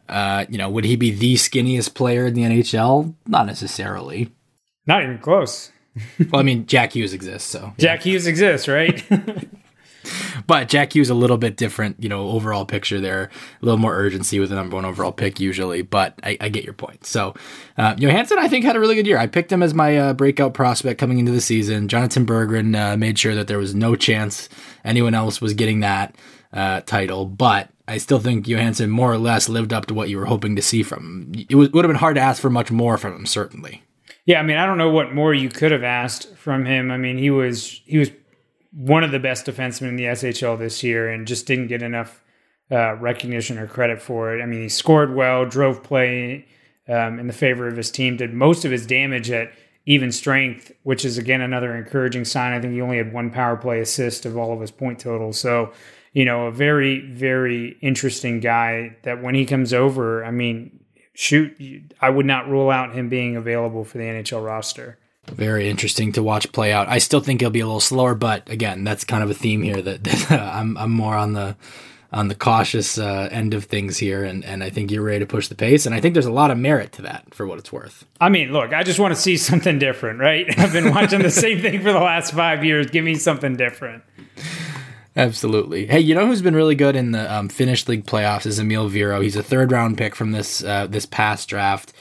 uh, 0.09 0.44
you 0.48 0.59
know, 0.59 0.68
would 0.68 0.85
he 0.85 0.96
be 0.96 1.11
the 1.11 1.35
skinniest 1.35 1.94
player 1.94 2.26
in 2.26 2.35
the 2.35 2.42
NHL? 2.42 3.14
Not 3.26 3.46
necessarily. 3.46 4.33
Not 4.87 5.02
even 5.04 5.18
close. 5.18 5.70
well, 6.30 6.40
I 6.40 6.42
mean, 6.42 6.66
Jack 6.66 6.94
Hughes 6.94 7.12
exists, 7.12 7.50
so 7.50 7.72
Jack 7.78 8.02
Hughes 8.02 8.26
exists, 8.26 8.68
right? 8.68 9.04
but 10.46 10.68
Jack 10.68 10.94
Hughes 10.94 11.11
a 11.11 11.14
little 11.14 11.38
bit 11.38 11.57
different, 11.57 12.03
you 12.03 12.09
know, 12.09 12.29
overall 12.31 12.64
picture 12.64 13.00
there. 13.00 13.31
A 13.61 13.64
little 13.64 13.79
more 13.79 13.94
urgency 13.94 14.40
with 14.40 14.50
the 14.50 14.55
number 14.55 14.76
one 14.76 14.85
overall 14.85 15.12
pick 15.12 15.40
usually, 15.40 15.83
but 15.83 16.18
I, 16.22 16.37
I 16.40 16.48
get 16.48 16.64
your 16.64 16.72
point. 16.72 17.07
So 17.07 17.35
uh, 17.76 17.94
Johansson, 17.96 18.38
I 18.38 18.48
think, 18.48 18.64
had 18.64 18.76
a 18.76 18.81
really 18.81 18.94
good 18.94 19.07
year. 19.07 19.18
I 19.18 19.26
picked 19.26 19.53
him 19.53 19.62
as 19.62 19.74
my 19.74 19.96
uh, 19.96 20.12
breakout 20.12 20.55
prospect 20.55 20.98
coming 20.98 21.18
into 21.18 21.33
the 21.33 21.40
season. 21.40 21.88
Jonatan 21.88 22.26
Berggren 22.26 22.76
uh, 22.76 22.96
made 22.96 23.18
sure 23.18 23.35
that 23.35 23.48
there 23.48 23.59
was 23.59 23.74
no 23.74 23.96
chance 23.96 24.48
anyone 24.85 25.14
else 25.14 25.40
was 25.40 25.55
getting 25.55 25.81
that 25.81 26.14
uh, 26.53 26.81
title, 26.81 27.26
but 27.26 27.70
I 27.87 27.98
still 27.98 28.18
think 28.18 28.46
Johansson 28.46 28.90
more 28.90 29.12
or 29.12 29.18
less 29.18 29.48
lived 29.48 29.72
up 29.72 29.87
to 29.87 29.94
what 29.94 30.09
you 30.09 30.18
were 30.18 30.26
hoping 30.26 30.57
to 30.57 30.62
see 30.62 30.83
from 30.83 31.33
him. 31.35 31.46
It 31.48 31.55
would 31.55 31.85
have 31.85 31.88
been 31.88 31.96
hard 31.96 32.16
to 32.16 32.20
ask 32.20 32.40
for 32.40 32.50
much 32.50 32.70
more 32.70 32.98
from 32.98 33.14
him, 33.14 33.26
certainly. 33.26 33.83
Yeah, 34.26 34.38
I 34.38 34.42
mean, 34.42 34.59
I 34.59 34.66
don't 34.66 34.79
know 34.79 34.90
what 34.90 35.14
more 35.14 35.35
you 35.35 35.48
could 35.48 35.72
have 35.72 35.83
asked 35.83 36.37
from 36.37 36.64
him. 36.66 36.90
I 36.90 36.96
mean, 36.96 37.18
he 37.18 37.31
was 37.31 37.81
he 37.85 37.98
was 37.98 38.11
one 38.72 39.02
of 39.02 39.11
the 39.11 39.18
best 39.18 39.46
defensemen 39.46 39.88
in 39.88 39.96
the 39.96 40.04
SHL 40.04 40.59
this 40.59 40.83
year 40.83 41.09
and 41.09 41.26
just 41.26 41.46
didn't 41.46 41.66
get 41.66 41.83
enough 41.83 42.22
uh, 42.70 42.94
recognition 42.96 43.59
or 43.59 43.66
credit 43.66 44.00
for 44.00 44.35
it. 44.35 44.42
I 44.42 44.46
mean, 44.46 44.62
he 44.62 44.68
scored 44.68 45.14
well, 45.14 45.44
drove 45.44 45.83
play 45.83 46.46
um, 46.88 47.18
in 47.18 47.26
the 47.26 47.33
favor 47.33 47.66
of 47.66 47.76
his 47.76 47.90
team, 47.90 48.16
did 48.16 48.33
most 48.33 48.64
of 48.64 48.70
his 48.70 48.87
damage 48.87 49.30
at 49.30 49.52
even 49.87 50.12
strength, 50.12 50.70
which 50.85 51.04
is 51.04 51.18
again 51.18 51.40
another 51.40 51.74
encouraging 51.74 52.24
sign. 52.24 52.52
I 52.52 52.61
think 52.61 52.74
he 52.74 52.80
only 52.80 52.98
had 52.98 53.12
one 53.12 53.30
power 53.30 53.56
play 53.56 53.80
assist 53.80 54.24
of 54.24 54.37
all 54.37 54.52
of 54.52 54.61
his 54.61 54.70
point 54.70 55.00
totals. 55.00 55.40
So, 55.40 55.72
you 56.12 56.24
know, 56.24 56.46
a 56.46 56.52
very, 56.52 57.00
very 57.12 57.76
interesting 57.80 58.38
guy 58.38 58.96
that 59.02 59.20
when 59.20 59.35
he 59.35 59.46
comes 59.46 59.72
over, 59.72 60.24
I 60.24 60.30
mean, 60.30 60.78
shoot, 61.14 61.92
I 62.00 62.11
would 62.11 62.26
not 62.26 62.48
rule 62.48 62.70
out 62.70 62.94
him 62.94 63.09
being 63.09 63.35
available 63.35 63.85
for 63.85 63.98
the 63.98 64.04
NHL 64.04 64.44
roster. 64.44 64.98
Very 65.32 65.68
interesting 65.68 66.12
to 66.12 66.22
watch 66.22 66.50
play 66.52 66.72
out. 66.72 66.88
I 66.88 66.98
still 66.98 67.20
think 67.20 67.40
he'll 67.40 67.50
be 67.50 67.60
a 67.60 67.66
little 67.66 67.80
slower, 67.80 68.14
but 68.14 68.48
again, 68.48 68.84
that's 68.84 69.04
kind 69.04 69.22
of 69.22 69.30
a 69.30 69.34
theme 69.34 69.62
here 69.62 69.80
that, 69.80 70.04
that 70.04 70.30
I'm 70.30 70.76
I'm 70.76 70.90
more 70.90 71.14
on 71.14 71.32
the 71.32 71.56
on 72.12 72.28
the 72.28 72.34
cautious 72.34 72.98
uh, 72.98 73.28
end 73.30 73.54
of 73.54 73.64
things 73.64 73.98
here, 73.98 74.24
and 74.24 74.44
and 74.44 74.64
I 74.64 74.70
think 74.70 74.90
you're 74.90 75.02
ready 75.02 75.20
to 75.20 75.26
push 75.26 75.48
the 75.48 75.54
pace, 75.54 75.86
and 75.86 75.94
I 75.94 76.00
think 76.00 76.14
there's 76.14 76.26
a 76.26 76.32
lot 76.32 76.50
of 76.50 76.58
merit 76.58 76.92
to 76.92 77.02
that 77.02 77.34
for 77.34 77.46
what 77.46 77.58
it's 77.58 77.72
worth. 77.72 78.04
I 78.20 78.28
mean, 78.28 78.52
look, 78.52 78.72
I 78.72 78.82
just 78.82 78.98
want 78.98 79.14
to 79.14 79.20
see 79.20 79.36
something 79.36 79.78
different, 79.78 80.18
right? 80.20 80.46
I've 80.58 80.72
been 80.72 80.90
watching 80.90 81.22
the 81.22 81.30
same 81.30 81.60
thing 81.60 81.78
for 81.82 81.92
the 81.92 82.00
last 82.00 82.32
five 82.32 82.64
years. 82.64 82.86
Give 82.86 83.04
me 83.04 83.14
something 83.14 83.56
different. 83.56 84.02
Absolutely. 85.16 85.86
Hey, 85.86 86.00
you 86.00 86.14
know 86.14 86.26
who's 86.26 86.42
been 86.42 86.54
really 86.54 86.76
good 86.76 86.94
in 86.94 87.10
the 87.10 87.32
um, 87.32 87.48
Finnish 87.48 87.88
league 87.88 88.06
playoffs 88.06 88.46
is 88.46 88.58
Emil 88.60 88.88
Viro. 88.88 89.20
He's 89.20 89.36
a 89.36 89.42
third 89.42 89.72
round 89.72 89.98
pick 89.98 90.14
from 90.14 90.32
this 90.32 90.62
uh, 90.62 90.86
this 90.86 91.06
past 91.06 91.48
draft. 91.48 91.92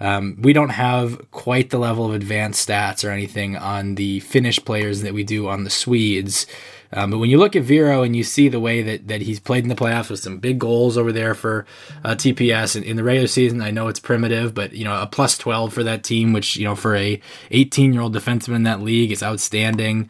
Um, 0.00 0.36
we 0.40 0.52
don't 0.52 0.70
have 0.70 1.30
quite 1.30 1.70
the 1.70 1.78
level 1.78 2.06
of 2.06 2.14
advanced 2.14 2.68
stats 2.68 3.06
or 3.06 3.10
anything 3.10 3.56
on 3.56 3.94
the 3.94 4.20
Finnish 4.20 4.62
players 4.64 5.02
that 5.02 5.14
we 5.14 5.24
do 5.24 5.48
on 5.48 5.64
the 5.64 5.70
Swedes. 5.70 6.46
Um, 6.92 7.10
but 7.10 7.18
when 7.18 7.30
you 7.30 7.38
look 7.38 7.56
at 7.56 7.62
Viro 7.62 8.02
and 8.02 8.14
you 8.14 8.22
see 8.22 8.48
the 8.48 8.60
way 8.60 8.82
that, 8.82 9.08
that 9.08 9.22
he's 9.22 9.40
played 9.40 9.64
in 9.64 9.68
the 9.68 9.74
playoffs 9.74 10.10
with 10.10 10.20
some 10.20 10.38
big 10.38 10.58
goals 10.58 10.96
over 10.96 11.12
there 11.12 11.34
for 11.34 11.66
uh, 12.04 12.14
TPS 12.14 12.76
and 12.76 12.84
in 12.84 12.96
the 12.96 13.04
regular 13.04 13.26
season, 13.26 13.60
I 13.60 13.70
know 13.70 13.88
it's 13.88 14.00
primitive, 14.00 14.54
but 14.54 14.72
you 14.72 14.84
know 14.84 15.00
a 15.00 15.06
plus 15.06 15.36
twelve 15.36 15.72
for 15.72 15.82
that 15.82 16.04
team, 16.04 16.32
which 16.32 16.56
you 16.56 16.64
know 16.64 16.76
for 16.76 16.94
a 16.94 17.20
eighteen 17.50 17.92
year 17.92 18.02
old 18.02 18.14
defenseman 18.14 18.56
in 18.56 18.62
that 18.64 18.82
league 18.82 19.10
is 19.10 19.22
outstanding. 19.22 20.08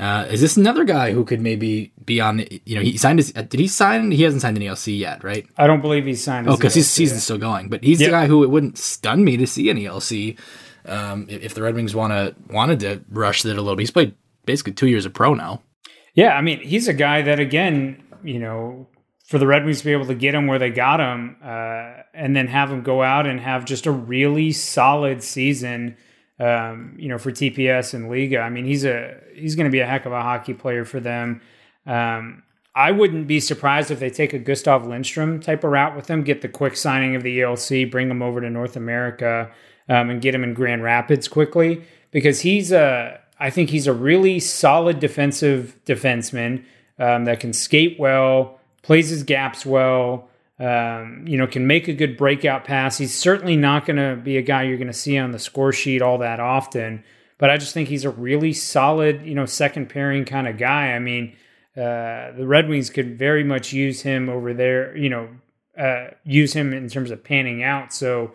Uh, 0.00 0.26
is 0.30 0.40
this 0.40 0.56
another 0.56 0.84
guy 0.84 1.12
who 1.12 1.26
could 1.26 1.42
maybe 1.42 1.92
be 2.02 2.22
on? 2.22 2.38
The, 2.38 2.62
you 2.64 2.74
know, 2.74 2.80
he 2.80 2.96
signed 2.96 3.18
his. 3.18 3.32
Did 3.32 3.60
he 3.60 3.68
sign? 3.68 4.10
He 4.10 4.22
hasn't 4.22 4.40
signed 4.40 4.56
an 4.56 4.62
ELC 4.62 4.98
yet, 4.98 5.22
right? 5.22 5.46
I 5.58 5.66
don't 5.66 5.82
believe 5.82 6.06
he's 6.06 6.24
signed. 6.24 6.48
Oh, 6.48 6.56
because 6.56 6.72
his 6.72 6.88
season's 6.88 7.22
still 7.22 7.36
going. 7.36 7.68
But 7.68 7.84
he's 7.84 8.00
yep. 8.00 8.08
the 8.08 8.12
guy 8.12 8.26
who 8.26 8.42
it 8.42 8.48
wouldn't 8.48 8.78
stun 8.78 9.22
me 9.24 9.36
to 9.36 9.46
see 9.46 9.68
an 9.68 9.76
ELC 9.76 10.38
um, 10.86 11.26
if 11.28 11.52
the 11.52 11.60
Red 11.60 11.74
Wings 11.74 11.94
want 11.94 12.12
to 12.12 12.34
wanted 12.50 12.80
to 12.80 13.04
rush 13.10 13.44
it 13.44 13.50
a 13.50 13.60
little. 13.60 13.76
bit. 13.76 13.82
He's 13.82 13.90
played 13.90 14.14
basically 14.46 14.72
two 14.72 14.88
years 14.88 15.04
of 15.04 15.12
pro 15.12 15.34
now. 15.34 15.60
Yeah, 16.14 16.34
I 16.34 16.40
mean, 16.40 16.60
he's 16.60 16.88
a 16.88 16.94
guy 16.94 17.20
that 17.20 17.38
again, 17.38 18.02
you 18.24 18.38
know, 18.38 18.88
for 19.26 19.36
the 19.36 19.46
Red 19.46 19.66
Wings 19.66 19.80
to 19.80 19.84
be 19.84 19.92
able 19.92 20.06
to 20.06 20.14
get 20.14 20.34
him 20.34 20.46
where 20.46 20.58
they 20.58 20.70
got 20.70 21.00
him, 21.00 21.36
uh, 21.44 22.04
and 22.14 22.34
then 22.34 22.46
have 22.46 22.72
him 22.72 22.82
go 22.82 23.02
out 23.02 23.26
and 23.26 23.38
have 23.38 23.66
just 23.66 23.84
a 23.84 23.90
really 23.90 24.50
solid 24.50 25.22
season 25.22 25.98
um, 26.40 26.96
you 26.98 27.08
know, 27.08 27.18
for 27.18 27.30
TPS 27.30 27.92
and 27.94 28.10
Liiga. 28.10 28.40
I 28.40 28.48
mean, 28.48 28.64
he's 28.64 28.84
a 28.84 29.16
he's 29.34 29.54
going 29.54 29.66
to 29.66 29.70
be 29.70 29.80
a 29.80 29.86
heck 29.86 30.06
of 30.06 30.12
a 30.12 30.22
hockey 30.22 30.54
player 30.54 30.84
for 30.84 30.98
them. 30.98 31.42
Um, 31.86 32.42
I 32.74 32.92
wouldn't 32.92 33.26
be 33.26 33.40
surprised 33.40 33.90
if 33.90 34.00
they 34.00 34.10
take 34.10 34.32
a 34.32 34.38
Gustav 34.38 34.86
Lindstrom 34.86 35.40
type 35.40 35.64
of 35.64 35.70
route 35.70 35.96
with 35.96 36.06
them, 36.06 36.22
get 36.22 36.40
the 36.40 36.48
quick 36.48 36.76
signing 36.76 37.14
of 37.14 37.22
the 37.22 37.40
ELC, 37.40 37.90
bring 37.90 38.10
him 38.10 38.22
over 38.22 38.40
to 38.40 38.48
North 38.48 38.76
America, 38.76 39.50
um, 39.88 40.08
and 40.08 40.22
get 40.22 40.34
him 40.34 40.44
in 40.44 40.54
Grand 40.54 40.82
Rapids 40.82 41.28
quickly 41.28 41.82
because 42.10 42.40
he's 42.40 42.72
a 42.72 43.20
I 43.38 43.50
think 43.50 43.70
he's 43.70 43.86
a 43.86 43.92
really 43.92 44.40
solid 44.40 44.98
defensive 44.98 45.78
defenseman 45.84 46.64
um, 46.98 47.26
that 47.26 47.40
can 47.40 47.52
skate 47.52 47.98
well, 47.98 48.60
plays 48.82 49.10
his 49.10 49.24
gaps 49.24 49.66
well 49.66 50.29
um, 50.60 51.24
you 51.26 51.38
know, 51.38 51.46
can 51.46 51.66
make 51.66 51.88
a 51.88 51.94
good 51.94 52.18
breakout 52.18 52.64
pass. 52.64 52.98
He's 52.98 53.14
certainly 53.14 53.56
not 53.56 53.86
going 53.86 53.96
to 53.96 54.20
be 54.22 54.36
a 54.36 54.42
guy 54.42 54.64
you're 54.64 54.76
going 54.76 54.88
to 54.88 54.92
see 54.92 55.16
on 55.16 55.32
the 55.32 55.38
score 55.38 55.72
sheet 55.72 56.02
all 56.02 56.18
that 56.18 56.38
often, 56.38 57.02
but 57.38 57.48
I 57.48 57.56
just 57.56 57.72
think 57.72 57.88
he's 57.88 58.04
a 58.04 58.10
really 58.10 58.52
solid, 58.52 59.24
you 59.24 59.34
know, 59.34 59.46
second 59.46 59.88
pairing 59.88 60.26
kind 60.26 60.46
of 60.46 60.58
guy. 60.58 60.92
I 60.92 60.98
mean, 60.98 61.34
uh, 61.76 62.32
the 62.32 62.44
Red 62.46 62.68
Wings 62.68 62.90
could 62.90 63.18
very 63.18 63.42
much 63.42 63.72
use 63.72 64.02
him 64.02 64.28
over 64.28 64.52
there, 64.52 64.94
you 64.94 65.08
know, 65.08 65.28
uh, 65.78 66.08
use 66.24 66.52
him 66.52 66.74
in 66.74 66.88
terms 66.88 67.10
of 67.10 67.24
panning 67.24 67.62
out. 67.62 67.94
So 67.94 68.32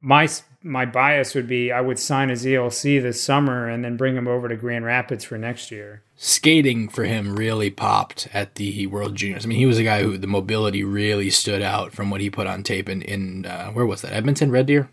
my 0.00 0.28
my 0.66 0.84
bias 0.84 1.34
would 1.34 1.46
be 1.46 1.70
I 1.70 1.80
would 1.80 1.98
sign 1.98 2.28
a 2.28 2.34
ZLC 2.34 3.00
this 3.00 3.22
summer 3.22 3.68
and 3.68 3.84
then 3.84 3.96
bring 3.96 4.16
him 4.16 4.26
over 4.26 4.48
to 4.48 4.56
Grand 4.56 4.84
Rapids 4.84 5.24
for 5.24 5.38
next 5.38 5.70
year. 5.70 6.02
Skating 6.16 6.88
for 6.88 7.04
him 7.04 7.36
really 7.36 7.70
popped 7.70 8.28
at 8.34 8.56
the 8.56 8.86
World 8.88 9.14
Juniors. 9.14 9.44
I 9.44 9.48
mean, 9.48 9.58
he 9.58 9.66
was 9.66 9.78
a 9.78 9.84
guy 9.84 10.02
who 10.02 10.18
the 10.18 10.26
mobility 10.26 10.82
really 10.82 11.30
stood 11.30 11.62
out 11.62 11.92
from 11.92 12.10
what 12.10 12.20
he 12.20 12.30
put 12.30 12.46
on 12.46 12.62
tape 12.62 12.88
in, 12.88 13.02
in 13.02 13.46
uh, 13.46 13.70
where 13.70 13.86
was 13.86 14.02
that? 14.02 14.12
Edmonton, 14.12 14.50
Red 14.50 14.66
Deer? 14.66 14.90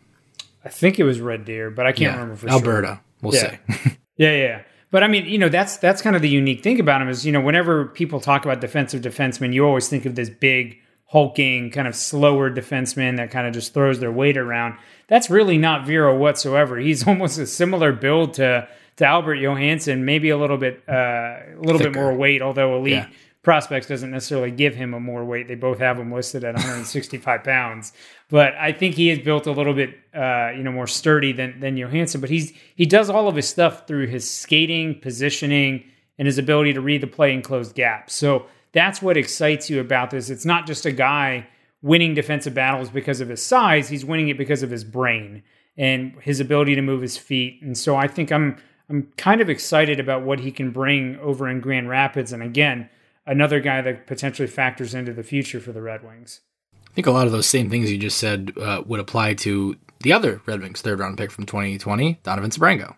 I 0.63 0.69
think 0.69 0.99
it 0.99 1.03
was 1.03 1.19
Red 1.19 1.43
Deer, 1.45 1.69
but 1.69 1.85
I 1.85 1.91
can't 1.91 2.13
yeah, 2.13 2.21
remember 2.21 2.35
for 2.35 2.49
Alberta, 2.49 2.87
sure. 2.87 3.01
we'll 3.21 3.33
yeah. 3.33 3.41
say. 3.41 3.59
yeah, 4.17 4.31
yeah. 4.31 4.61
But 4.91 5.03
I 5.03 5.07
mean, 5.07 5.25
you 5.25 5.39
know, 5.39 5.49
that's 5.49 5.77
that's 5.77 6.01
kind 6.01 6.15
of 6.15 6.21
the 6.21 6.29
unique 6.29 6.61
thing 6.61 6.79
about 6.79 7.01
him 7.01 7.09
is, 7.09 7.25
you 7.25 7.31
know, 7.31 7.41
whenever 7.41 7.85
people 7.85 8.19
talk 8.19 8.45
about 8.45 8.61
defensive 8.61 9.01
defensemen, 9.01 9.53
you 9.53 9.65
always 9.65 9.89
think 9.89 10.05
of 10.05 10.13
this 10.13 10.29
big 10.29 10.77
hulking, 11.07 11.71
kind 11.71 11.87
of 11.87 11.95
slower 11.95 12.51
defenseman 12.51 13.17
that 13.17 13.31
kind 13.31 13.47
of 13.47 13.53
just 13.53 13.73
throws 13.73 13.99
their 13.99 14.11
weight 14.11 14.37
around. 14.37 14.77
That's 15.07 15.29
really 15.29 15.57
not 15.57 15.85
Viro 15.85 16.17
whatsoever. 16.17 16.77
He's 16.77 17.07
almost 17.07 17.37
a 17.39 17.47
similar 17.47 17.91
build 17.91 18.35
to 18.35 18.67
to 18.95 19.05
Albert 19.05 19.35
Johansson, 19.35 20.05
maybe 20.05 20.29
a 20.29 20.37
little 20.37 20.57
bit 20.57 20.83
uh, 20.87 20.91
a 20.93 21.55
little 21.57 21.79
Thicker. 21.79 21.91
bit 21.91 21.99
more 21.99 22.13
weight, 22.13 22.41
although 22.41 22.77
elite 22.77 22.93
yeah. 22.93 23.07
prospects 23.41 23.87
doesn't 23.87 24.11
necessarily 24.11 24.51
give 24.51 24.75
him 24.75 24.93
a 24.93 24.99
more 24.99 25.25
weight. 25.25 25.47
They 25.47 25.55
both 25.55 25.79
have 25.79 25.97
him 25.99 26.11
listed 26.11 26.43
at 26.43 26.53
165 26.53 27.43
pounds, 27.43 27.91
but 28.29 28.53
I 28.53 28.71
think 28.71 28.95
he 28.95 29.09
is 29.09 29.19
built 29.19 29.47
a 29.47 29.51
little 29.51 29.73
bit 29.73 29.97
uh, 30.13 30.51
you 30.55 30.63
know 30.63 30.71
more 30.71 30.87
sturdy 30.87 31.31
than 31.33 31.59
than 31.59 31.77
Johansson. 31.77 32.21
But 32.21 32.29
he's 32.29 32.53
he 32.75 32.85
does 32.85 33.09
all 33.09 33.27
of 33.27 33.35
his 33.35 33.47
stuff 33.47 33.87
through 33.87 34.07
his 34.07 34.29
skating, 34.29 34.99
positioning, 34.99 35.83
and 36.17 36.27
his 36.27 36.37
ability 36.37 36.73
to 36.73 36.81
read 36.81 37.01
the 37.01 37.07
play 37.07 37.33
and 37.33 37.43
close 37.43 37.73
gaps. 37.73 38.13
So 38.13 38.45
that's 38.73 39.01
what 39.01 39.17
excites 39.17 39.69
you 39.69 39.79
about 39.79 40.11
this. 40.11 40.29
It's 40.29 40.45
not 40.45 40.67
just 40.67 40.85
a 40.85 40.91
guy 40.91 41.47
winning 41.83 42.15
defensive 42.15 42.55
battles 42.55 42.89
because 42.89 43.21
of 43.21 43.29
his 43.29 43.45
size, 43.45 43.89
he's 43.89 44.03
winning 44.03 44.29
it 44.29 44.37
because 44.37 44.63
of 44.63 44.71
his 44.71 44.83
brain 44.83 45.43
and 45.77 46.15
his 46.21 46.39
ability 46.39 46.73
to 46.73 46.81
move 46.81 47.01
his 47.01 47.17
feet. 47.17 47.61
And 47.61 47.77
so 47.77 47.95
I 47.95 48.07
think 48.07 48.31
I'm 48.31 48.57
I'm 48.89 49.11
kind 49.17 49.41
of 49.41 49.49
excited 49.49 49.99
about 49.99 50.23
what 50.23 50.39
he 50.39 50.51
can 50.51 50.71
bring 50.71 51.17
over 51.19 51.47
in 51.47 51.61
Grand 51.61 51.89
Rapids 51.89 52.33
and 52.33 52.41
again, 52.41 52.89
another 53.25 53.59
guy 53.59 53.81
that 53.81 54.07
potentially 54.07 54.47
factors 54.47 54.93
into 54.93 55.13
the 55.13 55.23
future 55.23 55.59
for 55.59 55.71
the 55.71 55.81
Red 55.81 56.03
Wings. 56.03 56.41
I 56.73 56.93
think 56.93 57.07
a 57.07 57.11
lot 57.11 57.25
of 57.25 57.31
those 57.31 57.47
same 57.47 57.69
things 57.69 57.91
you 57.91 57.97
just 57.97 58.17
said 58.17 58.53
uh, 58.59 58.83
would 58.85 58.99
apply 58.99 59.33
to 59.35 59.75
the 60.01 60.13
other 60.13 60.41
Red 60.45 60.61
Wings 60.61 60.81
third 60.81 60.99
round 60.99 61.17
pick 61.17 61.31
from 61.31 61.45
2020, 61.45 62.19
Donovan 62.23 62.51
Sebrango. 62.51 62.95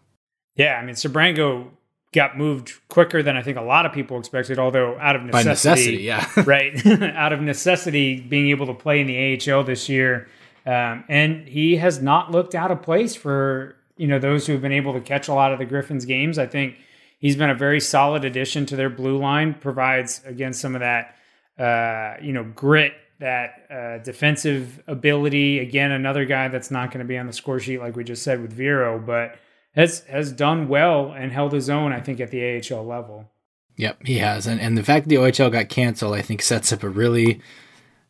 Yeah, 0.56 0.76
I 0.76 0.86
mean 0.86 0.96
Sebrango 0.96 1.70
got 2.16 2.38
moved 2.38 2.74
quicker 2.88 3.22
than 3.22 3.36
I 3.38 3.44
think 3.44 3.58
a 3.58 3.62
lot 3.62 3.86
of 3.86 3.92
people 3.92 4.18
expected, 4.18 4.58
although 4.58 4.98
out 4.98 5.16
of 5.16 5.24
necessity. 5.24 5.50
necessity 5.50 5.98
yeah. 6.04 6.44
right. 6.46 6.86
out 7.16 7.34
of 7.34 7.42
necessity, 7.42 8.22
being 8.22 8.50
able 8.50 8.66
to 8.68 8.74
play 8.74 9.02
in 9.02 9.08
the 9.08 9.54
AHL 9.54 9.64
this 9.64 9.88
year. 9.90 10.28
Um, 10.66 11.04
and 11.08 11.48
he 11.48 11.76
has 11.76 12.02
not 12.02 12.32
looked 12.32 12.56
out 12.56 12.72
of 12.72 12.82
place 12.82 13.16
for, 13.16 13.76
you 13.98 14.08
know, 14.08 14.18
those 14.18 14.48
who 14.48 14.54
have 14.54 14.62
been 14.62 14.72
able 14.72 14.94
to 14.94 15.02
catch 15.02 15.28
a 15.28 15.34
lot 15.34 15.54
of 15.54 15.60
the 15.60 15.66
Griffins 15.66 16.06
games. 16.06 16.40
I 16.40 16.48
think 16.48 16.78
he's 17.20 17.36
been 17.36 17.52
a 17.52 17.56
very 17.56 17.80
solid 17.80 18.26
addition 18.26 18.66
to 18.68 18.76
their 18.76 18.90
blue 18.90 19.18
line, 19.18 19.54
provides, 19.54 20.22
again, 20.26 20.54
some 20.54 20.74
of 20.74 20.82
that, 20.82 21.16
uh, 21.60 22.20
you 22.24 22.34
know, 22.34 22.44
grit, 22.44 22.94
that 23.20 23.68
uh, 23.70 24.04
defensive 24.04 24.82
ability. 24.88 25.60
Again, 25.60 25.92
another 25.92 26.26
guy 26.26 26.48
that's 26.48 26.72
not 26.72 26.90
going 26.90 27.00
to 27.00 27.08
be 27.08 27.18
on 27.18 27.28
the 27.28 27.34
score 27.34 27.60
sheet, 27.60 27.80
like 27.80 27.96
we 27.96 28.04
just 28.04 28.24
said 28.24 28.42
with 28.42 28.52
Viro, 28.52 28.98
but 29.00 29.38
has 29.76 30.00
has 30.06 30.32
done 30.32 30.68
well 30.68 31.12
and 31.12 31.32
held 31.32 31.54
his 31.54 31.70
own. 31.70 31.92
I 31.92 32.00
think 32.00 32.20
at 32.20 32.32
the 32.32 32.62
AHL 32.62 32.86
level. 32.86 33.30
Yep, 33.78 34.06
he 34.06 34.20
has, 34.20 34.48
and 34.48 34.60
and 34.62 34.78
the 34.78 34.84
fact 34.84 35.06
that 35.06 35.10
the 35.10 35.22
OHL 35.22 35.52
got 35.52 35.70
canceled, 35.70 36.16
I 36.16 36.22
think, 36.22 36.42
sets 36.42 36.72
up 36.72 36.84
a 36.84 36.90
really, 36.90 37.42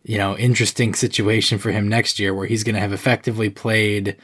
you 0.04 0.17
know, 0.17 0.38
interesting 0.38 0.93
situation 0.93 1.58
for 1.58 1.71
him 1.71 1.88
next 1.88 2.19
year, 2.19 2.34
where 2.34 2.45
he's 2.45 2.63
going 2.63 2.75
to 2.75 2.82
have 2.82 2.93
effectively 2.93 3.49
played. 3.49 4.15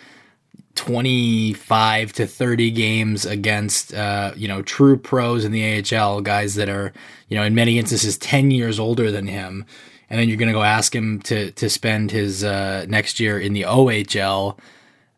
25 0.76 2.14
to 2.14 2.26
30 2.26 2.72
games 2.72 3.26
against 3.26 3.94
uh, 3.94 4.32
you 4.38 4.48
know 4.48 4.62
true 4.62 4.96
pros 4.96 5.44
in 5.44 5.52
the 5.52 5.84
AHL 5.84 6.22
guys 6.22 6.56
that 6.56 6.70
are 6.70 6.94
you 7.28 7.36
know 7.36 7.44
in 7.44 7.54
many 7.54 7.78
instances 7.78 8.18
10 8.18 8.52
years 8.52 8.80
older 8.80 9.12
than 9.12 9.28
him 9.28 9.66
and 10.10 10.18
then 10.18 10.30
you're 10.30 10.38
going 10.38 10.48
to 10.48 10.54
go 10.54 10.64
ask 10.64 10.96
him 10.96 11.20
to 11.24 11.52
to 11.52 11.70
spend 11.70 12.12
his 12.12 12.46
uh, 12.46 12.86
next 12.88 13.20
year 13.20 13.38
in 13.38 13.52
the 13.52 13.64
OHL 13.64 14.58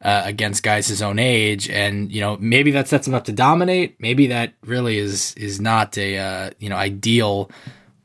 uh, 0.03 0.21
against 0.25 0.63
guys 0.63 0.87
his 0.87 1.01
own 1.01 1.17
age, 1.17 1.69
and 1.69 2.11
you 2.11 2.21
know 2.21 2.37
maybe 2.39 2.71
that 2.71 2.87
sets 2.87 3.07
him 3.07 3.13
up 3.13 3.23
to 3.25 3.31
dominate. 3.31 3.99
Maybe 3.99 4.27
that 4.27 4.53
really 4.65 4.97
is 4.97 5.33
is 5.35 5.61
not 5.61 5.97
a 5.97 6.17
uh, 6.17 6.49
you 6.59 6.69
know 6.69 6.75
ideal 6.75 7.49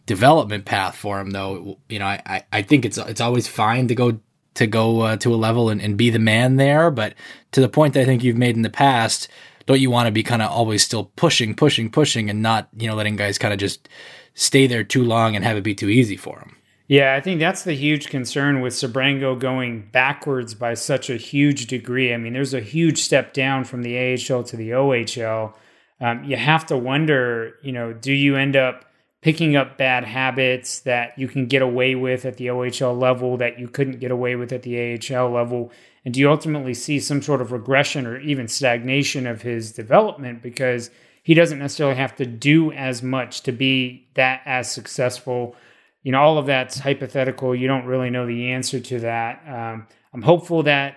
development 0.06 0.64
path 0.64 0.96
for 0.96 1.20
him, 1.20 1.30
though. 1.30 1.78
You 1.88 1.98
know, 1.98 2.06
I, 2.06 2.44
I 2.52 2.62
think 2.62 2.84
it's 2.84 2.98
it's 2.98 3.20
always 3.20 3.46
fine 3.46 3.88
to 3.88 3.94
go 3.94 4.18
to 4.54 4.66
go 4.66 5.02
uh, 5.02 5.16
to 5.18 5.32
a 5.32 5.37
level 5.37 5.68
and, 5.70 5.80
and 5.80 5.96
be 5.96 6.11
the 6.11 6.18
man 6.18 6.56
there, 6.56 6.90
but 6.90 7.14
to 7.52 7.61
the 7.61 7.68
point 7.68 7.94
that 7.94 8.00
I 8.00 8.04
think 8.04 8.24
you've 8.24 8.37
made 8.37 8.56
in 8.56 8.62
the 8.62 8.70
past, 8.70 9.28
don't 9.66 9.80
you 9.80 9.90
want 9.90 10.06
to 10.06 10.12
be 10.12 10.24
kind 10.24 10.42
of 10.42 10.50
always 10.50 10.82
still 10.82 11.12
pushing, 11.16 11.54
pushing, 11.54 11.90
pushing, 11.90 12.30
and 12.30 12.42
not 12.42 12.68
you 12.76 12.88
know 12.88 12.96
letting 12.96 13.16
guys 13.16 13.38
kind 13.38 13.52
of 13.52 13.61
just 13.61 13.88
stay 14.34 14.66
there 14.66 14.84
too 14.84 15.04
long 15.04 15.37
and 15.37 15.44
have 15.44 15.56
it 15.56 15.62
be 15.62 15.74
too 15.74 15.88
easy 15.88 16.16
for 16.16 16.38
them. 16.38 16.56
Yeah, 16.88 17.14
I 17.14 17.20
think 17.20 17.38
that's 17.38 17.64
the 17.64 17.74
huge 17.74 18.09
concern 18.09 18.62
with 18.62 18.72
Sebrango 18.72 19.38
going 19.38 19.90
backwards 19.92 20.55
by 20.55 20.72
such 20.72 21.11
a 21.11 21.18
huge 21.18 21.66
degree. 21.66 22.14
I 22.14 22.16
mean, 22.16 22.33
there's 22.33 22.55
a 22.55 22.61
huge 22.61 22.98
step 22.98 23.35
down 23.35 23.64
from 23.64 23.83
the 23.83 23.98
AHL 23.98 24.42
to 24.44 24.57
the 24.57 24.70
OHL. 24.70 25.54
Um, 26.00 26.25
you 26.25 26.37
have 26.38 26.65
to 26.67 26.79
wonder, 26.79 27.56
you 27.62 27.73
know, 27.73 27.92
do 27.92 28.12
you 28.12 28.37
end 28.37 28.56
up 28.56 28.87
picking 29.21 29.54
up 29.54 29.77
bad 29.77 30.04
habits 30.04 30.81
that 30.81 31.19
you 31.19 31.29
can 31.29 31.44
get 31.44 31.60
away 31.60 31.94
with 31.94 32.25
at 32.25 32.38
the 32.38 32.46
OHL 32.46 32.98
level 32.98 33.37
that 33.37 33.58
you 33.58 33.69
couldn't 33.69 34.00
get 34.00 34.10
away 34.10 34.35
with 34.37 34.50
at 34.50 34.62
the 34.62 34.94
AHL 34.94 35.29
level? 35.31 35.71
And 36.06 36.15
do 36.15 36.21
you 36.21 36.31
ultimately 36.31 36.73
see 36.73 37.00
some 37.00 37.21
sort 37.21 37.42
of 37.42 37.52
regression 37.52 38.06
or 38.06 38.19
even 38.21 38.48
stagnation 38.48 39.27
of 39.27 39.42
his 39.42 39.73
development 39.73 40.40
because 40.40 40.90
he 41.23 41.35
doesn't 41.35 41.58
necessarily 41.58 41.96
have 41.96 42.17
to 42.17 42.25
do 42.25 42.73
as 42.73 43.02
much 43.02 43.42
to 43.42 43.52
be 43.52 44.08
that 44.15 44.40
as 44.46 44.71
successful? 44.71 45.54
You 46.03 46.13
know, 46.13 46.21
all 46.21 46.38
of 46.38 46.46
that's 46.46 46.79
hypothetical. 46.79 47.55
You 47.55 47.67
don't 47.67 47.87
really 47.87 48.11
know 48.11 48.27
the 48.27 48.53
answer 48.53 48.81
to 48.81 49.01
that. 49.01 49.42
Um, 49.46 49.87
I'm 50.15 50.23
hopeful 50.23 50.63
that, 50.65 50.96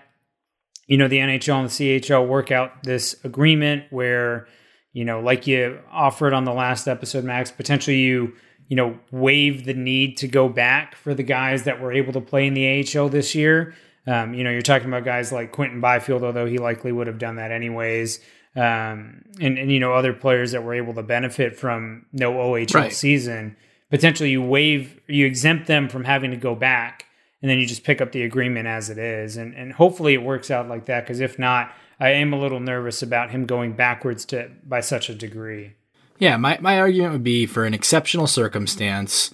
you 0.87 0.97
know, 0.97 1.07
the 1.07 1.17
NHL 1.17 1.59
and 1.59 1.69
the 1.69 1.99
CHL 1.99 2.27
work 2.27 2.51
out 2.51 2.83
this 2.83 3.15
agreement 3.23 3.85
where, 3.89 4.47
you 4.93 5.05
know, 5.05 5.19
like 5.19 5.47
you 5.47 5.79
offered 5.91 6.33
on 6.33 6.45
the 6.45 6.53
last 6.53 6.87
episode, 6.87 7.23
Max, 7.23 7.51
potentially 7.51 7.99
you 7.99 8.33
you 8.71 8.77
know, 8.77 8.97
waive 9.11 9.65
the 9.65 9.73
need 9.73 10.15
to 10.15 10.29
go 10.29 10.47
back 10.47 10.95
for 10.95 11.13
the 11.13 11.23
guys 11.23 11.63
that 11.63 11.81
were 11.81 11.91
able 11.91 12.13
to 12.13 12.21
play 12.21 12.47
in 12.47 12.53
the 12.53 12.97
AHL 12.97 13.09
this 13.09 13.35
year. 13.35 13.75
Um, 14.07 14.33
you 14.33 14.45
know, 14.45 14.49
you're 14.49 14.61
talking 14.61 14.87
about 14.87 15.03
guys 15.03 15.33
like 15.33 15.51
Quinton 15.51 15.81
Byfield, 15.81 16.23
although 16.23 16.45
he 16.45 16.57
likely 16.57 16.93
would 16.93 17.07
have 17.07 17.17
done 17.17 17.35
that 17.35 17.51
anyways. 17.51 18.21
Um, 18.55 19.25
and, 19.41 19.57
and, 19.57 19.69
you 19.69 19.81
know, 19.81 19.91
other 19.91 20.13
players 20.13 20.53
that 20.53 20.63
were 20.63 20.73
able 20.73 20.93
to 20.93 21.03
benefit 21.03 21.57
from 21.57 22.05
no 22.13 22.31
OHL 22.31 22.73
right. 22.73 22.93
season. 22.93 23.57
Potentially 23.91 24.31
you 24.31 24.41
waive, 24.41 24.99
you 25.07 25.27
exempt 25.27 25.67
them 25.67 25.87
from 25.87 26.05
having 26.05 26.31
to 26.31 26.37
go 26.37 26.55
back, 26.55 27.05
and 27.41 27.51
then 27.51 27.59
you 27.59 27.67
just 27.67 27.83
pick 27.83 28.01
up 28.01 28.11
the 28.11 28.23
agreement 28.23 28.67
as 28.67 28.89
it 28.89 28.97
is. 28.97 29.37
And, 29.37 29.53
and 29.53 29.73
hopefully 29.73 30.15
it 30.15 30.23
works 30.23 30.49
out 30.49 30.67
like 30.67 30.85
that, 30.85 31.01
because 31.01 31.19
if 31.19 31.37
not, 31.37 31.71
I 31.99 32.09
am 32.09 32.33
a 32.33 32.39
little 32.39 32.59
nervous 32.59 33.03
about 33.03 33.29
him 33.29 33.45
going 33.45 33.73
backwards 33.73 34.25
to 34.25 34.49
by 34.65 34.79
such 34.79 35.09
a 35.09 35.13
degree. 35.13 35.73
Yeah, 36.17 36.37
my, 36.37 36.57
my 36.59 36.79
argument 36.79 37.13
would 37.13 37.23
be 37.23 37.45
for 37.45 37.65
an 37.65 37.73
exceptional 37.73 38.27
circumstance, 38.27 39.31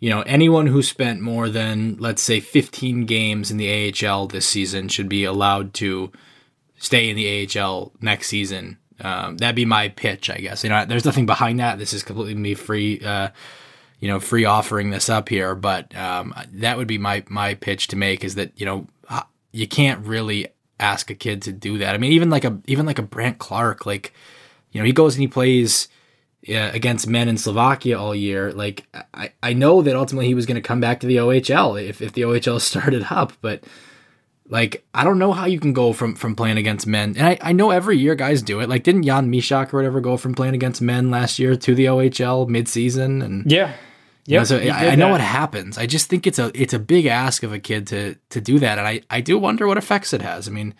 you 0.00 0.10
know, 0.10 0.22
anyone 0.22 0.66
who 0.66 0.82
spent 0.82 1.20
more 1.20 1.48
than, 1.48 1.96
let's 1.98 2.22
say, 2.22 2.40
15 2.40 3.04
games 3.06 3.50
in 3.50 3.58
the 3.58 3.92
AHL 4.08 4.26
this 4.26 4.46
season 4.46 4.88
should 4.88 5.08
be 5.08 5.24
allowed 5.24 5.74
to 5.74 6.10
stay 6.78 7.10
in 7.10 7.16
the 7.16 7.60
AHL 7.60 7.92
next 8.00 8.28
season. 8.28 8.78
Um, 9.00 9.36
that'd 9.36 9.54
be 9.54 9.66
my 9.66 9.88
pitch, 9.88 10.30
I 10.30 10.38
guess. 10.38 10.64
You 10.64 10.70
know, 10.70 10.84
there's 10.84 11.04
nothing 11.04 11.26
behind 11.26 11.60
that. 11.60 11.78
This 11.78 11.92
is 11.92 12.02
completely 12.02 12.34
me 12.34 12.54
free, 12.54 13.00
uh, 13.00 13.28
you 14.00 14.08
know, 14.08 14.18
free 14.18 14.44
offering 14.44 14.90
this 14.90 15.08
up 15.08 15.28
here. 15.28 15.54
But 15.54 15.94
um, 15.96 16.34
that 16.52 16.76
would 16.76 16.88
be 16.88 16.98
my 16.98 17.22
my 17.28 17.54
pitch 17.54 17.88
to 17.88 17.96
make 17.96 18.24
is 18.24 18.34
that 18.34 18.52
you 18.56 18.66
know 18.66 18.86
you 19.52 19.66
can't 19.66 20.04
really 20.06 20.48
ask 20.78 21.10
a 21.10 21.14
kid 21.14 21.42
to 21.42 21.52
do 21.52 21.78
that. 21.78 21.94
I 21.94 21.98
mean, 21.98 22.12
even 22.12 22.30
like 22.30 22.44
a 22.44 22.58
even 22.66 22.86
like 22.86 22.98
a 22.98 23.02
Brandt 23.02 23.38
Clarke, 23.38 23.86
like 23.86 24.12
you 24.72 24.80
know, 24.80 24.84
he 24.84 24.92
goes 24.92 25.14
and 25.14 25.20
he 25.20 25.28
plays 25.28 25.88
uh, 26.48 26.70
against 26.72 27.06
men 27.06 27.28
in 27.28 27.36
Slovakia 27.36 27.98
all 27.98 28.14
year. 28.14 28.52
Like 28.52 28.86
I, 29.14 29.32
I 29.42 29.52
know 29.52 29.82
that 29.82 29.96
ultimately 29.96 30.26
he 30.26 30.34
was 30.34 30.46
going 30.46 30.56
to 30.56 30.66
come 30.66 30.80
back 30.80 31.00
to 31.00 31.06
the 31.06 31.16
OHL 31.16 31.82
if, 31.82 32.00
if 32.00 32.12
the 32.12 32.22
OHL 32.22 32.60
started 32.60 33.06
up, 33.10 33.32
but 33.40 33.64
like 34.48 34.84
I 34.94 35.04
don't 35.04 35.18
know 35.18 35.32
how 35.32 35.46
you 35.46 35.60
can 35.60 35.72
go 35.72 35.92
from 35.92 36.14
from 36.14 36.34
playing 36.34 36.58
against 36.58 36.86
men. 36.86 37.14
And 37.16 37.26
I, 37.26 37.38
I 37.40 37.52
know 37.52 37.70
every 37.70 37.98
year 37.98 38.14
guys 38.14 38.42
do 38.42 38.60
it. 38.60 38.68
Like 38.68 38.84
didn't 38.84 39.04
Jan 39.04 39.30
Mysak 39.30 39.72
or 39.72 39.78
whatever 39.78 40.00
go 40.00 40.16
from 40.16 40.34
playing 40.34 40.54
against 40.54 40.80
men 40.80 41.10
last 41.10 41.38
year 41.38 41.56
to 41.56 41.74
the 41.74 41.86
OHL 41.86 42.48
midseason? 42.48 43.24
And 43.24 43.50
yeah. 43.50 43.74
Yeah, 44.30 44.44
so 44.44 44.58
I, 44.58 44.90
I 44.90 44.94
know 44.94 45.08
what 45.08 45.20
happens. 45.20 45.76
I 45.76 45.86
just 45.86 46.08
think 46.08 46.26
it's 46.26 46.38
a 46.38 46.52
it's 46.54 46.72
a 46.72 46.78
big 46.78 47.06
ask 47.06 47.42
of 47.42 47.52
a 47.52 47.58
kid 47.58 47.88
to 47.88 48.14
to 48.30 48.40
do 48.40 48.58
that, 48.60 48.78
and 48.78 48.86
I 48.86 49.02
I 49.10 49.20
do 49.20 49.38
wonder 49.38 49.66
what 49.66 49.76
effects 49.76 50.12
it 50.12 50.22
has. 50.22 50.46
I 50.46 50.52
mean, 50.52 50.74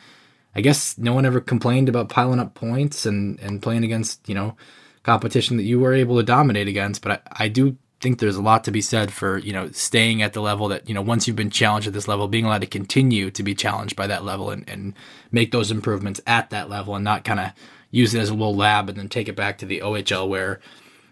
I 0.55 0.61
guess 0.61 0.97
no 0.97 1.15
one 1.15 1.27
ever 1.27 1.41
complained 1.41 1.89
about 1.89 2.09
piling 2.09 2.39
up 2.39 2.55
points 2.55 3.07
and 3.07 3.41
and 3.41 3.61
playing 3.61 3.85
against 3.85 4.29
you 4.29 4.35
know 4.35 4.57
competition 5.03 5.57
that 5.57 5.65
you 5.65 5.81
were 5.81 5.95
able 5.95 6.17
to 6.17 6.23
dominate 6.23 6.69
against. 6.69 7.03
But 7.03 7.23
I, 7.27 7.45
I 7.45 7.49
do 7.49 7.77
think 8.01 8.19
there's 8.19 8.37
a 8.37 8.43
lot 8.43 8.65
to 8.65 8.71
be 8.71 8.81
said 8.81 9.13
for 9.13 9.39
you 9.39 9.53
know 9.53 9.71
staying 9.73 10.23
at 10.23 10.33
the 10.33 10.41
level 10.41 10.69
that 10.69 10.89
you 10.89 10.95
know 10.95 11.03
once 11.03 11.27
you've 11.27 11.37
been 11.37 11.51
challenged 11.51 11.89
at 11.89 11.93
this 11.95 12.09
level 12.09 12.29
being 12.29 12.45
allowed 12.45 12.63
to 12.63 12.67
continue 12.67 13.31
to 13.31 13.43
be 13.43 13.55
challenged 13.55 13.97
by 13.97 14.07
that 14.07 14.25
level 14.25 14.51
and, 14.51 14.69
and 14.69 14.95
make 15.33 15.51
those 15.51 15.71
improvements 15.71 16.21
at 16.27 16.51
that 16.51 16.71
level 16.71 16.95
and 16.95 17.05
not 17.05 17.25
kind 17.25 17.41
of 17.41 17.51
use 17.91 18.15
it 18.15 18.21
as 18.21 18.31
a 18.31 18.35
little 18.35 18.55
lab 18.55 18.89
and 18.89 18.97
then 18.97 19.09
take 19.09 19.29
it 19.29 19.35
back 19.37 19.59
to 19.59 19.67
the 19.67 19.81
OHL 19.81 20.29
where 20.29 20.61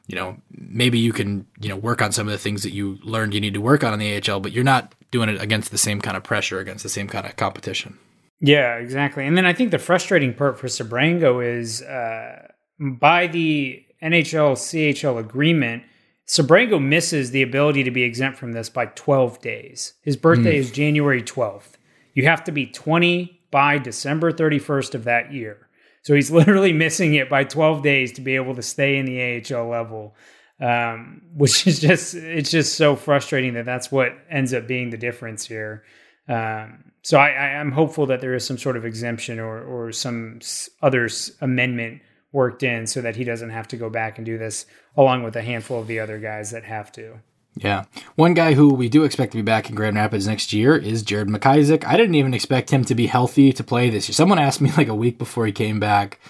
you 0.09 0.17
know 0.17 0.37
maybe 0.51 0.99
you 0.99 1.13
can 1.13 1.47
you 1.61 1.69
know 1.69 1.77
work 1.77 2.03
on 2.03 2.11
some 2.11 2.27
of 2.27 2.33
the 2.33 2.39
things 2.39 2.65
that 2.65 2.73
you 2.73 2.99
learned 3.05 3.33
you 3.33 3.41
need 3.41 3.55
to 3.55 3.61
work 3.61 3.85
on 3.85 3.93
in 3.93 4.01
the 4.01 4.31
AHL 4.31 4.41
but 4.41 4.51
you're 4.51 4.65
not 4.65 4.95
doing 5.13 5.29
it 5.29 5.41
against 5.41 5.71
the 5.71 5.79
same 5.79 6.01
kind 6.01 6.17
of 6.17 6.25
pressure 6.25 6.59
against 6.59 6.83
the 6.83 6.89
same 6.89 7.07
kind 7.07 7.25
of 7.25 7.37
competition 7.37 7.97
yeah 8.41 8.75
exactly 8.75 9.25
and 9.25 9.37
then 9.37 9.47
I 9.47 9.53
think 9.53 9.71
the 9.71 9.79
frustrating 9.79 10.35
part 10.35 10.59
for 10.59 10.67
Sebrango 10.67 11.45
is 11.45 11.83
uh 11.83 12.49
by 12.81 13.27
the 13.27 13.85
NHL 14.03 14.53
CHL 14.53 15.19
agreement, 15.19 15.83
Sebrango 16.27 16.83
misses 16.83 17.31
the 17.31 17.43
ability 17.43 17.83
to 17.85 17.91
be 17.91 18.03
exempt 18.03 18.39
from 18.39 18.53
this 18.53 18.69
by 18.69 18.87
12 18.87 19.41
days. 19.41 19.95
His 20.03 20.17
birthday 20.17 20.55
mm. 20.55 20.59
is 20.59 20.71
January 20.71 21.23
12th. 21.23 21.73
You 22.15 22.25
have 22.25 22.45
to 22.45 22.53
be 22.53 22.67
20 22.67 23.41
by 23.51 23.79
December 23.79 24.33
31st 24.33 24.95
of 24.95 25.05
that 25.05 25.33
year. 25.33 25.68
So 26.09 26.15
he's 26.15 26.31
literally 26.41 26.73
missing 26.73 27.17
it 27.17 27.29
by 27.29 27.45
12 27.45 27.83
days 27.83 28.13
to 28.13 28.23
be 28.23 28.35
able 28.35 28.55
to 28.55 28.63
stay 28.63 28.97
in 28.97 29.05
the 29.05 29.21
AHL 29.55 29.69
level, 29.69 30.17
um, 30.59 31.21
which 31.35 31.67
is 31.67 31.81
just 31.81 32.15
it's 32.15 32.51
just 32.51 32.77
so 32.77 32.97
frustrating 32.97 33.53
that 33.55 33.67
that's 33.67 33.93
what 33.93 34.17
ends 34.31 34.55
up 34.55 34.67
being 34.67 34.89
the 34.89 34.97
difference 34.97 35.47
here. 35.47 35.85
Um, 36.27 36.93
so 37.03 37.19
I, 37.19 37.61
am 37.61 37.73
hopeful 37.73 38.07
that 38.07 38.23
there 38.23 38.35
is 38.35 38.47
some 38.47 38.57
sort 38.57 38.79
of 38.79 38.87
exemption 38.87 39.39
or 39.39 39.63
or 39.63 39.93
some 39.93 40.41
other 40.81 41.11
amendment 41.43 42.01
worked 42.33 42.63
in 42.63 42.87
so 42.87 43.03
that 43.03 43.17
he 43.17 43.25
doesn't 43.25 43.51
have 43.51 43.69
to 43.69 43.77
go 43.77 43.91
back 43.91 44.17
and 44.17 44.25
do 44.25 44.39
this 44.39 44.65
along 44.97 45.25
with 45.25 45.37
a 45.37 45.43
handful 45.43 45.79
of 45.79 45.89
the 45.89 46.01
other 46.01 46.19
guys 46.19 46.53
that 46.53 46.65
have 46.65 46.91
to. 46.93 47.21
Yeah. 47.59 47.85
One 48.15 48.35
guy 48.35 48.55
who 48.55 48.73
we 48.73 48.89
do 48.89 49.05
expect 49.05 49.33
to 49.33 49.39
be 49.39 49.43
back 49.43 49.69
in 49.69 49.75
Grand 49.75 49.97
Rapids 49.97 50.27
next 50.27 50.53
year 50.53 50.77
is 50.77 51.03
Jared 51.03 51.29
McIsaac. 51.29 51.85
I 51.85 51.97
didn't 51.97 52.15
even 52.15 52.35
expect 52.35 52.71
him 52.71 52.85
to 52.85 52.95
be 52.95 53.07
healthy 53.07 53.53
to 53.53 53.65
play 53.65 53.91
this 53.91 54.09
year. 54.09 54.15
Someone 54.15 54.39
asked 54.39 54.61
me 54.61 54.73
like 54.77 54.89
a 54.89 54.95
week 54.95 55.19
before 55.19 55.47
he 55.47 55.53
came 55.53 55.81
back 55.81 56.21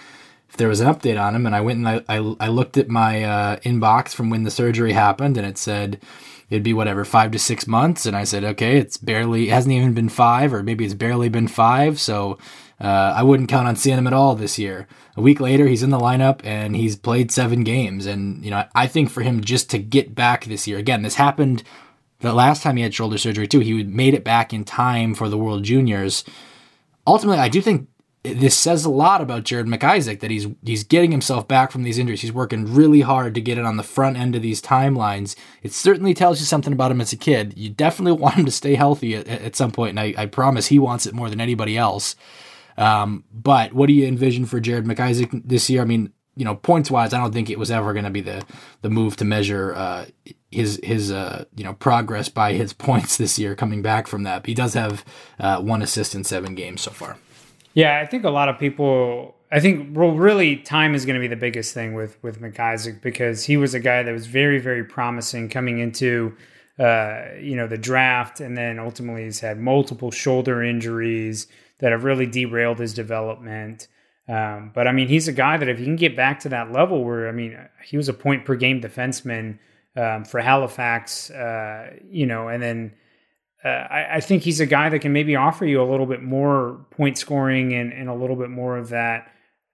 if 0.48 0.56
there 0.56 0.68
was 0.68 0.80
an 0.80 0.92
update 0.92 1.20
on 1.20 1.34
him, 1.34 1.44
and 1.44 1.54
I 1.54 1.60
went 1.60 1.78
and 1.78 1.88
I, 1.88 2.02
I, 2.08 2.34
I 2.40 2.48
looked 2.48 2.78
at 2.78 2.88
my 2.88 3.22
uh, 3.22 3.56
inbox 3.58 4.14
from 4.14 4.30
when 4.30 4.44
the 4.44 4.50
surgery 4.50 4.92
happened, 4.92 5.36
and 5.36 5.46
it 5.46 5.58
said 5.58 6.00
it'd 6.48 6.62
be 6.62 6.72
whatever, 6.72 7.04
five 7.04 7.30
to 7.32 7.38
six 7.38 7.66
months. 7.66 8.06
And 8.06 8.16
I 8.16 8.24
said, 8.24 8.44
okay, 8.44 8.78
it's 8.78 8.96
barely, 8.96 9.48
it 9.48 9.52
hasn't 9.52 9.74
even 9.74 9.92
been 9.92 10.08
five, 10.08 10.54
or 10.54 10.62
maybe 10.62 10.86
it's 10.86 10.94
barely 10.94 11.28
been 11.28 11.48
five. 11.48 12.00
So 12.00 12.38
uh, 12.80 13.12
I 13.16 13.22
wouldn't 13.22 13.48
count 13.48 13.66
on 13.66 13.76
seeing 13.76 13.98
him 13.98 14.06
at 14.06 14.12
all 14.12 14.34
this 14.34 14.58
year. 14.58 14.86
A 15.16 15.20
week 15.20 15.40
later, 15.40 15.66
he's 15.66 15.82
in 15.82 15.90
the 15.90 15.98
lineup 15.98 16.40
and 16.44 16.76
he's 16.76 16.96
played 16.96 17.32
seven 17.32 17.64
games. 17.64 18.06
And, 18.06 18.44
you 18.44 18.50
know, 18.50 18.64
I 18.74 18.86
think 18.86 19.10
for 19.10 19.22
him 19.22 19.42
just 19.42 19.68
to 19.70 19.78
get 19.78 20.14
back 20.14 20.44
this 20.44 20.68
year, 20.68 20.78
again, 20.78 21.02
this 21.02 21.16
happened 21.16 21.64
the 22.20 22.32
last 22.32 22.62
time 22.62 22.76
he 22.76 22.82
had 22.82 22.94
shoulder 22.94 23.18
surgery 23.18 23.48
too. 23.48 23.60
He 23.60 23.82
made 23.82 24.14
it 24.14 24.24
back 24.24 24.52
in 24.52 24.64
time 24.64 25.14
for 25.14 25.28
the 25.28 25.38
World 25.38 25.64
Juniors. 25.64 26.24
Ultimately, 27.06 27.40
I 27.40 27.48
do 27.48 27.60
think 27.60 27.88
this 28.22 28.56
says 28.56 28.84
a 28.84 28.90
lot 28.90 29.20
about 29.20 29.44
Jared 29.44 29.66
McIsaac 29.66 30.20
that 30.20 30.30
he's 30.30 30.46
he's 30.64 30.84
getting 30.84 31.12
himself 31.12 31.46
back 31.46 31.70
from 31.70 31.82
these 31.82 31.98
injuries. 31.98 32.20
He's 32.20 32.32
working 32.32 32.74
really 32.74 33.00
hard 33.00 33.34
to 33.34 33.40
get 33.40 33.58
it 33.58 33.64
on 33.64 33.76
the 33.76 33.82
front 33.82 34.16
end 34.16 34.34
of 34.34 34.42
these 34.42 34.60
timelines. 34.60 35.36
It 35.62 35.72
certainly 35.72 36.14
tells 36.14 36.40
you 36.40 36.46
something 36.46 36.72
about 36.72 36.90
him 36.90 37.00
as 37.00 37.12
a 37.12 37.16
kid. 37.16 37.54
You 37.56 37.70
definitely 37.70 38.12
want 38.20 38.34
him 38.34 38.44
to 38.44 38.50
stay 38.50 38.74
healthy 38.74 39.14
at, 39.14 39.28
at 39.28 39.56
some 39.56 39.70
point, 39.70 39.90
and 39.90 40.00
I, 40.00 40.14
I 40.16 40.26
promise 40.26 40.66
he 40.66 40.78
wants 40.78 41.06
it 41.06 41.14
more 41.14 41.30
than 41.30 41.40
anybody 41.40 41.76
else. 41.78 42.16
Um, 42.78 43.24
but 43.32 43.72
what 43.72 43.88
do 43.88 43.92
you 43.92 44.06
envision 44.06 44.46
for 44.46 44.60
Jared 44.60 44.84
McIsaac 44.84 45.42
this 45.44 45.68
year? 45.68 45.82
I 45.82 45.84
mean, 45.84 46.12
you 46.36 46.44
know, 46.44 46.54
points 46.54 46.90
wise, 46.90 47.12
I 47.12 47.18
don't 47.18 47.32
think 47.32 47.50
it 47.50 47.58
was 47.58 47.70
ever 47.70 47.92
going 47.92 48.04
to 48.04 48.10
be 48.10 48.20
the 48.20 48.44
the 48.82 48.88
move 48.88 49.16
to 49.16 49.24
measure 49.24 49.74
uh, 49.74 50.06
his 50.52 50.80
his 50.84 51.10
uh, 51.10 51.44
you 51.56 51.64
know 51.64 51.74
progress 51.74 52.28
by 52.28 52.52
his 52.52 52.72
points 52.88 53.16
this 53.16 53.38
year 53.38 53.56
coming 53.56 53.82
back 53.82 54.06
from 54.06 54.22
that. 54.22 54.42
But 54.42 54.48
he 54.48 54.54
does 54.54 54.74
have 54.74 55.04
uh, 55.40 55.60
one 55.60 55.82
assist 55.82 56.14
in 56.14 56.22
seven 56.22 56.54
games 56.54 56.80
so 56.80 56.92
far. 56.92 57.18
Yeah, 57.74 58.00
I 58.00 58.06
think 58.06 58.24
a 58.24 58.30
lot 58.30 58.48
of 58.48 58.58
people. 58.58 59.34
I 59.50 59.60
think 59.60 59.96
well, 59.96 60.12
really, 60.12 60.56
time 60.56 60.94
is 60.94 61.06
going 61.06 61.14
to 61.14 61.20
be 61.20 61.26
the 61.26 61.34
biggest 61.34 61.74
thing 61.74 61.94
with 61.94 62.22
with 62.22 62.40
McIsaac 62.40 63.02
because 63.02 63.44
he 63.44 63.56
was 63.56 63.74
a 63.74 63.80
guy 63.80 64.04
that 64.04 64.12
was 64.12 64.28
very 64.28 64.60
very 64.60 64.84
promising 64.84 65.48
coming 65.48 65.80
into 65.80 66.36
uh, 66.78 67.24
you 67.40 67.56
know 67.56 67.66
the 67.66 67.78
draft, 67.78 68.40
and 68.40 68.56
then 68.56 68.78
ultimately 68.78 69.24
he's 69.24 69.40
had 69.40 69.58
multiple 69.58 70.12
shoulder 70.12 70.62
injuries 70.62 71.48
that 71.80 71.92
have 71.92 72.04
really 72.04 72.26
derailed 72.26 72.78
his 72.78 72.94
development. 72.94 73.88
Um, 74.28 74.72
but 74.74 74.86
I 74.86 74.92
mean, 74.92 75.08
he's 75.08 75.28
a 75.28 75.32
guy 75.32 75.56
that 75.56 75.68
if 75.68 75.78
he 75.78 75.84
can 75.84 75.96
get 75.96 76.16
back 76.16 76.40
to 76.40 76.48
that 76.50 76.70
level 76.70 77.04
where, 77.04 77.28
I 77.28 77.32
mean, 77.32 77.58
he 77.84 77.96
was 77.96 78.08
a 78.08 78.12
point 78.12 78.44
per 78.44 78.56
game 78.56 78.80
defenseman 78.80 79.58
um, 79.96 80.24
for 80.24 80.40
Halifax, 80.40 81.30
uh, 81.30 81.94
you 82.10 82.26
know, 82.26 82.48
and 82.48 82.62
then 82.62 82.92
uh, 83.64 83.68
I, 83.68 84.16
I, 84.16 84.20
think 84.20 84.44
he's 84.44 84.60
a 84.60 84.66
guy 84.66 84.88
that 84.88 85.00
can 85.00 85.12
maybe 85.12 85.34
offer 85.34 85.66
you 85.66 85.82
a 85.82 85.88
little 85.90 86.06
bit 86.06 86.22
more 86.22 86.86
point 86.90 87.18
scoring 87.18 87.72
and, 87.72 87.92
and 87.92 88.08
a 88.08 88.14
little 88.14 88.36
bit 88.36 88.50
more 88.50 88.76
of 88.76 88.90
that 88.90 89.32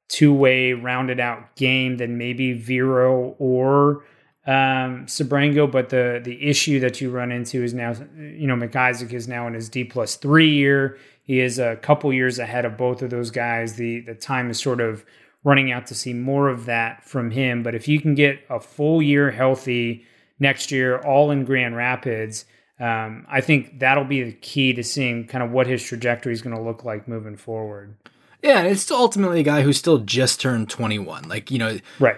two 0.09 0.33
way 0.33 0.73
rounded 0.73 1.21
out 1.21 1.55
game 1.57 1.97
than 1.99 2.17
maybe 2.17 2.53
Viro 2.53 3.35
or 3.39 4.05
um, 4.47 5.07
Sebrango. 5.07 5.71
But 5.71 5.91
the 5.91 6.21
the 6.23 6.43
issue 6.49 6.81
that 6.81 7.01
you 7.01 7.11
run 7.11 7.31
into 7.31 7.63
is 7.63 7.75
now, 7.75 7.93
you 8.17 8.47
know, 8.47 8.57
McIsaac 8.57 9.13
is 9.13 9.29
now 9.29 9.47
in 9.47 9.55
his 9.55 9.69
D 9.69 9.85
plus 9.85 10.17
three 10.17 10.51
year. 10.51 10.97
He 11.25 11.41
is 11.41 11.59
a 11.59 11.77
couple 11.77 12.13
years 12.13 12.39
ahead 12.39 12.65
of 12.65 12.77
both 12.77 13.03
of 13.03 13.11
those 13.11 13.31
guys. 13.31 13.75
The 13.75 14.01
the 14.01 14.15
time 14.15 14.51
is 14.51 14.61
sort 14.61 14.81
of 14.81 15.05
running 15.43 15.73
out 15.73 15.87
to 15.89 15.95
see 15.95 16.13
more 16.15 16.49
of 16.49 16.67
that 16.67 17.05
from 17.05 17.31
him. 17.31 17.63
But 17.63 17.75
if 17.75 17.89
you 17.89 18.01
can 18.01 18.15
get 18.15 18.39
a 18.49 18.61
full 18.61 19.03
year 19.03 19.31
healthy 19.31 20.05
next 20.39 20.71
year, 20.71 20.99
all 20.99 21.31
in 21.31 21.45
Grand 21.45 21.77
Rapids, 21.77 22.45
Um, 22.81 23.25
I 23.29 23.41
think 23.41 23.79
that'll 23.79 24.05
be 24.05 24.23
the 24.23 24.33
key 24.33 24.73
to 24.73 24.83
seeing 24.83 25.27
kind 25.27 25.45
of 25.45 25.51
what 25.53 25.67
his 25.67 25.83
trajectory 25.83 26.33
is 26.33 26.43
going 26.43 26.57
to 26.57 26.63
look 26.63 26.85
like 26.85 27.07
moving 27.07 27.37
forward. 27.37 27.95
Yeah, 28.43 28.63
it's 28.65 28.83
still 28.83 28.97
ultimately 28.99 29.41
a 29.41 29.45
guy 29.45 29.63
who's 29.63 29.79
still 29.79 29.99
just 29.99 30.41
turned 30.41 30.69
21. 30.69 31.29
Like, 31.29 31.51
you 31.51 31.59
know, 31.59 31.79
right. 32.01 32.17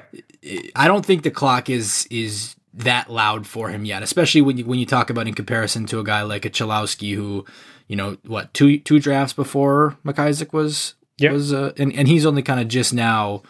I 0.75 0.89
don't 0.89 1.05
think 1.05 1.23
the 1.23 1.31
clock 1.31 1.69
is 1.69 2.07
is 2.11 2.57
that 2.75 3.11
loud 3.11 3.47
for 3.47 3.69
him 3.69 3.85
yet, 3.85 4.03
especially 4.03 4.41
when 4.43 4.57
you 4.59 4.65
when 4.65 4.79
you 4.79 4.87
talk 4.87 5.11
about 5.11 5.29
in 5.29 5.35
comparison 5.35 5.87
to 5.87 5.99
a 6.01 6.05
guy 6.05 6.23
like 6.23 6.45
a 6.45 6.51
Cholowski 6.51 7.15
who, 7.15 7.45
you 7.89 7.97
know, 7.97 8.16
what, 8.26 8.53
two 8.55 8.78
two 8.78 8.99
drafts 8.99 9.32
before 9.32 9.97
McIsaac 10.05 10.53
was 10.53 10.95
yep. 11.18 11.32
was 11.32 11.53
uh, 11.53 11.72
and 11.76 11.93
and 11.93 12.09
he's 12.09 12.26
only 12.26 12.43
kind 12.43 12.61
of 12.61 12.68
just 12.68 12.93
now 12.93 13.43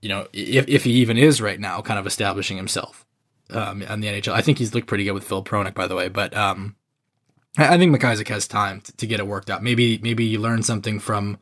you 0.00 0.08
know, 0.08 0.26
if 0.32 0.66
if 0.68 0.84
he 0.84 0.92
even 0.92 1.18
is 1.18 1.40
right 1.40 1.60
now 1.60 1.80
kind 1.82 1.98
of 1.98 2.06
establishing 2.06 2.56
himself 2.56 3.06
um 3.50 3.84
on 3.88 4.00
the 4.00 4.08
NHL. 4.08 4.32
I 4.32 4.40
think 4.40 4.58
he's 4.58 4.74
looked 4.74 4.86
pretty 4.86 5.04
good 5.04 5.12
with 5.12 5.24
Phil 5.24 5.44
Hronek 5.44 5.74
by 5.74 5.86
the 5.86 5.96
way, 5.96 6.08
but 6.08 6.36
um 6.36 6.76
I 7.58 7.76
think 7.78 7.94
McIsaac 7.94 8.28
has 8.28 8.46
time 8.46 8.80
to, 8.82 8.96
to, 8.96 9.06
get 9.08 9.18
it 9.18 9.26
worked 9.26 9.50
out. 9.50 9.62
Maybe 9.62 9.98
maybe 9.98 10.24
you 10.24 10.38
learn 10.38 10.62
something 10.62 11.00
from 11.00 11.36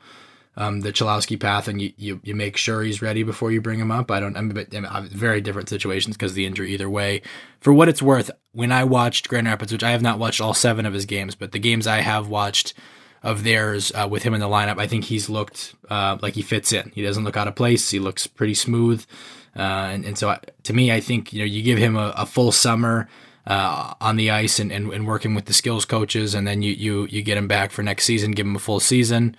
um, 0.58 0.80
the 0.80 0.92
Cholowski 0.92 1.38
path 1.38 1.68
and 1.68 1.80
you, 1.80 1.92
you, 1.96 2.20
you 2.24 2.34
make 2.34 2.56
sure 2.56 2.82
he's 2.82 3.00
ready 3.00 3.22
before 3.22 3.52
you 3.52 3.60
bring 3.60 3.78
him 3.78 3.92
up. 3.92 4.10
I 4.10 4.18
don't. 4.18 4.36
I 4.36 4.40
mean, 4.40 4.86
I 4.90 5.00
mean 5.00 5.10
very 5.10 5.40
different 5.40 5.68
situations 5.68 6.16
because 6.16 6.34
the 6.34 6.46
injury 6.46 6.72
either 6.72 6.90
way. 6.90 7.22
For 7.60 7.72
what 7.72 7.88
it's 7.88 8.02
worth, 8.02 8.28
when 8.50 8.72
I 8.72 8.82
watched 8.82 9.28
Grand 9.28 9.46
Rapids, 9.46 9.72
which 9.72 9.84
I 9.84 9.92
have 9.92 10.02
not 10.02 10.18
watched 10.18 10.40
all 10.40 10.54
seven 10.54 10.84
of 10.84 10.92
his 10.92 11.06
games, 11.06 11.36
but 11.36 11.52
the 11.52 11.60
games 11.60 11.86
I 11.86 12.00
have 12.00 12.28
watched 12.28 12.74
of 13.22 13.44
theirs 13.44 13.92
uh, 13.94 14.08
with 14.10 14.24
him 14.24 14.34
in 14.34 14.40
the 14.40 14.48
lineup, 14.48 14.80
I 14.80 14.88
think 14.88 15.04
he's 15.04 15.30
looked 15.30 15.76
uh, 15.88 16.18
like 16.20 16.34
he 16.34 16.42
fits 16.42 16.72
in. 16.72 16.90
He 16.92 17.02
doesn't 17.02 17.22
look 17.22 17.36
out 17.36 17.46
of 17.46 17.54
place. 17.54 17.90
He 17.90 18.00
looks 18.00 18.26
pretty 18.26 18.54
smooth. 18.54 19.06
Uh, 19.56 19.90
and, 19.92 20.04
and 20.04 20.18
so 20.18 20.30
I, 20.30 20.40
to 20.64 20.72
me, 20.72 20.90
I 20.90 20.98
think 20.98 21.32
you 21.32 21.38
know 21.38 21.44
you 21.44 21.62
give 21.62 21.78
him 21.78 21.96
a, 21.96 22.12
a 22.16 22.26
full 22.26 22.50
summer 22.50 23.08
uh, 23.46 23.94
on 24.00 24.16
the 24.16 24.30
ice 24.30 24.58
and, 24.58 24.72
and, 24.72 24.92
and, 24.92 25.06
working 25.06 25.34
with 25.34 25.46
the 25.46 25.54
skills 25.54 25.84
coaches, 25.84 26.34
and 26.34 26.46
then 26.46 26.62
you, 26.62 26.72
you 26.72 27.06
you 27.06 27.22
get 27.22 27.38
him 27.38 27.48
back 27.48 27.70
for 27.70 27.82
next 27.82 28.04
season, 28.04 28.32
give 28.32 28.46
him 28.46 28.56
a 28.56 28.60
full 28.60 28.80
season. 28.80 29.36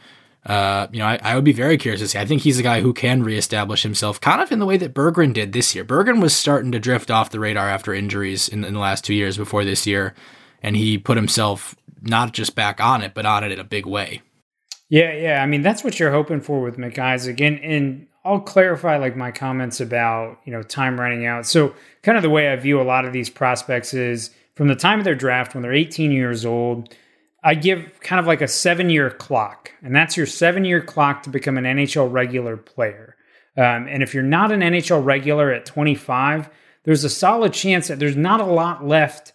Uh, 0.49 0.87
you 0.91 0.97
know, 0.97 1.05
I, 1.05 1.19
I, 1.21 1.35
would 1.35 1.43
be 1.43 1.53
very 1.53 1.77
curious 1.77 2.01
to 2.01 2.07
see. 2.07 2.17
I 2.17 2.25
think 2.25 2.41
he's 2.41 2.57
a 2.57 2.63
guy 2.63 2.81
who 2.81 2.91
can 2.91 3.21
reestablish 3.21 3.83
himself, 3.83 4.19
kind 4.19 4.41
of 4.41 4.51
in 4.51 4.57
the 4.57 4.65
way 4.65 4.77
that 4.77 4.95
Berggren 4.95 5.31
did 5.31 5.53
this 5.53 5.75
year. 5.75 5.85
Berggren 5.85 6.23
was 6.23 6.35
starting 6.35 6.71
to 6.71 6.79
drift 6.79 7.11
off 7.11 7.29
the 7.29 7.39
radar 7.39 7.69
after 7.69 7.93
injuries 7.93 8.49
in, 8.49 8.65
in 8.65 8.73
the 8.73 8.79
last 8.79 9.05
two 9.05 9.13
years 9.13 9.37
before 9.37 9.63
this 9.63 9.85
year, 9.85 10.15
and 10.63 10.75
he 10.75 10.97
put 10.97 11.17
himself 11.17 11.75
not 12.01 12.33
just 12.33 12.55
back 12.55 12.81
on 12.81 13.03
it, 13.03 13.13
but 13.13 13.27
on 13.27 13.43
it 13.43 13.51
in 13.51 13.59
a 13.59 13.63
big 13.63 13.85
way. 13.85 14.23
Yeah, 14.89 15.13
yeah. 15.13 15.43
I 15.43 15.45
mean, 15.45 15.61
that's 15.61 15.83
what 15.83 15.99
you're 15.99 16.11
hoping 16.11 16.41
for 16.41 16.61
with 16.61 16.77
McIsaac, 16.77 17.39
and 17.41 17.63
and 17.63 18.07
I'll 18.25 18.39
clarify 18.39 18.97
like 18.97 19.15
my 19.15 19.29
comments 19.29 19.79
about 19.79 20.39
you 20.45 20.51
know 20.51 20.63
time 20.63 20.99
running 20.99 21.27
out. 21.27 21.45
So 21.45 21.75
kind 22.01 22.17
of 22.17 22.23
the 22.23 22.29
way 22.31 22.51
I 22.51 22.55
view 22.55 22.81
a 22.81 22.83
lot 22.83 23.05
of 23.05 23.13
these 23.13 23.29
prospects 23.29 23.93
is 23.93 24.31
from 24.55 24.67
the 24.67 24.75
time 24.75 24.97
of 24.97 25.05
their 25.05 25.13
draft 25.13 25.53
when 25.53 25.61
they're 25.61 25.73
18 25.73 26.11
years 26.11 26.43
old. 26.43 26.95
I 27.43 27.55
give 27.55 27.99
kind 28.01 28.19
of 28.19 28.27
like 28.27 28.41
a 28.41 28.47
seven 28.47 28.89
year 28.89 29.09
clock, 29.09 29.71
and 29.81 29.95
that's 29.95 30.17
your 30.17 30.25
seven 30.25 30.65
year 30.65 30.81
clock 30.81 31.23
to 31.23 31.29
become 31.29 31.57
an 31.57 31.63
NHL 31.63 32.11
regular 32.11 32.57
player. 32.57 33.15
Um, 33.57 33.87
and 33.87 34.03
if 34.03 34.13
you're 34.13 34.23
not 34.23 34.51
an 34.51 34.61
NHL 34.61 35.03
regular 35.03 35.51
at 35.51 35.65
25, 35.65 36.49
there's 36.83 37.03
a 37.03 37.09
solid 37.09 37.53
chance 37.53 37.87
that 37.87 37.99
there's 37.99 38.15
not 38.15 38.39
a 38.39 38.45
lot 38.45 38.85
left. 38.85 39.33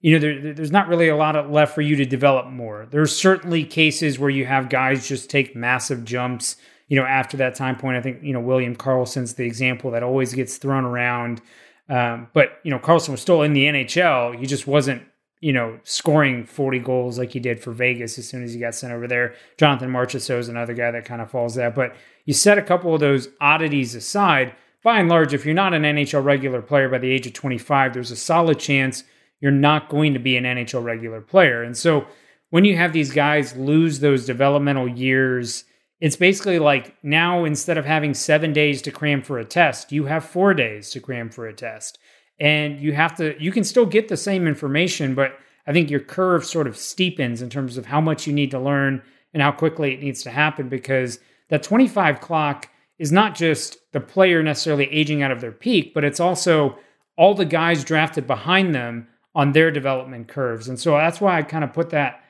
You 0.00 0.14
know, 0.14 0.18
there, 0.18 0.54
there's 0.54 0.70
not 0.70 0.88
really 0.88 1.08
a 1.08 1.16
lot 1.16 1.50
left 1.50 1.74
for 1.74 1.82
you 1.82 1.96
to 1.96 2.04
develop 2.04 2.46
more. 2.46 2.86
There's 2.90 3.14
certainly 3.14 3.64
cases 3.64 4.18
where 4.18 4.30
you 4.30 4.46
have 4.46 4.68
guys 4.68 5.08
just 5.08 5.30
take 5.30 5.56
massive 5.56 6.04
jumps 6.04 6.56
you 6.88 6.96
know, 6.96 7.06
after 7.06 7.36
that 7.38 7.54
time 7.54 7.76
point, 7.76 7.96
I 7.96 8.00
think, 8.00 8.22
you 8.22 8.32
know, 8.32 8.40
William 8.40 8.76
Karlsson's 8.76 9.34
the 9.34 9.44
example 9.44 9.90
that 9.92 10.02
always 10.02 10.32
gets 10.34 10.56
thrown 10.56 10.84
around. 10.84 11.42
Um, 11.88 12.28
but, 12.32 12.60
you 12.62 12.70
know, 12.70 12.78
Carlson 12.78 13.12
was 13.12 13.20
still 13.20 13.42
in 13.42 13.52
the 13.52 13.64
NHL. 13.64 14.38
He 14.38 14.46
just 14.46 14.66
wasn't, 14.66 15.02
you 15.40 15.52
know, 15.52 15.78
scoring 15.84 16.44
40 16.44 16.78
goals 16.78 17.18
like 17.18 17.32
he 17.32 17.40
did 17.40 17.60
for 17.60 17.72
Vegas 17.72 18.18
as 18.18 18.28
soon 18.28 18.42
as 18.42 18.54
he 18.54 18.60
got 18.60 18.74
sent 18.74 18.92
over 18.92 19.06
there. 19.06 19.34
Jonathan 19.58 19.90
Marchessault 19.90 20.38
is 20.38 20.48
another 20.48 20.74
guy 20.74 20.90
that 20.90 21.04
kind 21.04 21.20
of 21.20 21.30
falls 21.30 21.54
that. 21.56 21.74
But 21.74 21.94
you 22.24 22.34
set 22.34 22.58
a 22.58 22.62
couple 22.62 22.94
of 22.94 23.00
those 23.00 23.28
oddities 23.40 23.94
aside. 23.94 24.54
By 24.82 25.00
and 25.00 25.08
large, 25.08 25.34
if 25.34 25.44
you're 25.44 25.54
not 25.54 25.74
an 25.74 25.82
NHL 25.82 26.24
regular 26.24 26.62
player 26.62 26.88
by 26.88 26.98
the 26.98 27.10
age 27.10 27.26
of 27.26 27.32
25, 27.32 27.92
there's 27.92 28.10
a 28.10 28.16
solid 28.16 28.58
chance 28.58 29.04
you're 29.40 29.50
not 29.50 29.88
going 29.88 30.14
to 30.14 30.18
be 30.18 30.36
an 30.36 30.44
NHL 30.44 30.82
regular 30.82 31.20
player. 31.20 31.62
And 31.62 31.76
so 31.76 32.06
when 32.50 32.64
you 32.64 32.76
have 32.76 32.92
these 32.92 33.12
guys 33.12 33.56
lose 33.56 34.00
those 34.00 34.24
developmental 34.24 34.88
years, 34.88 35.64
it's 36.00 36.16
basically 36.16 36.58
like 36.58 36.94
now 37.02 37.44
instead 37.44 37.78
of 37.78 37.84
having 37.84 38.14
seven 38.14 38.52
days 38.52 38.80
to 38.82 38.90
cram 38.90 39.22
for 39.22 39.38
a 39.38 39.44
test, 39.44 39.92
you 39.92 40.04
have 40.06 40.24
four 40.24 40.54
days 40.54 40.90
to 40.90 41.00
cram 41.00 41.30
for 41.30 41.46
a 41.46 41.52
test. 41.52 41.98
And 42.38 42.80
you 42.80 42.92
have 42.92 43.16
to, 43.16 43.40
you 43.42 43.50
can 43.50 43.64
still 43.64 43.86
get 43.86 44.08
the 44.08 44.16
same 44.16 44.46
information, 44.46 45.14
but 45.14 45.38
I 45.66 45.72
think 45.72 45.90
your 45.90 46.00
curve 46.00 46.44
sort 46.44 46.66
of 46.66 46.74
steepens 46.74 47.42
in 47.42 47.50
terms 47.50 47.76
of 47.76 47.86
how 47.86 48.00
much 48.00 48.26
you 48.26 48.32
need 48.32 48.50
to 48.50 48.60
learn 48.60 49.02
and 49.32 49.42
how 49.42 49.52
quickly 49.52 49.94
it 49.94 50.02
needs 50.02 50.22
to 50.22 50.30
happen 50.30 50.68
because 50.68 51.18
that 51.48 51.62
25 51.62 52.20
clock 52.20 52.68
is 52.98 53.12
not 53.12 53.34
just 53.34 53.78
the 53.92 54.00
player 54.00 54.42
necessarily 54.42 54.90
aging 54.92 55.22
out 55.22 55.30
of 55.30 55.40
their 55.40 55.52
peak, 55.52 55.92
but 55.94 56.04
it's 56.04 56.20
also 56.20 56.78
all 57.16 57.34
the 57.34 57.44
guys 57.44 57.84
drafted 57.84 58.26
behind 58.26 58.74
them 58.74 59.08
on 59.34 59.52
their 59.52 59.70
development 59.70 60.28
curves. 60.28 60.68
And 60.68 60.78
so 60.78 60.92
that's 60.92 61.20
why 61.20 61.38
I 61.38 61.42
kind 61.42 61.64
of 61.64 61.72
put 61.72 61.90
that 61.90 62.22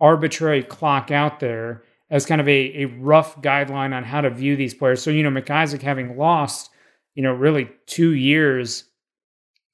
arbitrary 0.00 0.62
clock 0.62 1.10
out 1.10 1.40
there 1.40 1.84
as 2.10 2.26
kind 2.26 2.40
of 2.40 2.48
a, 2.48 2.82
a 2.82 2.84
rough 2.84 3.40
guideline 3.40 3.94
on 3.94 4.04
how 4.04 4.20
to 4.20 4.28
view 4.28 4.56
these 4.56 4.74
players. 4.74 5.02
So, 5.02 5.10
you 5.10 5.22
know, 5.22 5.30
McIsaac 5.30 5.80
having 5.80 6.18
lost, 6.18 6.70
you 7.14 7.22
know, 7.22 7.32
really 7.32 7.70
two 7.86 8.12
years 8.12 8.84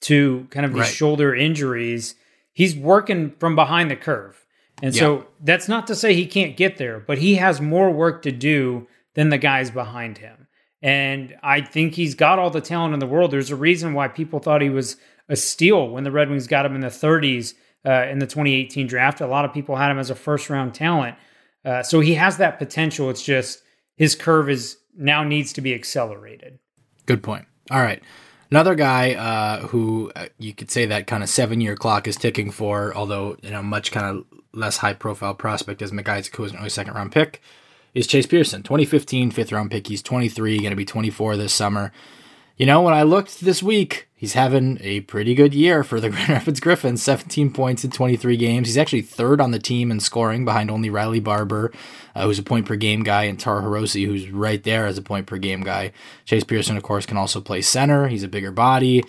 to 0.03 0.47
kind 0.51 0.65
of 0.65 0.73
these 0.73 0.83
right. 0.83 0.93
shoulder 0.93 1.35
injuries, 1.35 2.15
he's 2.53 2.77
working 2.77 3.33
from 3.39 3.55
behind 3.55 3.91
the 3.91 3.97
curve. 3.97 4.47
And 4.83 4.95
yeah. 4.95 5.01
so 5.01 5.27
that's 5.41 5.69
not 5.69 5.87
to 5.89 5.95
say 5.95 6.15
he 6.15 6.27
can't 6.27 6.57
get 6.57 6.77
there, 6.77 7.01
but 7.01 7.19
he 7.19 7.35
has 7.37 7.61
more 7.61 7.91
work 7.91 8.23
to 8.23 8.33
do 8.33 8.87
than 9.15 9.31
the 9.31 9.39
guys 9.39 9.71
behind 9.71 10.19
him. 10.19 10.47
And 10.81 11.37
I 11.43 11.61
think 11.61 11.95
he's 11.95 12.15
got 12.15 12.39
all 12.39 12.51
the 12.51 12.61
talent 12.61 12.95
in 12.95 13.01
the 13.01 13.07
world. 13.07 13.33
There's 13.33 13.51
a 13.51 13.57
reason 13.57 13.95
why 13.95 14.09
people 14.09 14.39
thought 14.39 14.63
he 14.63 14.71
was 14.71 14.97
a 15.29 15.35
steal 15.35 15.89
when 15.89 16.05
the 16.05 16.13
Red 16.13 16.31
Wings 16.31 16.47
got 16.47 16.65
him 16.65 16.75
in 16.77 16.81
the 16.81 16.89
30s 16.89 17.55
uh, 17.85 18.07
in 18.09 18.21
the 18.21 18.27
2018 18.27 18.87
draft. 18.87 19.21
A 19.21 19.27
lot 19.27 19.45
of 19.45 19.53
people 19.53 19.77
had 19.77 19.91
him 19.91 19.99
as 19.99 20.11
a 20.11 20.15
first 20.15 20.49
round 20.49 20.75
talent. 20.75 21.17
Uh, 21.65 21.83
so 21.83 22.01
he 22.01 22.15
has 22.15 22.37
that 22.37 22.59
potential. 22.59 23.11
It's 23.11 23.23
just 23.23 23.63
his 23.97 24.15
curve 24.15 24.49
is 24.49 24.79
now 24.97 25.25
needs 25.25 25.53
to 25.55 25.61
be 25.61 25.75
accelerated. 25.75 26.61
Good 27.07 27.23
point. 27.23 27.47
All 27.71 27.81
right. 27.81 28.03
Another 28.51 28.75
guy 28.75 29.13
uh, 29.13 29.67
who 29.69 30.11
uh, 30.17 30.27
you 30.39 30.55
could 30.55 30.71
say 30.71 30.87
that 30.87 31.07
kind 31.07 31.23
of 31.23 31.29
seven 31.29 31.61
year 31.61 31.77
clock 31.77 32.09
is 32.09 32.17
ticking 32.17 32.51
for, 32.51 32.95
although 32.95 33.37
you 33.43 33.51
know 33.51 33.63
much 33.63 33.93
kind 33.93 34.07
of 34.07 34.25
less 34.53 34.79
high 34.79 34.95
profile 34.95 35.35
prospect 35.35 35.83
as 35.83 35.93
McIsaac, 35.93 36.35
who 36.35 36.43
was 36.45 36.53
an 36.53 36.59
early 36.59 36.71
second 36.71 36.95
round 36.95 37.13
pick, 37.13 37.43
is 37.95 38.07
Chase 38.07 38.27
Pearson, 38.27 38.63
2015 38.63 39.31
fifth 39.33 39.53
round 39.53 39.71
pick. 39.71 39.87
He's 39.87 40.03
23, 40.03 40.59
going 40.59 40.71
to 40.71 40.77
be 40.77 40.87
24 40.87 41.37
this 41.37 41.53
summer. 41.53 41.93
You 42.59 42.67
know, 42.67 42.83
when 42.83 42.93
I 42.93 43.05
looked 43.05 43.41
this 43.41 43.63
week, 43.63 44.09
he's 44.17 44.33
having 44.33 44.79
a 44.81 45.03
pretty 45.03 45.37
good 45.37 45.55
year 45.55 45.85
for 45.85 46.01
the 46.01 46.11
Grand 46.11 46.29
Rapids 46.29 46.59
Griffins 46.59 47.01
17 47.05 47.53
points 47.53 47.85
in 47.85 47.93
23 47.93 48.37
games. 48.37 48.67
He's 48.67 48.77
actually 48.77 49.03
third 49.03 49.41
on 49.41 49.53
the 49.53 49.61
team 49.61 49.93
in 49.93 50.01
scoring 50.01 50.45
behind 50.45 50.69
only 50.69 50.91
Riley 50.91 51.21
Barber, 51.21 51.73
uh, 52.17 52.25
who's 52.25 52.41
a 52.41 52.43
point 52.43 52.67
per 52.67 52.75
game 52.75 53.05
guy, 53.05 53.25
and 53.25 53.39
Taro 53.39 53.63
Hirose, 53.63 54.05
who's 54.05 54.29
right 54.29 54.61
there 54.65 54.87
as 54.87 54.99
a 54.99 55.03
point 55.03 55.29
per 55.29 55.39
game 55.39 55.61
guy. 55.61 55.93
Chase 56.25 56.43
Pearson, 56.43 56.77
of 56.77 56.83
course, 56.83 57.07
can 57.07 57.17
also 57.17 57.41
play 57.41 57.63
center. 57.63 58.09
He's 58.09 58.25
a 58.25 58.29
bigger 58.29 58.51
body. 58.51 59.05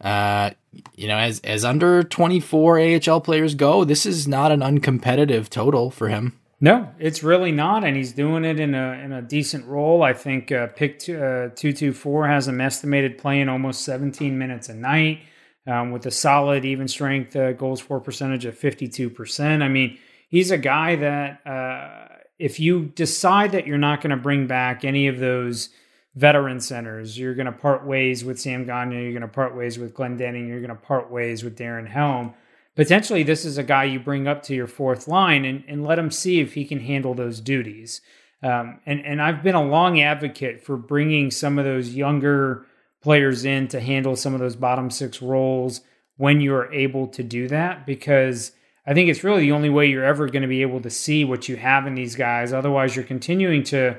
Uh, 0.00 0.50
you 0.94 1.08
know, 1.08 1.18
as 1.18 1.40
as 1.40 1.64
under 1.64 2.04
24 2.04 2.78
AHL 2.78 3.20
players 3.22 3.56
go, 3.56 3.84
this 3.84 4.06
is 4.06 4.28
not 4.28 4.52
an 4.52 4.60
uncompetitive 4.60 5.48
total 5.48 5.90
for 5.90 6.08
him. 6.08 6.38
No, 6.64 6.88
it's 6.98 7.22
really 7.22 7.52
not, 7.52 7.84
and 7.84 7.94
he's 7.94 8.12
doing 8.12 8.42
it 8.42 8.58
in 8.58 8.74
a 8.74 8.92
in 8.92 9.12
a 9.12 9.20
decent 9.20 9.66
role. 9.66 10.02
I 10.02 10.14
think 10.14 10.50
uh, 10.50 10.68
pick 10.68 10.94
uh, 11.10 11.50
two 11.54 11.74
two 11.74 11.92
four 11.92 12.26
has 12.26 12.48
him 12.48 12.58
estimated 12.58 13.18
playing 13.18 13.50
almost 13.50 13.84
17 13.84 14.38
minutes 14.38 14.70
a 14.70 14.74
night 14.74 15.20
um, 15.66 15.90
with 15.90 16.06
a 16.06 16.10
solid 16.10 16.64
even 16.64 16.88
strength 16.88 17.36
uh, 17.36 17.52
goals 17.52 17.82
for 17.82 18.00
percentage 18.00 18.46
of 18.46 18.56
52 18.56 19.10
percent. 19.10 19.62
I 19.62 19.68
mean, 19.68 19.98
he's 20.30 20.50
a 20.50 20.56
guy 20.56 20.96
that 20.96 21.46
uh, 21.46 22.08
if 22.38 22.58
you 22.58 22.86
decide 22.86 23.52
that 23.52 23.66
you're 23.66 23.76
not 23.76 24.00
going 24.00 24.12
to 24.12 24.16
bring 24.16 24.46
back 24.46 24.86
any 24.86 25.06
of 25.06 25.18
those 25.18 25.68
veteran 26.14 26.60
centers, 26.60 27.18
you're 27.18 27.34
going 27.34 27.44
to 27.44 27.52
part 27.52 27.84
ways 27.84 28.24
with 28.24 28.40
Sam 28.40 28.64
Gagner, 28.64 29.02
you're 29.02 29.12
going 29.12 29.20
to 29.20 29.28
part 29.28 29.54
ways 29.54 29.78
with 29.78 29.92
Glendening, 29.92 30.48
you're 30.48 30.60
going 30.60 30.70
to 30.70 30.76
part 30.76 31.10
ways 31.10 31.44
with 31.44 31.58
Darren 31.58 31.86
Helm 31.86 32.32
potentially 32.76 33.22
this 33.22 33.44
is 33.44 33.58
a 33.58 33.62
guy 33.62 33.84
you 33.84 34.00
bring 34.00 34.26
up 34.26 34.42
to 34.44 34.54
your 34.54 34.66
fourth 34.66 35.08
line 35.08 35.44
and, 35.44 35.64
and 35.68 35.84
let 35.84 35.98
him 35.98 36.10
see 36.10 36.40
if 36.40 36.54
he 36.54 36.64
can 36.64 36.80
handle 36.80 37.14
those 37.14 37.40
duties. 37.40 38.00
Um, 38.42 38.80
and, 38.84 39.04
and 39.04 39.22
I've 39.22 39.42
been 39.42 39.54
a 39.54 39.64
long 39.64 40.00
advocate 40.00 40.62
for 40.62 40.76
bringing 40.76 41.30
some 41.30 41.58
of 41.58 41.64
those 41.64 41.94
younger 41.94 42.66
players 43.00 43.44
in 43.44 43.68
to 43.68 43.80
handle 43.80 44.16
some 44.16 44.34
of 44.34 44.40
those 44.40 44.56
bottom 44.56 44.90
six 44.90 45.22
roles 45.22 45.80
when 46.16 46.40
you're 46.40 46.72
able 46.72 47.06
to 47.08 47.22
do 47.22 47.48
that 47.48 47.86
because 47.86 48.52
I 48.86 48.94
think 48.94 49.08
it's 49.08 49.24
really 49.24 49.42
the 49.42 49.52
only 49.52 49.70
way 49.70 49.86
you're 49.86 50.04
ever 50.04 50.26
going 50.28 50.42
to 50.42 50.48
be 50.48 50.62
able 50.62 50.80
to 50.82 50.90
see 50.90 51.24
what 51.24 51.48
you 51.48 51.56
have 51.56 51.86
in 51.86 51.94
these 51.94 52.16
guys. 52.16 52.52
Otherwise, 52.52 52.94
you're 52.94 53.04
continuing 53.04 53.62
to 53.64 53.98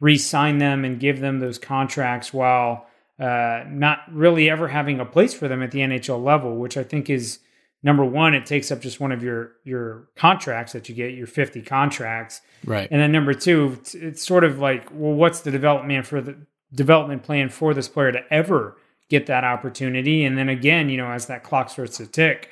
re 0.00 0.16
sign 0.16 0.58
them 0.58 0.84
and 0.84 0.98
give 0.98 1.20
them 1.20 1.40
those 1.40 1.58
contracts 1.58 2.32
while 2.32 2.86
uh, 3.18 3.64
not 3.68 4.00
really 4.10 4.50
ever 4.50 4.68
having 4.68 4.98
a 4.98 5.04
place 5.04 5.34
for 5.34 5.46
them 5.46 5.62
at 5.62 5.70
the 5.70 5.80
NHL 5.80 6.22
level, 6.22 6.56
which 6.56 6.76
I 6.76 6.82
think 6.82 7.08
is 7.08 7.38
number 7.84 8.04
one, 8.04 8.34
it 8.34 8.46
takes 8.46 8.72
up 8.72 8.80
just 8.80 8.98
one 8.98 9.12
of 9.12 9.22
your 9.22 9.52
your 9.62 10.08
contracts 10.16 10.72
that 10.72 10.88
you 10.88 10.94
get, 10.94 11.14
your 11.14 11.28
50 11.28 11.62
contracts. 11.62 12.40
Right. 12.64 12.88
And 12.90 13.00
then 13.00 13.12
number 13.12 13.34
two, 13.34 13.76
it's, 13.78 13.94
it's 13.94 14.26
sort 14.26 14.42
of 14.42 14.58
like, 14.58 14.88
well, 14.90 15.12
what's 15.12 15.40
the 15.40 15.52
development 15.52 16.06
for 16.06 16.20
the 16.20 16.36
development 16.74 17.22
plan 17.22 17.50
for 17.50 17.74
this 17.74 17.86
player 17.86 18.10
to 18.10 18.24
ever 18.32 18.76
get 19.10 19.26
that 19.26 19.44
opportunity? 19.44 20.24
And 20.24 20.36
then 20.36 20.48
again, 20.48 20.88
you 20.88 20.96
know, 20.96 21.10
as 21.10 21.26
that 21.26 21.44
clock 21.44 21.68
starts 21.70 21.98
to 21.98 22.06
tick, 22.06 22.50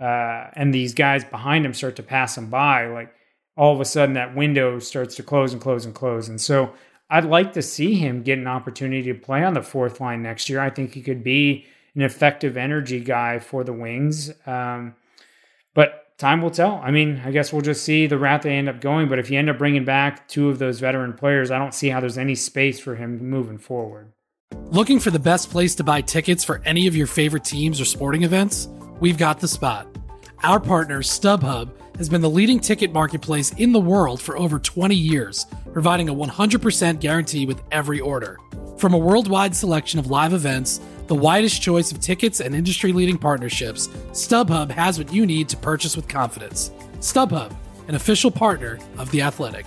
uh, 0.00 0.50
and 0.54 0.74
these 0.74 0.92
guys 0.92 1.24
behind 1.24 1.64
him 1.64 1.72
start 1.72 1.96
to 1.96 2.02
pass 2.02 2.36
him 2.36 2.50
by, 2.50 2.86
like 2.88 3.14
all 3.56 3.72
of 3.72 3.80
a 3.80 3.84
sudden 3.84 4.14
that 4.14 4.34
window 4.34 4.80
starts 4.80 5.14
to 5.14 5.22
close 5.22 5.52
and 5.52 5.62
close 5.62 5.84
and 5.84 5.94
close. 5.94 6.28
And 6.28 6.40
so 6.40 6.72
I'd 7.08 7.24
like 7.24 7.52
to 7.52 7.62
see 7.62 7.94
him 7.94 8.22
get 8.22 8.38
an 8.38 8.48
opportunity 8.48 9.12
to 9.12 9.14
play 9.14 9.44
on 9.44 9.54
the 9.54 9.62
fourth 9.62 10.00
line 10.00 10.22
next 10.22 10.48
year. 10.48 10.58
I 10.58 10.70
think 10.70 10.94
he 10.94 11.02
could 11.02 11.22
be 11.22 11.66
an 11.94 12.02
effective 12.02 12.56
energy 12.56 13.00
guy 13.00 13.38
for 13.38 13.64
the 13.64 13.72
Wings. 13.72 14.32
Um, 14.46 14.94
but 15.74 16.16
time 16.18 16.40
will 16.40 16.50
tell. 16.50 16.80
I 16.82 16.90
mean, 16.90 17.20
I 17.24 17.30
guess 17.30 17.52
we'll 17.52 17.62
just 17.62 17.84
see 17.84 18.06
the 18.06 18.18
route 18.18 18.42
they 18.42 18.56
end 18.56 18.68
up 18.68 18.80
going. 18.80 19.08
But 19.08 19.18
if 19.18 19.30
you 19.30 19.38
end 19.38 19.50
up 19.50 19.58
bringing 19.58 19.84
back 19.84 20.28
two 20.28 20.48
of 20.48 20.58
those 20.58 20.80
veteran 20.80 21.12
players, 21.14 21.50
I 21.50 21.58
don't 21.58 21.74
see 21.74 21.88
how 21.88 22.00
there's 22.00 22.18
any 22.18 22.34
space 22.34 22.78
for 22.78 22.94
him 22.94 23.18
moving 23.28 23.58
forward. 23.58 24.12
Looking 24.66 25.00
for 25.00 25.10
the 25.10 25.18
best 25.18 25.50
place 25.50 25.74
to 25.76 25.84
buy 25.84 26.00
tickets 26.00 26.44
for 26.44 26.62
any 26.64 26.86
of 26.86 26.96
your 26.96 27.06
favorite 27.06 27.44
teams 27.44 27.80
or 27.80 27.84
sporting 27.84 28.22
events? 28.22 28.68
We've 29.00 29.18
got 29.18 29.40
the 29.40 29.48
spot. 29.48 29.86
Our 30.42 30.60
partner, 30.60 31.02
StubHub, 31.02 31.70
has 31.96 32.08
been 32.08 32.20
the 32.20 32.30
leading 32.30 32.58
ticket 32.58 32.92
marketplace 32.92 33.52
in 33.54 33.72
the 33.72 33.80
world 33.80 34.20
for 34.20 34.36
over 34.36 34.58
20 34.58 34.94
years, 34.94 35.46
providing 35.72 36.08
a 36.08 36.14
100% 36.14 37.00
guarantee 37.00 37.46
with 37.46 37.62
every 37.70 38.00
order. 38.00 38.38
From 38.78 38.94
a 38.94 38.98
worldwide 38.98 39.54
selection 39.54 39.98
of 39.98 40.08
live 40.08 40.32
events, 40.32 40.80
the 41.12 41.18
widest 41.18 41.60
choice 41.60 41.92
of 41.92 42.00
tickets 42.00 42.40
and 42.40 42.54
industry 42.54 42.90
leading 42.90 43.18
partnerships, 43.18 43.88
StubHub 44.12 44.70
has 44.70 44.96
what 44.96 45.12
you 45.12 45.26
need 45.26 45.46
to 45.46 45.58
purchase 45.58 45.94
with 45.94 46.08
confidence. 46.08 46.70
StubHub, 47.00 47.54
an 47.86 47.96
official 47.96 48.30
partner 48.30 48.78
of 48.96 49.10
The 49.10 49.20
Athletic. 49.20 49.66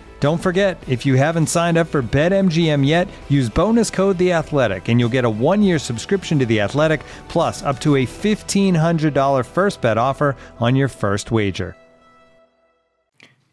Don't 0.21 0.37
forget, 0.37 0.81
if 0.87 1.05
you 1.05 1.15
haven't 1.17 1.47
signed 1.47 1.77
up 1.77 1.87
for 1.87 2.01
BetMGM 2.03 2.85
yet, 2.85 3.09
use 3.27 3.49
bonus 3.49 3.89
code 3.89 4.19
The 4.19 4.31
Athletic, 4.33 4.87
and 4.87 4.99
you'll 4.99 5.09
get 5.09 5.25
a 5.25 5.29
one-year 5.29 5.79
subscription 5.79 6.37
to 6.37 6.45
The 6.45 6.61
Athletic, 6.61 7.01
plus 7.27 7.63
up 7.63 7.79
to 7.79 7.95
a 7.95 8.05
fifteen 8.05 8.75
hundred 8.75 9.15
dollar 9.15 9.43
first 9.43 9.81
bet 9.81 9.97
offer 9.97 10.35
on 10.59 10.75
your 10.75 10.87
first 10.87 11.31
wager. 11.31 11.75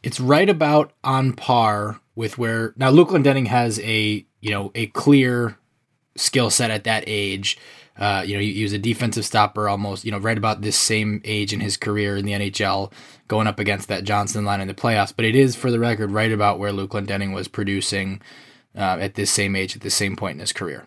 it's 0.03 0.21
right 0.21 0.49
about 0.49 0.93
on 1.03 1.33
par 1.33 2.01
with 2.15 2.39
where 2.39 2.73
now 2.77 2.91
Luke 2.91 3.09
Glendening 3.09 3.47
has 3.49 3.81
a 3.81 4.25
you 4.41 4.51
know 4.51 4.71
a 4.75 4.87
clear 4.89 5.57
skill 6.17 6.51
set 6.51 6.71
at 6.71 6.85
that 6.85 7.03
age. 7.07 7.59
Uh, 7.99 8.23
you 8.25 8.35
know, 8.35 8.41
he, 8.41 8.53
he 8.53 8.63
was 8.63 8.73
a 8.73 8.79
defensive 8.79 9.25
stopper 9.25 9.69
almost, 9.69 10.05
you 10.05 10.13
know, 10.13 10.19
right 10.19 10.39
about 10.39 10.63
this 10.63 10.77
same 10.77 11.21
age 11.25 11.53
in 11.53 11.61
his 11.61 11.77
career 11.77 12.17
in 12.17 12.25
the 12.25 12.33
NHL, 12.33 12.93
going 13.27 13.47
up 13.49 13.59
against 13.59 13.89
that 13.89 14.05
Johnson 14.05 14.45
line 14.45 14.61
in 14.61 14.69
the 14.69 14.75
playoffs. 14.75 15.13
But 15.15 15.25
it 15.25 15.35
is, 15.35 15.57
for 15.57 15.71
the 15.71 15.81
record, 15.81 16.13
right 16.13 16.31
about 16.31 16.59
where 16.59 16.73
Luke 16.73 16.93
Glendening 16.93 17.35
was 17.35 17.49
producing 17.49 18.21
uh, 18.77 18.99
at 19.01 19.15
this 19.15 19.31
same 19.31 19.57
age, 19.57 19.75
at 19.75 19.83
the 19.83 19.91
same 19.91 20.15
point 20.15 20.35
in 20.35 20.41
his 20.41 20.53
career. 20.53 20.87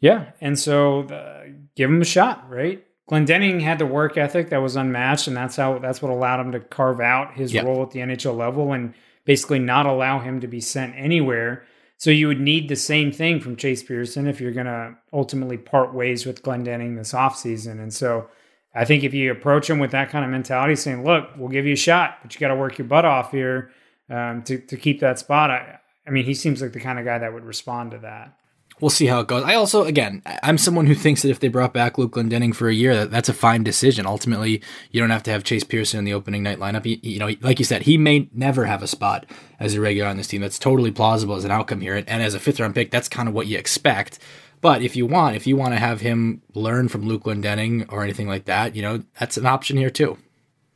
Yeah, 0.00 0.30
and 0.40 0.58
so 0.58 1.02
uh, 1.02 1.44
give 1.76 1.90
him 1.90 2.00
a 2.00 2.06
shot, 2.06 2.48
right? 2.48 2.84
Glendening 3.10 3.60
had 3.62 3.78
the 3.78 3.86
work 3.86 4.16
ethic 4.16 4.50
that 4.50 4.62
was 4.62 4.76
unmatched, 4.76 5.26
and 5.28 5.36
that's 5.36 5.56
how 5.56 5.78
that's 5.78 6.00
what 6.00 6.12
allowed 6.12 6.40
him 6.40 6.52
to 6.52 6.60
carve 6.60 7.00
out 7.00 7.34
his 7.34 7.52
Yep. 7.52 7.64
role 7.64 7.82
at 7.82 7.90
the 7.90 8.00
NHL 8.00 8.36
level 8.36 8.72
and 8.72 8.94
basically 9.24 9.58
not 9.58 9.86
allow 9.86 10.18
him 10.20 10.40
to 10.40 10.46
be 10.46 10.60
sent 10.60 10.94
anywhere. 10.96 11.64
So 11.98 12.10
you 12.10 12.28
would 12.28 12.40
need 12.40 12.68
the 12.68 12.76
same 12.76 13.10
thing 13.10 13.40
from 13.40 13.56
Chase 13.56 13.82
Pearson 13.82 14.28
if 14.28 14.40
you're 14.40 14.52
going 14.52 14.66
to 14.66 14.94
ultimately 15.12 15.58
part 15.58 15.92
ways 15.92 16.24
with 16.24 16.42
Glendening 16.42 16.96
this 16.96 17.12
offseason. 17.12 17.80
And 17.80 17.92
so 17.92 18.28
I 18.74 18.84
think 18.84 19.02
if 19.02 19.12
you 19.12 19.32
approach 19.32 19.68
him 19.68 19.80
with 19.80 19.90
that 19.90 20.08
kind 20.08 20.24
of 20.24 20.30
mentality, 20.30 20.76
saying, 20.76 21.04
"Look, 21.04 21.30
we'll 21.36 21.48
give 21.48 21.66
you 21.66 21.72
a 21.72 21.76
shot, 21.76 22.18
but 22.22 22.32
you 22.32 22.40
got 22.40 22.48
to 22.48 22.56
work 22.56 22.78
your 22.78 22.86
butt 22.86 23.04
off 23.04 23.32
here 23.32 23.72
um, 24.08 24.42
to 24.44 24.58
to 24.58 24.76
keep 24.76 25.00
that 25.00 25.18
spot," 25.18 25.50
I, 25.50 25.80
I 26.06 26.10
mean, 26.10 26.24
he 26.24 26.34
seems 26.34 26.62
like 26.62 26.72
the 26.72 26.80
kind 26.80 26.98
of 26.98 27.04
guy 27.04 27.18
that 27.18 27.32
would 27.32 27.44
respond 27.44 27.90
to 27.90 27.98
that. 27.98 28.37
We'll 28.80 28.90
see 28.90 29.06
how 29.06 29.20
it 29.20 29.26
goes. 29.26 29.42
I 29.44 29.54
also, 29.54 29.84
again, 29.84 30.22
I'm 30.42 30.58
someone 30.58 30.86
who 30.86 30.94
thinks 30.94 31.22
that 31.22 31.30
if 31.30 31.40
they 31.40 31.48
brought 31.48 31.74
back 31.74 31.98
Luke 31.98 32.12
Glendening 32.12 32.54
for 32.54 32.68
a 32.68 32.74
year, 32.74 32.94
that 32.94 33.10
that's 33.10 33.28
a 33.28 33.34
fine 33.34 33.64
decision. 33.64 34.06
Ultimately, 34.06 34.62
you 34.92 35.00
don't 35.00 35.10
have 35.10 35.24
to 35.24 35.30
have 35.30 35.42
Chase 35.42 35.64
Pearson 35.64 35.98
in 35.98 36.04
the 36.04 36.14
opening 36.14 36.42
night 36.42 36.58
lineup. 36.58 36.86
You, 36.86 36.98
you 37.02 37.18
know, 37.18 37.34
like 37.40 37.58
you 37.58 37.64
said, 37.64 37.82
he 37.82 37.98
may 37.98 38.28
never 38.32 38.66
have 38.66 38.82
a 38.82 38.86
spot 38.86 39.26
as 39.58 39.74
a 39.74 39.80
regular 39.80 40.08
on 40.08 40.16
this 40.16 40.28
team. 40.28 40.40
That's 40.40 40.58
totally 40.58 40.92
plausible 40.92 41.34
as 41.34 41.44
an 41.44 41.50
outcome 41.50 41.80
here. 41.80 41.96
And, 41.96 42.08
and 42.08 42.22
as 42.22 42.34
a 42.34 42.40
fifth 42.40 42.60
round 42.60 42.74
pick, 42.74 42.90
that's 42.90 43.08
kind 43.08 43.28
of 43.28 43.34
what 43.34 43.48
you 43.48 43.58
expect. 43.58 44.18
But 44.60 44.82
if 44.82 44.96
you 44.96 45.06
want, 45.06 45.36
if 45.36 45.46
you 45.46 45.56
want 45.56 45.74
to 45.74 45.78
have 45.78 46.00
him 46.00 46.42
learn 46.54 46.88
from 46.88 47.02
Luke 47.02 47.24
Glendening 47.24 47.90
or 47.92 48.02
anything 48.02 48.28
like 48.28 48.44
that, 48.46 48.74
you 48.74 48.82
know, 48.82 49.02
that's 49.18 49.36
an 49.36 49.46
option 49.46 49.76
here 49.76 49.90
too. 49.90 50.18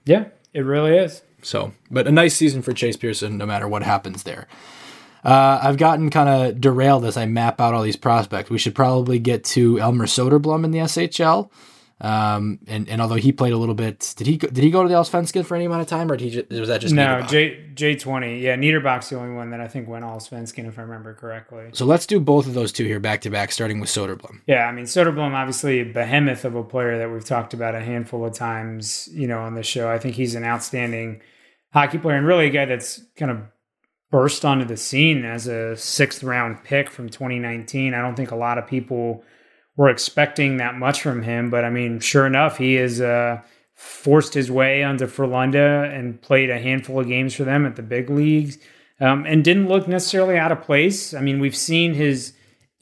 Yeah, 0.04 0.26
it 0.52 0.60
really 0.60 0.96
is. 0.96 1.22
So, 1.42 1.72
but 1.90 2.06
a 2.06 2.12
nice 2.12 2.36
season 2.36 2.62
for 2.62 2.72
Chase 2.72 2.96
Pearson, 2.96 3.36
no 3.36 3.46
matter 3.46 3.66
what 3.66 3.82
happens 3.82 4.22
there. 4.22 4.46
Uh, 5.24 5.60
I've 5.62 5.76
gotten 5.76 6.10
kind 6.10 6.28
of 6.28 6.60
derailed 6.60 7.04
as 7.04 7.16
I 7.16 7.26
map 7.26 7.60
out 7.60 7.74
all 7.74 7.82
these 7.82 7.96
prospects. 7.96 8.50
We 8.50 8.58
should 8.58 8.74
probably 8.74 9.18
get 9.18 9.44
to 9.44 9.78
Elmer 9.78 10.06
Soderblom 10.06 10.64
in 10.64 10.70
the 10.72 10.78
SHL. 10.78 11.50
Um, 12.00 12.58
and, 12.66 12.88
and 12.88 13.00
although 13.00 13.14
he 13.14 13.30
played 13.30 13.52
a 13.52 13.56
little 13.56 13.76
bit, 13.76 14.14
did 14.16 14.26
he 14.26 14.36
go, 14.36 14.48
did 14.48 14.64
he 14.64 14.72
go 14.72 14.82
to 14.82 14.88
the 14.88 14.94
Allsvenskan 14.96 15.46
for 15.46 15.54
any 15.54 15.66
amount 15.66 15.82
of 15.82 15.86
time, 15.86 16.10
or 16.10 16.16
did 16.16 16.24
he 16.24 16.30
just, 16.30 16.50
was 16.50 16.68
that 16.68 16.80
just 16.80 16.92
no 16.92 17.04
Niederbach? 17.04 17.28
J 17.28 17.70
J 17.74 17.94
twenty. 17.94 18.40
Yeah, 18.40 18.56
Niederbach's 18.56 19.10
the 19.10 19.16
only 19.16 19.36
one 19.36 19.50
that 19.50 19.60
I 19.60 19.68
think 19.68 19.86
went 19.86 20.04
Allsvenskan, 20.04 20.66
if 20.66 20.80
I 20.80 20.82
remember 20.82 21.14
correctly. 21.14 21.66
So 21.74 21.86
let's 21.86 22.04
do 22.04 22.18
both 22.18 22.48
of 22.48 22.54
those 22.54 22.72
two 22.72 22.84
here 22.84 22.98
back 22.98 23.20
to 23.20 23.30
back, 23.30 23.52
starting 23.52 23.78
with 23.78 23.88
Soderblom. 23.88 24.40
Yeah, 24.48 24.66
I 24.66 24.72
mean 24.72 24.86
Soderblom, 24.86 25.32
obviously 25.32 25.78
a 25.78 25.84
behemoth 25.84 26.44
of 26.44 26.56
a 26.56 26.64
player 26.64 26.98
that 26.98 27.08
we've 27.08 27.24
talked 27.24 27.54
about 27.54 27.76
a 27.76 27.80
handful 27.80 28.24
of 28.24 28.34
times, 28.34 29.08
you 29.12 29.28
know, 29.28 29.38
on 29.38 29.54
the 29.54 29.62
show. 29.62 29.88
I 29.88 30.00
think 30.00 30.16
he's 30.16 30.34
an 30.34 30.42
outstanding 30.42 31.22
hockey 31.72 31.98
player 31.98 32.16
and 32.16 32.26
really 32.26 32.46
a 32.46 32.50
guy 32.50 32.64
that's 32.64 33.00
kind 33.16 33.30
of 33.30 33.38
burst 34.12 34.44
onto 34.44 34.66
the 34.66 34.76
scene 34.76 35.24
as 35.24 35.48
a 35.48 35.74
sixth 35.74 36.22
round 36.22 36.62
pick 36.62 36.90
from 36.90 37.08
2019. 37.08 37.94
I 37.94 38.02
don't 38.02 38.14
think 38.14 38.30
a 38.30 38.36
lot 38.36 38.58
of 38.58 38.66
people 38.66 39.24
were 39.74 39.88
expecting 39.88 40.58
that 40.58 40.76
much 40.76 41.00
from 41.00 41.22
him, 41.22 41.48
but 41.48 41.64
I 41.64 41.70
mean, 41.70 41.98
sure 41.98 42.26
enough, 42.26 42.58
he 42.58 42.74
has 42.74 43.00
uh, 43.00 43.40
forced 43.74 44.34
his 44.34 44.50
way 44.50 44.84
onto 44.84 45.06
Frölunda 45.06 45.90
and 45.98 46.20
played 46.20 46.50
a 46.50 46.58
handful 46.58 47.00
of 47.00 47.08
games 47.08 47.34
for 47.34 47.44
them 47.44 47.64
at 47.64 47.74
the 47.76 47.82
big 47.82 48.10
leagues, 48.10 48.58
um, 49.00 49.24
and 49.26 49.42
didn't 49.42 49.68
look 49.68 49.88
necessarily 49.88 50.36
out 50.36 50.52
of 50.52 50.60
place. 50.60 51.14
I 51.14 51.22
mean, 51.22 51.40
we've 51.40 51.56
seen 51.56 51.94
his 51.94 52.34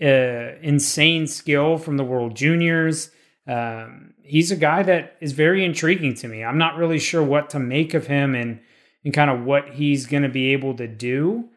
uh, 0.02 0.58
insane 0.62 1.28
skill 1.28 1.78
from 1.78 1.96
the 1.96 2.04
World 2.04 2.34
Juniors. 2.34 3.12
Um, 3.46 4.14
he's 4.24 4.50
a 4.50 4.56
guy 4.56 4.82
that 4.82 5.16
is 5.20 5.30
very 5.30 5.64
intriguing 5.64 6.14
to 6.14 6.28
me. 6.28 6.42
I'm 6.42 6.58
not 6.58 6.76
really 6.76 6.98
sure 6.98 7.22
what 7.22 7.50
to 7.50 7.60
make 7.60 7.94
of 7.94 8.08
him 8.08 8.34
and 8.34 8.60
and 9.04 9.14
kind 9.14 9.30
of 9.30 9.44
what 9.44 9.70
he's 9.70 10.06
going 10.06 10.22
to 10.22 10.28
be 10.28 10.52
able 10.52 10.74
to 10.76 10.86
do 10.86 11.48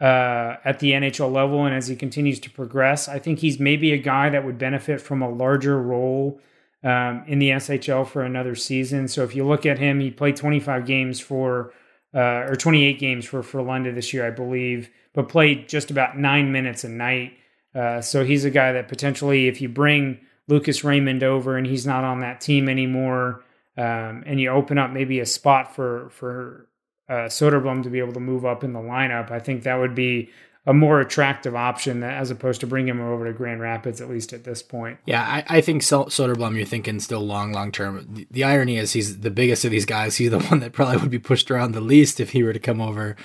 uh, 0.00 0.56
at 0.64 0.78
the 0.80 0.92
NHL 0.92 1.32
level 1.32 1.64
and 1.64 1.74
as 1.74 1.88
he 1.88 1.96
continues 1.96 2.40
to 2.40 2.50
progress. 2.50 3.08
I 3.08 3.18
think 3.18 3.38
he's 3.40 3.58
maybe 3.60 3.92
a 3.92 3.98
guy 3.98 4.30
that 4.30 4.44
would 4.44 4.58
benefit 4.58 5.00
from 5.00 5.22
a 5.22 5.28
larger 5.30 5.80
role 5.80 6.40
um, 6.82 7.24
in 7.26 7.38
the 7.38 7.50
SHL 7.50 8.06
for 8.06 8.22
another 8.22 8.54
season. 8.54 9.08
So 9.08 9.22
if 9.24 9.34
you 9.34 9.46
look 9.46 9.66
at 9.66 9.78
him, 9.78 10.00
he 10.00 10.10
played 10.10 10.36
25 10.36 10.86
games 10.86 11.20
for 11.20 11.72
uh, 12.14 12.44
or 12.48 12.56
28 12.56 12.98
games 12.98 13.24
for 13.24 13.42
for 13.42 13.62
Frölunda 13.62 13.94
this 13.94 14.12
year, 14.12 14.26
I 14.26 14.30
believe, 14.30 14.90
but 15.14 15.28
played 15.28 15.68
just 15.68 15.90
about 15.90 16.18
nine 16.18 16.50
minutes 16.52 16.84
a 16.84 16.88
night 16.88 17.32
Uh, 17.74 18.00
so 18.00 18.24
he's 18.24 18.44
a 18.44 18.50
guy 18.50 18.72
that 18.72 18.88
potentially, 18.88 19.46
if 19.46 19.60
you 19.60 19.68
bring 19.68 20.18
Lucas 20.48 20.82
Raymond 20.82 21.22
over 21.22 21.56
and 21.56 21.66
he's 21.66 21.86
not 21.86 22.02
on 22.04 22.20
that 22.20 22.40
team 22.40 22.68
anymore, 22.68 23.44
um, 23.76 24.24
and 24.26 24.40
you 24.40 24.50
open 24.50 24.78
up 24.78 24.90
maybe 24.90 25.20
a 25.20 25.26
spot 25.26 25.74
for 25.74 26.10
for 26.10 26.66
uh, 27.10 27.26
Soderblom 27.26 27.82
to 27.82 27.90
be 27.90 27.98
able 27.98 28.12
to 28.12 28.20
move 28.20 28.46
up 28.46 28.62
in 28.62 28.72
the 28.72 28.78
lineup, 28.78 29.32
I 29.32 29.40
think 29.40 29.64
that 29.64 29.74
would 29.74 29.94
be 29.94 30.30
a 30.64 30.72
more 30.72 31.00
attractive 31.00 31.56
option 31.56 32.04
as 32.04 32.30
opposed 32.30 32.60
to 32.60 32.66
bringing 32.66 32.90
him 32.90 33.00
over 33.00 33.26
to 33.26 33.32
Grand 33.32 33.60
Rapids, 33.60 34.00
at 34.00 34.08
least 34.08 34.32
at 34.32 34.44
this 34.44 34.62
point. 34.62 34.98
Yeah, 35.06 35.22
I, 35.22 35.56
I 35.56 35.60
think 35.60 35.82
Soderblom, 35.82 36.56
you're 36.56 36.66
thinking 36.66 37.00
still 37.00 37.26
long, 37.26 37.52
long 37.52 37.72
term. 37.72 38.06
The, 38.08 38.26
the, 38.30 38.44
irony 38.44 38.76
is 38.76 38.92
he's 38.92 39.20
the 39.20 39.30
biggest 39.30 39.64
of 39.64 39.72
these 39.72 39.86
guys. 39.86 40.16
He's 40.16 40.30
the 40.30 40.38
one 40.50 40.60
that 40.60 40.72
probably 40.72 40.98
would 40.98 41.10
be 41.10 41.18
pushed 41.18 41.50
around 41.50 41.72
the 41.72 41.80
least 41.80 42.20
if 42.20 42.30
he 42.30 42.44
were 42.44 42.52
to 42.52 42.60
come 42.60 42.80
over 42.80 43.16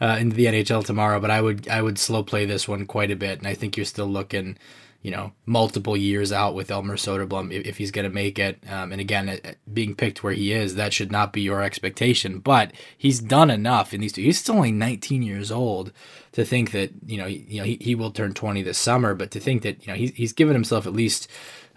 uh, 0.00 0.18
into 0.20 0.36
the 0.36 0.46
NHL 0.46 0.84
tomorrow. 0.84 1.18
But 1.18 1.30
I 1.30 1.40
would 1.40 1.66
I 1.68 1.82
would 1.82 1.98
slow 1.98 2.22
play 2.22 2.44
this 2.44 2.68
one 2.68 2.86
quite 2.86 3.10
a 3.10 3.16
bit, 3.16 3.38
and 3.38 3.48
I 3.48 3.54
think 3.54 3.76
you're 3.76 3.86
still 3.86 4.06
looking 4.06 4.56
you 5.02 5.10
know, 5.10 5.32
multiple 5.46 5.96
years 5.96 6.32
out 6.32 6.54
with 6.54 6.70
Elmer 6.70 6.96
Soderblom 6.96 7.52
if, 7.52 7.66
if 7.66 7.78
he's 7.78 7.90
going 7.90 8.04
to 8.04 8.14
make 8.14 8.38
it. 8.38 8.62
Um, 8.68 8.92
and 8.92 9.00
again, 9.00 9.40
being 9.72 9.94
picked 9.94 10.22
where 10.22 10.32
he 10.32 10.52
is, 10.52 10.76
that 10.76 10.92
should 10.92 11.10
not 11.10 11.32
be 11.32 11.42
your 11.42 11.62
expectation. 11.62 12.38
But 12.38 12.72
he's 12.96 13.18
done 13.18 13.50
enough 13.50 13.92
in 13.92 14.00
these 14.00 14.12
two. 14.12 14.22
He's 14.22 14.38
still 14.38 14.56
only 14.56 14.72
19 14.72 15.22
years 15.22 15.50
old 15.50 15.92
to 16.32 16.44
think 16.44 16.70
that 16.70 16.92
you 17.04 17.18
know, 17.18 17.26
he, 17.26 17.44
you 17.48 17.58
know, 17.58 17.64
he, 17.64 17.78
he 17.80 17.94
will 17.94 18.12
turn 18.12 18.32
20 18.32 18.62
this 18.62 18.78
summer. 18.78 19.14
But 19.14 19.32
to 19.32 19.40
think 19.40 19.62
that 19.62 19.84
you 19.86 19.92
know 19.92 19.98
he's 19.98 20.12
he's 20.14 20.32
given 20.32 20.54
himself 20.54 20.86
at 20.86 20.92
least 20.92 21.28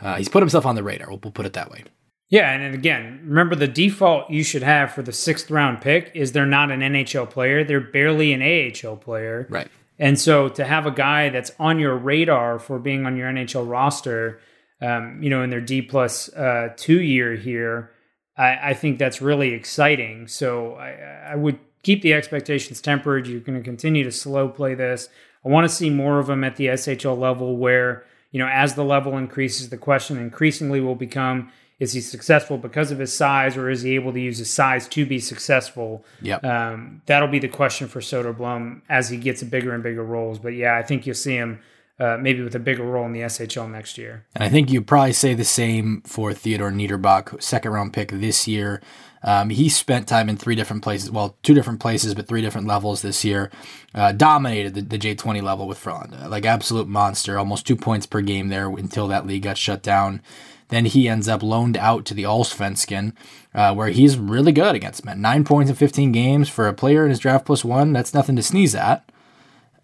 uh, 0.01 0.15
he's 0.15 0.29
put 0.29 0.41
himself 0.41 0.65
on 0.65 0.75
the 0.75 0.83
radar. 0.83 1.09
We'll, 1.09 1.19
we'll 1.23 1.31
put 1.31 1.45
it 1.45 1.53
that 1.53 1.71
way. 1.71 1.83
Yeah, 2.29 2.51
and 2.51 2.73
again, 2.73 3.21
remember 3.23 3.55
the 3.55 3.67
default 3.67 4.29
you 4.31 4.43
should 4.43 4.63
have 4.63 4.91
for 4.91 5.03
the 5.03 5.13
sixth 5.13 5.51
round 5.51 5.81
pick 5.81 6.11
is 6.15 6.31
they're 6.31 6.45
not 6.45 6.71
an 6.71 6.81
NHL 6.81 7.29
player; 7.29 7.63
they're 7.63 7.79
barely 7.79 8.33
an 8.33 8.41
AHL 8.41 8.97
player. 8.97 9.47
Right. 9.49 9.67
And 9.97 10.19
so 10.19 10.49
to 10.49 10.65
have 10.65 10.85
a 10.85 10.91
guy 10.91 11.29
that's 11.29 11.51
on 11.59 11.79
your 11.79 11.95
radar 11.95 12.59
for 12.59 12.79
being 12.79 13.05
on 13.05 13.15
your 13.15 13.29
NHL 13.29 13.69
roster, 13.69 14.39
um, 14.81 15.21
you 15.21 15.29
know, 15.29 15.41
in 15.41 15.49
their 15.49 15.61
D 15.61 15.81
plus 15.81 16.29
uh, 16.33 16.73
two 16.75 17.01
year 17.01 17.35
here, 17.35 17.91
I, 18.37 18.71
I, 18.71 18.73
think 18.73 18.99
that's 18.99 19.21
really 19.21 19.53
exciting. 19.53 20.27
So 20.27 20.73
I, 20.73 21.31
I, 21.31 21.35
would 21.35 21.57
keep 21.83 22.01
the 22.01 22.13
expectations 22.13 22.81
tempered. 22.81 23.25
You're 23.25 23.39
going 23.39 23.57
to 23.57 23.63
continue 23.63 24.03
to 24.03 24.11
slow 24.11 24.49
play 24.49 24.75
this. 24.75 25.07
I 25.45 25.49
want 25.49 25.69
to 25.69 25.73
see 25.73 25.89
more 25.89 26.19
of 26.19 26.27
them 26.27 26.43
at 26.43 26.57
the 26.57 26.67
SHL 26.67 27.17
level 27.17 27.55
where, 27.55 28.03
you 28.31 28.39
know, 28.39 28.47
as 28.47 28.75
the 28.75 28.83
level 28.83 29.17
increases, 29.17 29.69
the 29.69 29.77
question 29.77 30.17
increasingly 30.17 30.81
will 30.81 30.95
become 30.95 31.51
is 31.79 31.93
he 31.93 32.01
successful 32.01 32.57
because 32.57 32.91
of 32.91 32.99
his 32.99 33.11
size, 33.11 33.57
or 33.57 33.69
is 33.69 33.81
he 33.81 33.95
able 33.95 34.13
to 34.13 34.19
use 34.19 34.37
his 34.37 34.49
size 34.49 34.87
to 34.89 35.05
be 35.05 35.19
successful? 35.19 36.05
Yep. 36.21 36.43
Um, 36.43 37.01
that'll 37.05 37.27
be 37.27 37.39
the 37.39 37.49
question 37.49 37.87
for 37.87 37.99
Soderblom 37.99 38.81
as 38.87 39.09
he 39.09 39.17
gets 39.17 39.43
bigger 39.43 39.73
and 39.73 39.83
bigger 39.83 40.03
roles. 40.03 40.39
But 40.39 40.49
yeah, 40.49 40.77
I 40.77 40.83
think 40.83 41.05
you'll 41.05 41.15
see 41.15 41.35
him 41.35 41.59
uh, 41.99 42.17
maybe 42.19 42.41
with 42.41 42.55
a 42.55 42.59
bigger 42.59 42.83
role 42.83 43.05
in 43.05 43.13
the 43.13 43.21
SHL 43.21 43.69
next 43.71 43.97
year. 43.97 44.25
And 44.35 44.43
I 44.43 44.49
think 44.49 44.69
you 44.71 44.81
probably 44.81 45.13
say 45.13 45.33
the 45.33 45.45
same 45.45 46.01
for 46.01 46.33
Theodor 46.33 46.71
Niederbach, 46.71 47.41
second 47.41 47.71
round 47.71 47.93
pick 47.93 48.11
this 48.11 48.47
year. 48.47 48.81
Um, 49.23 49.49
he 49.49 49.69
spent 49.69 50.07
time 50.07 50.29
in 50.29 50.37
three 50.37 50.55
different 50.55 50.83
places, 50.83 51.09
well, 51.09 51.35
two 51.41 51.55
different 51.55 51.79
places, 51.79 52.13
but 52.13 52.27
three 52.27 52.41
different 52.41 52.67
levels 52.67 53.01
this 53.01 53.25
year. 53.25 53.49
Uh, 53.93 54.11
dominated 54.11 54.75
the, 54.75 54.81
the, 54.81 54.99
J20 54.99 55.41
level 55.41 55.67
with 55.67 55.83
Frölunda, 55.83 56.29
like 56.29 56.45
absolute 56.45 56.87
monster, 56.87 57.39
almost 57.39 57.65
two 57.65 57.75
points 57.75 58.05
per 58.05 58.21
game 58.21 58.49
there 58.49 58.67
until 58.69 59.07
that 59.07 59.25
league 59.25 59.43
got 59.43 59.57
shut 59.57 59.81
down. 59.81 60.21
Then 60.69 60.85
he 60.85 61.07
ends 61.07 61.27
up 61.27 61.43
loaned 61.43 61.77
out 61.77 62.05
to 62.05 62.13
the 62.13 62.23
Allsvenskan, 62.23 63.13
uh, 63.53 63.73
where 63.73 63.89
he's 63.89 64.17
really 64.17 64.51
good 64.51 64.75
against 64.75 65.05
men. 65.05 65.21
Nine 65.21 65.43
points 65.43 65.69
in 65.69 65.75
15 65.75 66.11
games 66.11 66.49
for 66.49 66.67
a 66.67 66.73
player 66.73 67.03
in 67.03 67.11
his 67.11 67.19
draft 67.19 67.45
plus 67.45 67.63
one. 67.63 67.93
That's 67.93 68.13
nothing 68.13 68.35
to 68.35 68.43
sneeze 68.43 68.73
at. 68.73 69.09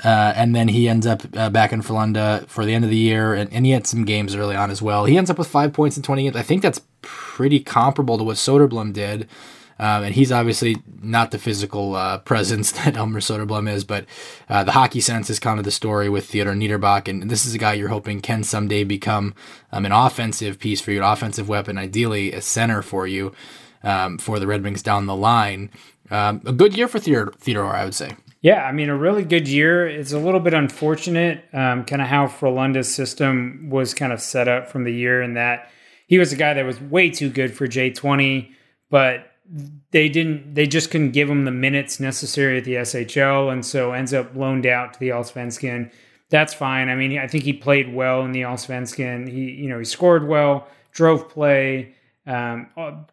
Uh, 0.03 0.34
and 0.36 0.55
then 0.55 0.69
he 0.69 0.89
ends 0.89 1.05
up 1.05 1.21
uh, 1.38 1.49
back 1.49 1.71
in 1.71 1.82
Frölunda 1.84 2.47
for 2.47 2.65
the 2.65 2.73
end 2.73 2.84
of 2.84 2.89
the 2.89 2.97
year, 2.97 3.36
and, 3.36 3.53
and, 3.53 3.67
he 3.67 3.71
had 3.71 3.86
some 3.86 4.03
games 4.03 4.34
early 4.34 4.55
on 4.55 4.71
as 4.71 4.82
well. 4.82 5.05
He 5.05 5.15
ends 5.15 5.29
up 5.29 5.38
with 5.38 5.47
five 5.47 5.73
points 5.73 5.95
in 5.95 6.01
20 6.01 6.23
games. 6.23 6.36
I 6.36 6.41
think 6.41 6.63
that's 6.63 6.82
pretty 7.03 7.59
comparable 7.59 8.17
to 8.17 8.23
what 8.23 8.38
Soderblom 8.38 8.93
did. 8.93 9.27
Um, 9.82 10.03
and 10.03 10.13
he's 10.13 10.32
obviously 10.32 10.77
not 11.01 11.32
the 11.32 11.39
physical 11.39 11.95
uh, 11.95 12.19
presence 12.19 12.71
that 12.84 12.95
Elmer 12.95 13.19
Soderblom 13.19 13.67
is, 13.67 13.84
but 13.84 14.05
uh, 14.47 14.63
the 14.63 14.73
hockey 14.73 15.01
sense 15.01 15.29
is 15.32 15.39
kind 15.39 15.57
of 15.57 15.65
the 15.65 15.71
story 15.71 16.07
with 16.07 16.27
Theodor 16.27 16.53
Niederbach. 16.53 17.07
And 17.07 17.29
this 17.29 17.47
is 17.47 17.55
a 17.55 17.57
guy 17.57 17.73
you're 17.73 17.89
hoping 17.89 18.21
can 18.21 18.43
someday 18.43 18.84
become 18.84 19.34
um, 19.71 19.86
an 19.86 19.91
offensive 19.91 20.59
piece 20.59 20.79
for 20.79 20.91
you, 20.91 20.99
an 20.99 21.11
offensive 21.11 21.49
weapon, 21.49 21.79
ideally 21.79 22.32
a 22.32 22.41
center 22.41 22.84
for 22.84 23.07
you 23.07 23.34
um, 23.84 24.19
for 24.19 24.39
the 24.39 24.45
Red 24.45 24.63
Wings 24.63 24.84
down 24.84 25.07
the 25.07 25.15
line. 25.15 25.71
Um, 26.11 26.41
a 26.45 26.53
good 26.53 26.77
year 26.77 26.88
for 26.88 26.99
Theodore, 26.99 27.34
Theodore, 27.39 27.75
I 27.75 27.84
would 27.84 27.95
say. 27.95 28.11
Yeah, 28.41 28.63
I 28.63 28.71
mean, 28.71 28.89
a 28.89 28.97
really 28.97 29.23
good 29.23 29.47
year. 29.47 29.88
It's 29.88 30.13
a 30.13 30.19
little 30.19 30.39
bit 30.39 30.53
unfortunate, 30.53 31.43
um, 31.53 31.86
kind 31.86 32.01
of 32.01 32.07
how 32.07 32.27
Frölunda's 32.27 32.93
system 32.93 33.69
was 33.71 33.95
kind 33.95 34.13
of 34.13 34.21
set 34.21 34.47
up 34.47 34.67
from 34.67 34.84
the 34.84 34.93
year, 34.93 35.21
in 35.21 35.34
that 35.36 35.71
he 36.05 36.19
was 36.19 36.34
a 36.34 36.36
guy 36.36 36.53
that 36.53 36.65
was 36.65 36.79
way 36.79 37.09
too 37.09 37.29
good 37.29 37.55
for 37.55 37.67
J20, 37.67 38.51
but 38.89 39.30
they 39.91 40.07
didn't 40.07 40.55
they 40.55 40.65
just 40.65 40.91
couldn't 40.91 41.11
give 41.11 41.29
him 41.29 41.45
the 41.45 41.51
minutes 41.51 41.99
necessary 41.99 42.57
at 42.57 42.63
the 42.63 42.75
SHL 42.75 43.51
and 43.51 43.65
so 43.65 43.91
ends 43.91 44.13
up 44.13 44.33
loaned 44.35 44.65
out 44.65 44.93
to 44.93 44.99
the 44.99 45.09
Allsvenskan. 45.09 45.91
That's 46.29 46.53
fine. 46.53 46.87
I 46.87 46.95
mean, 46.95 47.17
I 47.17 47.27
think 47.27 47.43
he 47.43 47.51
played 47.51 47.93
well 47.93 48.23
in 48.23 48.31
the 48.31 48.41
Allsvenskan. 48.41 49.27
He 49.27 49.51
you 49.51 49.67
know, 49.67 49.79
he 49.79 49.85
scored 49.85 50.27
well, 50.27 50.67
drove 50.93 51.27
play, 51.29 51.93
um, 52.25 52.67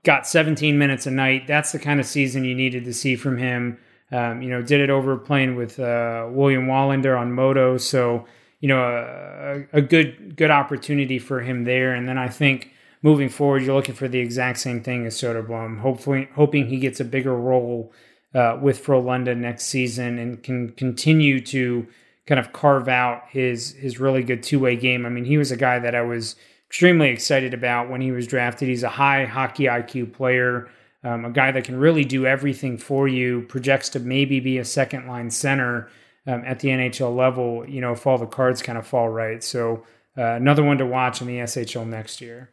got 0.04 0.26
17 0.26 0.78
minutes 0.78 1.06
a 1.06 1.10
night. 1.10 1.46
That's 1.48 1.72
the 1.72 1.78
kind 1.78 1.98
of 1.98 2.06
season 2.06 2.44
you 2.44 2.54
needed 2.54 2.84
to 2.84 2.94
see 2.94 3.16
from 3.16 3.38
him. 3.38 3.78
Um, 4.12 4.40
you 4.40 4.48
know, 4.48 4.62
did 4.62 4.80
it 4.80 4.90
over 4.90 5.16
playing 5.16 5.56
with 5.56 5.80
uh, 5.80 6.28
William 6.30 6.66
Wallinder 6.66 7.18
on 7.18 7.32
Modo, 7.32 7.76
so 7.76 8.26
you 8.60 8.68
know, 8.68 8.80
a, 8.80 9.78
a 9.78 9.82
good 9.82 10.36
good 10.36 10.50
opportunity 10.50 11.18
for 11.18 11.40
him 11.40 11.64
there. 11.64 11.94
And 11.94 12.08
then 12.08 12.18
I 12.18 12.28
think 12.28 12.72
moving 13.02 13.28
forward, 13.28 13.62
you're 13.62 13.74
looking 13.74 13.94
for 13.94 14.08
the 14.08 14.18
exact 14.18 14.58
same 14.58 14.82
thing 14.82 15.06
as 15.06 15.16
Soderblom. 15.16 15.80
Hopefully, 15.80 16.28
hoping 16.34 16.66
he 16.66 16.78
gets 16.78 17.00
a 17.00 17.04
bigger 17.04 17.34
role 17.34 17.92
uh, 18.34 18.58
with 18.60 18.84
Frölunda 18.84 19.36
next 19.36 19.66
season 19.66 20.18
and 20.18 20.42
can 20.42 20.70
continue 20.70 21.40
to 21.40 21.86
kind 22.26 22.38
of 22.38 22.52
carve 22.52 22.88
out 22.88 23.22
his 23.30 23.72
his 23.72 23.98
really 23.98 24.22
good 24.22 24.42
two 24.42 24.58
way 24.58 24.76
game. 24.76 25.06
I 25.06 25.08
mean, 25.08 25.24
he 25.24 25.38
was 25.38 25.50
a 25.50 25.56
guy 25.56 25.78
that 25.78 25.94
I 25.94 26.02
was 26.02 26.36
extremely 26.66 27.08
excited 27.08 27.54
about 27.54 27.88
when 27.88 28.00
he 28.00 28.12
was 28.12 28.26
drafted. 28.26 28.68
He's 28.68 28.82
a 28.82 28.88
high 28.88 29.24
hockey 29.24 29.64
IQ 29.64 30.12
player, 30.12 30.68
um, 31.04 31.24
a 31.24 31.30
guy 31.30 31.50
that 31.52 31.64
can 31.64 31.78
really 31.78 32.04
do 32.04 32.26
everything 32.26 32.76
for 32.76 33.08
you. 33.08 33.42
Projects 33.42 33.88
to 33.90 34.00
maybe 34.00 34.40
be 34.40 34.58
a 34.58 34.64
second 34.64 35.06
line 35.06 35.30
center 35.30 35.88
um, 36.26 36.42
at 36.44 36.60
the 36.60 36.68
NHL 36.68 37.16
level. 37.16 37.66
You 37.66 37.80
know, 37.80 37.92
if 37.92 38.06
all 38.06 38.18
the 38.18 38.26
cards 38.26 38.62
kind 38.62 38.78
of 38.78 38.86
fall 38.86 39.08
right. 39.08 39.42
So. 39.42 39.84
Uh, 40.16 40.34
another 40.34 40.64
one 40.64 40.76
to 40.76 40.84
watch 40.84 41.20
in 41.20 41.28
the 41.28 41.36
SHL 41.36 41.86
next 41.86 42.20
year. 42.20 42.50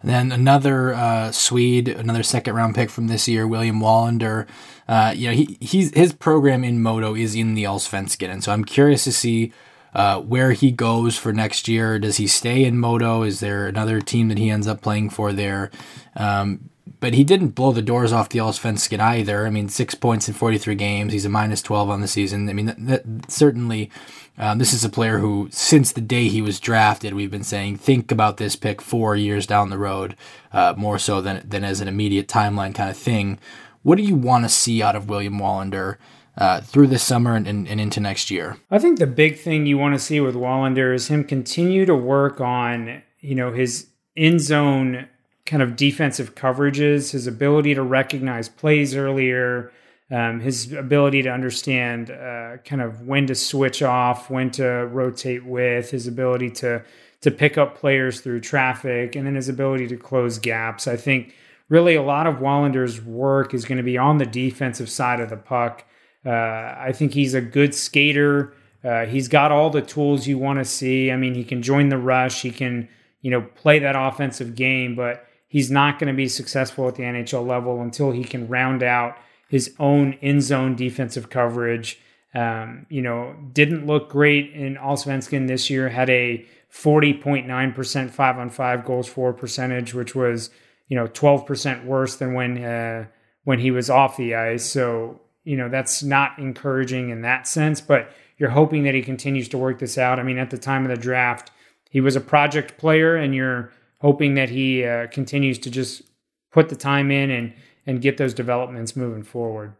And 0.00 0.10
then 0.10 0.32
another 0.32 0.94
uh, 0.94 1.30
Swede, 1.30 1.88
another 1.88 2.22
second 2.22 2.54
round 2.54 2.74
pick 2.74 2.90
from 2.90 3.08
this 3.08 3.28
year, 3.28 3.46
William 3.46 3.80
Wallinder. 3.80 4.46
Uh, 4.88 5.12
you 5.14 5.28
know, 5.28 5.34
he 5.34 5.58
he's 5.60 5.94
his 5.94 6.12
program 6.12 6.64
in 6.64 6.82
Modo 6.82 7.14
is 7.14 7.34
in 7.34 7.54
the 7.54 7.64
Allsvenskan, 7.64 8.30
and 8.30 8.42
so 8.42 8.52
I'm 8.52 8.64
curious 8.64 9.04
to 9.04 9.12
see 9.12 9.52
uh, 9.94 10.20
where 10.20 10.52
he 10.52 10.70
goes 10.70 11.16
for 11.16 11.32
next 11.32 11.68
year. 11.68 11.98
Does 11.98 12.16
he 12.16 12.26
stay 12.26 12.64
in 12.64 12.78
Modo? 12.78 13.22
Is 13.22 13.40
there 13.40 13.66
another 13.66 14.00
team 14.00 14.28
that 14.28 14.38
he 14.38 14.50
ends 14.50 14.66
up 14.66 14.80
playing 14.80 15.10
for 15.10 15.32
there? 15.32 15.70
Um, 16.16 16.70
but 17.00 17.14
he 17.14 17.24
didn't 17.24 17.50
blow 17.50 17.72
the 17.72 17.82
doors 17.82 18.12
off 18.12 18.28
the 18.28 18.38
Allsvenskan 18.38 19.00
either. 19.00 19.46
I 19.46 19.50
mean, 19.50 19.68
six 19.68 19.94
points 19.94 20.28
in 20.28 20.34
43 20.34 20.74
games. 20.74 21.12
He's 21.12 21.24
a 21.24 21.30
minus 21.30 21.62
12 21.62 21.88
on 21.88 22.00
the 22.00 22.08
season. 22.08 22.48
I 22.48 22.52
mean, 22.52 22.66
that, 22.66 22.86
that 22.86 23.30
certainly 23.30 23.90
um, 24.38 24.58
this 24.58 24.72
is 24.72 24.84
a 24.84 24.88
player 24.88 25.18
who, 25.18 25.48
since 25.52 25.92
the 25.92 26.00
day 26.00 26.28
he 26.28 26.40
was 26.40 26.60
drafted, 26.60 27.14
we've 27.14 27.30
been 27.30 27.44
saying 27.44 27.76
think 27.76 28.10
about 28.10 28.38
this 28.38 28.56
pick 28.56 28.80
four 28.80 29.14
years 29.14 29.46
down 29.46 29.70
the 29.70 29.78
road, 29.78 30.16
uh, 30.52 30.74
more 30.76 30.98
so 30.98 31.20
than 31.20 31.46
than 31.46 31.64
as 31.64 31.80
an 31.80 31.88
immediate 31.88 32.28
timeline 32.28 32.74
kind 32.74 32.90
of 32.90 32.96
thing. 32.96 33.38
What 33.82 33.96
do 33.96 34.02
you 34.02 34.16
want 34.16 34.44
to 34.44 34.48
see 34.48 34.82
out 34.82 34.96
of 34.96 35.08
William 35.08 35.38
Wallinder 35.38 35.96
uh, 36.38 36.60
through 36.60 36.86
this 36.86 37.02
summer 37.02 37.34
and, 37.34 37.46
and, 37.46 37.66
and, 37.66 37.80
into 37.80 37.98
next 37.98 38.30
year? 38.30 38.58
I 38.70 38.78
think 38.78 38.98
the 38.98 39.06
big 39.06 39.38
thing 39.38 39.66
you 39.66 39.78
want 39.78 39.94
to 39.94 39.98
see 39.98 40.20
with 40.20 40.34
Wallinder 40.34 40.94
is 40.94 41.08
him 41.08 41.24
continue 41.24 41.84
to 41.86 41.94
work 41.94 42.40
on 42.40 43.02
you 43.20 43.34
know 43.34 43.52
his 43.52 43.88
in 44.16 44.38
zone 44.38 45.08
kind 45.44 45.62
of 45.62 45.76
defensive 45.76 46.34
coverages, 46.34 47.12
his 47.12 47.26
ability 47.26 47.74
to 47.74 47.82
recognize 47.82 48.48
plays 48.48 48.94
earlier 48.94 49.72
um, 50.10 50.40
his 50.40 50.72
ability 50.72 51.22
to 51.22 51.30
understand 51.30 52.10
uh, 52.10 52.56
kind 52.64 52.82
of 52.82 53.06
when 53.06 53.26
to 53.26 53.34
switch 53.34 53.82
off, 53.82 54.28
when 54.28 54.50
to 54.52 54.64
rotate 54.86 55.44
with, 55.44 55.90
his 55.90 56.06
ability 56.06 56.50
to 56.50 56.82
to 57.20 57.30
pick 57.30 57.58
up 57.58 57.76
players 57.76 58.20
through 58.20 58.40
traffic, 58.40 59.14
and 59.14 59.26
then 59.26 59.34
his 59.34 59.48
ability 59.48 59.86
to 59.88 59.96
close 59.96 60.38
gaps. 60.38 60.88
I 60.88 60.96
think 60.96 61.34
really 61.68 61.94
a 61.94 62.02
lot 62.02 62.26
of 62.26 62.36
Wallinder's 62.36 63.02
work 63.02 63.52
is 63.52 63.64
going 63.64 63.76
to 63.76 63.84
be 63.84 63.98
on 63.98 64.18
the 64.18 64.26
defensive 64.26 64.88
side 64.88 65.20
of 65.20 65.28
the 65.28 65.36
puck. 65.36 65.84
Uh, 66.24 66.30
I 66.30 66.92
think 66.94 67.12
he's 67.12 67.34
a 67.34 67.40
good 67.40 67.74
skater. 67.74 68.54
Uh, 68.82 69.04
he's 69.04 69.28
got 69.28 69.52
all 69.52 69.68
the 69.70 69.82
tools 69.82 70.26
you 70.26 70.38
want 70.38 70.58
to 70.58 70.64
see. 70.64 71.10
I 71.10 71.16
mean, 71.16 71.34
he 71.34 71.44
can 71.44 71.62
join 71.62 71.90
the 71.90 71.98
rush. 71.98 72.40
He 72.40 72.50
can, 72.50 72.88
you 73.20 73.30
know, 73.30 73.42
play 73.42 73.78
that 73.78 73.96
offensive 73.96 74.54
game, 74.54 74.96
but 74.96 75.26
he's 75.46 75.70
not 75.70 75.98
going 75.98 76.08
to 76.12 76.16
be 76.16 76.28
successful 76.28 76.88
at 76.88 76.94
the 76.94 77.02
NHL 77.02 77.46
level 77.46 77.82
until 77.82 78.10
he 78.10 78.24
can 78.24 78.48
round 78.48 78.82
out 78.82 79.16
his 79.50 79.74
own 79.80 80.12
in 80.20 80.40
zone 80.40 80.76
defensive 80.76 81.28
coverage. 81.28 81.98
Um, 82.32 82.86
you 82.88 83.02
know, 83.02 83.34
didn't 83.52 83.84
look 83.84 84.08
great 84.08 84.52
in 84.52 84.76
Allsvenskan 84.76 85.48
this 85.48 85.68
year. 85.68 85.88
Had 85.88 86.08
a 86.08 86.46
40.9% 86.72 88.10
five 88.10 88.38
on 88.38 88.48
five 88.48 88.84
goals 88.84 89.08
for 89.08 89.32
percentage, 89.32 89.92
which 89.92 90.14
was 90.14 90.50
you 90.86 90.96
know 90.96 91.08
12% 91.08 91.84
worse 91.84 92.14
than 92.14 92.34
when 92.34 92.62
uh, 92.62 93.06
when 93.42 93.58
he 93.58 93.72
was 93.72 93.90
off 93.90 94.16
the 94.16 94.36
ice. 94.36 94.64
So 94.64 95.20
you 95.42 95.56
know 95.56 95.68
that's 95.68 96.04
not 96.04 96.38
encouraging 96.38 97.10
in 97.10 97.22
that 97.22 97.48
sense. 97.48 97.80
But 97.80 98.12
you're 98.38 98.50
hoping 98.50 98.84
that 98.84 98.94
he 98.94 99.02
continues 99.02 99.48
to 99.48 99.58
work 99.58 99.80
this 99.80 99.98
out. 99.98 100.20
I 100.20 100.22
mean, 100.22 100.38
at 100.38 100.50
the 100.50 100.58
time 100.58 100.84
of 100.84 100.90
the 100.90 101.02
draft, 101.02 101.50
he 101.90 102.00
was 102.00 102.14
a 102.14 102.20
project 102.20 102.78
player, 102.78 103.16
and 103.16 103.34
you're 103.34 103.72
hoping 103.98 104.34
that 104.34 104.48
he 104.48 104.84
uh, 104.84 105.08
continues 105.08 105.58
to 105.58 105.70
just 105.72 106.02
put 106.52 106.68
the 106.68 106.76
time 106.76 107.10
in 107.10 107.30
and 107.30 107.52
and 107.86 108.02
get 108.02 108.16
those 108.16 108.34
developments 108.34 108.96
moving 108.96 109.22
forward. 109.22 109.72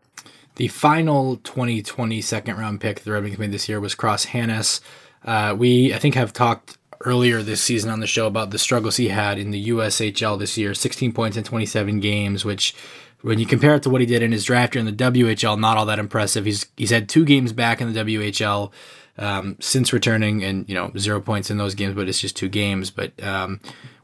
The 0.56 0.68
final 0.68 1.36
2020 1.36 2.20
second 2.20 2.56
round 2.56 2.80
pick 2.80 3.00
the 3.00 3.12
Red 3.12 3.22
Wings 3.22 3.38
made 3.38 3.52
this 3.52 3.68
year 3.68 3.80
was 3.80 3.94
Cross 3.94 4.26
Hanas. 4.26 4.80
Uh, 5.24 5.54
we, 5.56 5.94
I 5.94 5.98
think, 5.98 6.14
have 6.14 6.32
talked 6.32 6.78
earlier 7.04 7.42
this 7.42 7.62
season 7.62 7.90
on 7.90 8.00
the 8.00 8.06
show 8.06 8.26
about 8.26 8.50
the 8.50 8.58
struggles 8.58 8.96
he 8.96 9.08
had 9.08 9.38
in 9.38 9.52
the 9.52 9.68
USHL 9.68 10.38
this 10.38 10.58
year 10.58 10.74
16 10.74 11.12
points 11.12 11.36
in 11.36 11.44
27 11.44 12.00
games, 12.00 12.44
which 12.44 12.74
when 13.22 13.38
you 13.38 13.46
compare 13.46 13.74
it 13.74 13.82
to 13.82 13.90
what 13.90 14.00
he 14.00 14.06
did 14.06 14.22
in 14.22 14.32
his 14.32 14.44
draft 14.44 14.74
year 14.74 14.80
in 14.80 14.86
the 14.86 15.04
WHL, 15.04 15.58
not 15.58 15.76
all 15.76 15.86
that 15.86 15.98
impressive. 15.98 16.44
He's 16.44 16.66
he's 16.76 16.90
had 16.90 17.08
two 17.08 17.24
games 17.24 17.52
back 17.52 17.80
in 17.80 17.92
the 17.92 18.00
WHL 18.00 18.70
um, 19.18 19.56
since 19.60 19.92
returning, 19.92 20.42
and 20.42 20.68
you 20.68 20.74
know 20.74 20.90
zero 20.98 21.20
points 21.20 21.50
in 21.50 21.58
those 21.58 21.74
games, 21.74 21.94
but 21.94 22.08
it's 22.08 22.20
just 22.20 22.36
two 22.36 22.48
games. 22.48 22.90
But 22.90 23.22
um, 23.22 23.60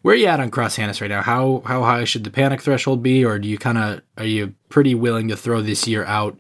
where 0.07 0.15
are 0.15 0.19
you 0.19 0.27
at 0.27 0.39
on 0.39 0.53
Cross 0.53 0.77
Hanas 0.77 1.01
right 1.01 1.11
now? 1.11 1.21
How 1.21 1.65
how 1.67 1.83
high 1.83 2.05
should 2.05 2.23
the 2.23 2.31
panic 2.31 2.63
threshold 2.63 3.03
be, 3.03 3.25
or 3.25 3.41
do 3.41 3.49
you 3.49 3.59
kind 3.59 3.77
of 3.77 4.03
are 4.17 4.25
you 4.25 4.55
pretty 4.69 4.95
willing 4.95 5.27
to 5.27 5.37
throw 5.37 5.61
this 5.61 5.89
year 5.89 6.05
out, 6.05 6.39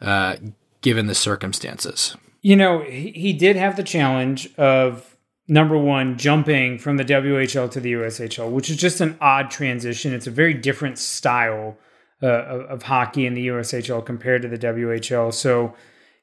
uh, 0.00 0.34
given 0.80 1.06
the 1.06 1.14
circumstances? 1.14 2.16
You 2.42 2.56
know, 2.56 2.80
he, 2.80 3.12
he 3.12 3.32
did 3.32 3.54
have 3.54 3.76
the 3.76 3.84
challenge 3.84 4.52
of 4.56 5.16
number 5.46 5.78
one 5.78 6.18
jumping 6.18 6.76
from 6.76 6.96
the 6.96 7.04
WHL 7.04 7.70
to 7.70 7.78
the 7.78 7.92
USHL, 7.92 8.50
which 8.50 8.68
is 8.68 8.76
just 8.76 9.00
an 9.00 9.16
odd 9.20 9.48
transition. 9.48 10.12
It's 10.12 10.26
a 10.26 10.32
very 10.32 10.52
different 10.52 10.98
style 10.98 11.78
uh, 12.20 12.26
of, 12.26 12.60
of 12.62 12.82
hockey 12.82 13.26
in 13.26 13.34
the 13.34 13.46
USHL 13.46 14.04
compared 14.04 14.42
to 14.42 14.48
the 14.48 14.58
WHL. 14.58 15.32
So, 15.32 15.72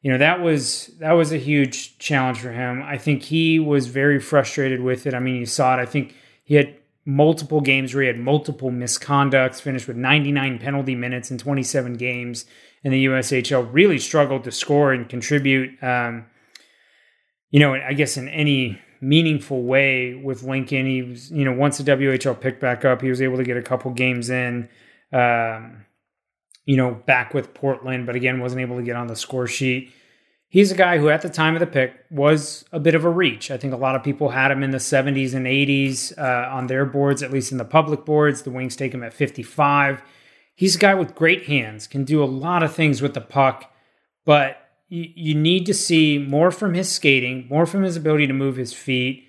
you 0.01 0.11
know 0.11 0.17
that 0.17 0.41
was 0.41 0.87
that 0.99 1.13
was 1.13 1.31
a 1.31 1.37
huge 1.37 1.97
challenge 1.99 2.39
for 2.39 2.51
him. 2.51 2.83
I 2.83 2.97
think 2.97 3.23
he 3.23 3.59
was 3.59 3.87
very 3.87 4.19
frustrated 4.19 4.81
with 4.81 5.07
it. 5.07 5.13
I 5.13 5.19
mean, 5.19 5.37
you 5.37 5.45
saw 5.45 5.77
it. 5.77 5.81
I 5.81 5.85
think 5.85 6.15
he 6.43 6.55
had 6.55 6.75
multiple 7.05 7.61
games 7.61 7.93
where 7.93 8.03
he 8.03 8.07
had 8.07 8.19
multiple 8.19 8.71
misconducts. 8.71 9.61
Finished 9.61 9.87
with 9.87 9.97
99 9.97 10.59
penalty 10.59 10.95
minutes 10.95 11.31
in 11.31 11.37
27 11.37 11.93
games 11.93 12.45
in 12.83 12.91
the 12.91 13.05
USHL. 13.05 13.67
Really 13.71 13.97
struggled 13.97 14.43
to 14.43 14.51
score 14.51 14.93
and 14.93 15.07
contribute. 15.07 15.81
Um, 15.83 16.25
you 17.49 17.59
know, 17.59 17.73
I 17.73 17.93
guess 17.93 18.17
in 18.17 18.29
any 18.29 18.79
meaningful 19.01 19.63
way 19.63 20.13
with 20.13 20.43
Lincoln, 20.43 20.85
he 20.85 21.01
was 21.01 21.31
you 21.31 21.45
know 21.45 21.53
once 21.53 21.77
the 21.77 21.83
WHL 21.83 22.39
picked 22.39 22.61
back 22.61 22.85
up, 22.85 23.01
he 23.01 23.09
was 23.09 23.21
able 23.21 23.37
to 23.37 23.43
get 23.43 23.57
a 23.57 23.61
couple 23.61 23.91
games 23.91 24.29
in. 24.29 24.69
Um, 25.11 25.85
you 26.65 26.77
know, 26.77 26.93
back 27.05 27.33
with 27.33 27.53
Portland, 27.53 28.05
but 28.05 28.15
again, 28.15 28.39
wasn't 28.39 28.61
able 28.61 28.77
to 28.77 28.83
get 28.83 28.95
on 28.95 29.07
the 29.07 29.15
score 29.15 29.47
sheet. 29.47 29.91
He's 30.51 30.71
a 30.71 30.75
guy 30.75 30.97
who, 30.97 31.09
at 31.09 31.21
the 31.21 31.29
time 31.29 31.55
of 31.55 31.61
the 31.61 31.65
pick, 31.65 31.93
was 32.11 32.65
a 32.71 32.79
bit 32.79 32.93
of 32.93 33.05
a 33.05 33.09
reach. 33.09 33.49
I 33.49 33.57
think 33.57 33.73
a 33.73 33.77
lot 33.77 33.95
of 33.95 34.03
people 34.03 34.29
had 34.29 34.51
him 34.51 34.63
in 34.63 34.71
the 34.71 34.77
70s 34.77 35.33
and 35.33 35.45
80s 35.45 36.17
uh, 36.17 36.53
on 36.53 36.67
their 36.67 36.85
boards, 36.85 37.23
at 37.23 37.31
least 37.31 37.51
in 37.51 37.57
the 37.57 37.65
public 37.65 38.05
boards. 38.05 38.41
The 38.41 38.51
Wings 38.51 38.75
take 38.75 38.93
him 38.93 39.03
at 39.03 39.13
55. 39.13 40.03
He's 40.53 40.75
a 40.75 40.79
guy 40.79 40.93
with 40.93 41.15
great 41.15 41.45
hands, 41.45 41.87
can 41.87 42.03
do 42.03 42.21
a 42.21 42.25
lot 42.25 42.63
of 42.63 42.75
things 42.75 43.01
with 43.01 43.13
the 43.13 43.21
puck, 43.21 43.73
but 44.25 44.57
you, 44.89 45.09
you 45.15 45.35
need 45.35 45.65
to 45.67 45.73
see 45.73 46.19
more 46.19 46.51
from 46.51 46.73
his 46.73 46.91
skating, 46.91 47.47
more 47.49 47.65
from 47.65 47.83
his 47.83 47.95
ability 47.95 48.27
to 48.27 48.33
move 48.33 48.57
his 48.57 48.73
feet, 48.73 49.23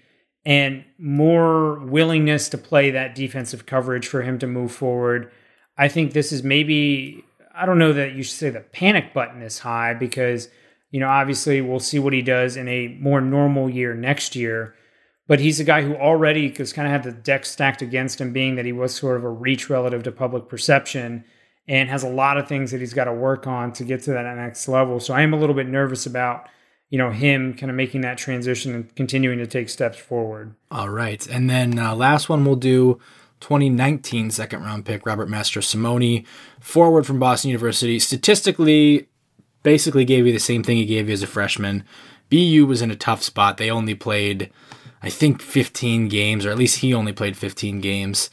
and 0.45 0.85
more 0.99 1.79
willingness 1.79 2.49
to 2.49 2.59
play 2.59 2.91
that 2.91 3.15
defensive 3.15 3.65
coverage 3.65 4.09
for 4.09 4.23
him 4.23 4.39
to 4.41 4.47
move 4.47 4.73
forward 4.73 5.31
I 5.77 5.89
think 5.89 6.13
this 6.13 6.33
is 6.33 6.43
maybe, 6.43 7.25
I 7.55 7.67
don't 7.67 7.79
know 7.79 7.93
that 7.93 8.13
you 8.13 8.23
should 8.23 8.37
say 8.37 8.51
the 8.51 8.61
panic 8.61 9.15
button 9.15 9.43
is 9.43 9.59
high 9.59 9.95
because, 9.95 10.49
you 10.93 11.01
know, 11.01 11.09
obviously 11.09 11.61
we'll 11.61 11.81
see 11.81 11.99
what 11.99 12.13
he 12.13 12.23
does 12.23 12.57
in 12.57 12.69
a 12.69 12.97
more 13.01 13.21
normal 13.21 13.69
year 13.69 13.95
next 13.95 14.37
year. 14.37 14.77
But 15.27 15.41
he's 15.41 15.59
a 15.59 15.65
guy 15.65 15.83
who 15.83 15.95
already 15.97 16.51
has 16.51 16.73
kind 16.73 16.87
of 16.87 16.93
had 16.93 17.03
the 17.03 17.19
deck 17.19 17.47
stacked 17.47 17.81
against 17.81 18.21
him, 18.21 18.33
being 18.33 18.57
that 18.57 18.67
he 18.67 18.73
was 18.73 18.95
sort 18.95 19.17
of 19.17 19.25
a 19.25 19.31
reach 19.31 19.71
relative 19.71 20.03
to 20.05 20.13
public 20.13 20.49
perception 20.49 21.25
and 21.67 21.89
has 21.89 22.03
a 22.03 22.09
lot 22.09 22.37
of 22.37 22.47
things 22.47 22.71
that 22.71 22.81
he's 22.81 22.93
got 22.93 23.05
to 23.05 23.13
work 23.13 23.47
on 23.47 23.73
to 23.73 23.85
get 23.85 24.03
to 24.03 24.11
that 24.13 24.37
next 24.37 24.69
level. 24.69 25.01
So 25.01 25.15
I 25.15 25.23
am 25.23 25.33
a 25.33 25.39
little 25.39 25.55
bit 25.55 25.67
nervous 25.67 26.07
about 26.07 26.49
you 26.91 26.99
know 26.99 27.11
him 27.11 27.55
kind 27.55 27.71
of 27.71 27.77
making 27.77 28.03
that 28.03 28.19
transition 28.19 28.75
and 28.75 28.95
continuing 28.95 29.39
to 29.39 29.47
take 29.47 29.71
steps 29.71 29.99
forward. 29.99 30.55
All 30.71 30.91
right, 30.91 31.27
and 31.27 31.49
then 31.49 31.79
uh, 31.79 31.95
last 31.95 32.29
one 32.29 32.45
we'll 32.45 32.57
do 32.57 33.01
2019 33.41 34.31
second 34.31 34.63
round 34.63 34.85
pick 34.85 35.07
Robert 35.07 35.29
Mastrosimone, 35.29 36.27
forward 36.61 37.07
from 37.07 37.19
Boston 37.19 37.49
University. 37.49 37.99
Statistically, 37.99 39.09
basically 39.63 40.05
gave 40.05 40.27
you 40.27 40.33
the 40.33 40.39
same 40.39 40.63
thing 40.63 40.77
he 40.77 40.85
gave 40.85 41.09
you 41.09 41.15
as 41.15 41.23
a 41.23 41.27
freshman. 41.27 41.85
BU 42.31 42.67
was 42.67 42.83
in 42.83 42.91
a 42.91 42.97
tough 42.97 43.23
spot. 43.23 43.59
They 43.59 43.71
only 43.71 43.95
played, 43.95 44.51
I 45.03 45.11
think, 45.11 45.43
15 45.43 46.09
games, 46.09 46.47
or 46.47 46.51
at 46.51 46.59
least 46.59 46.79
he 46.79 46.95
only 46.95 47.13
played 47.13 47.37
15 47.37 47.81
games. 47.81 48.31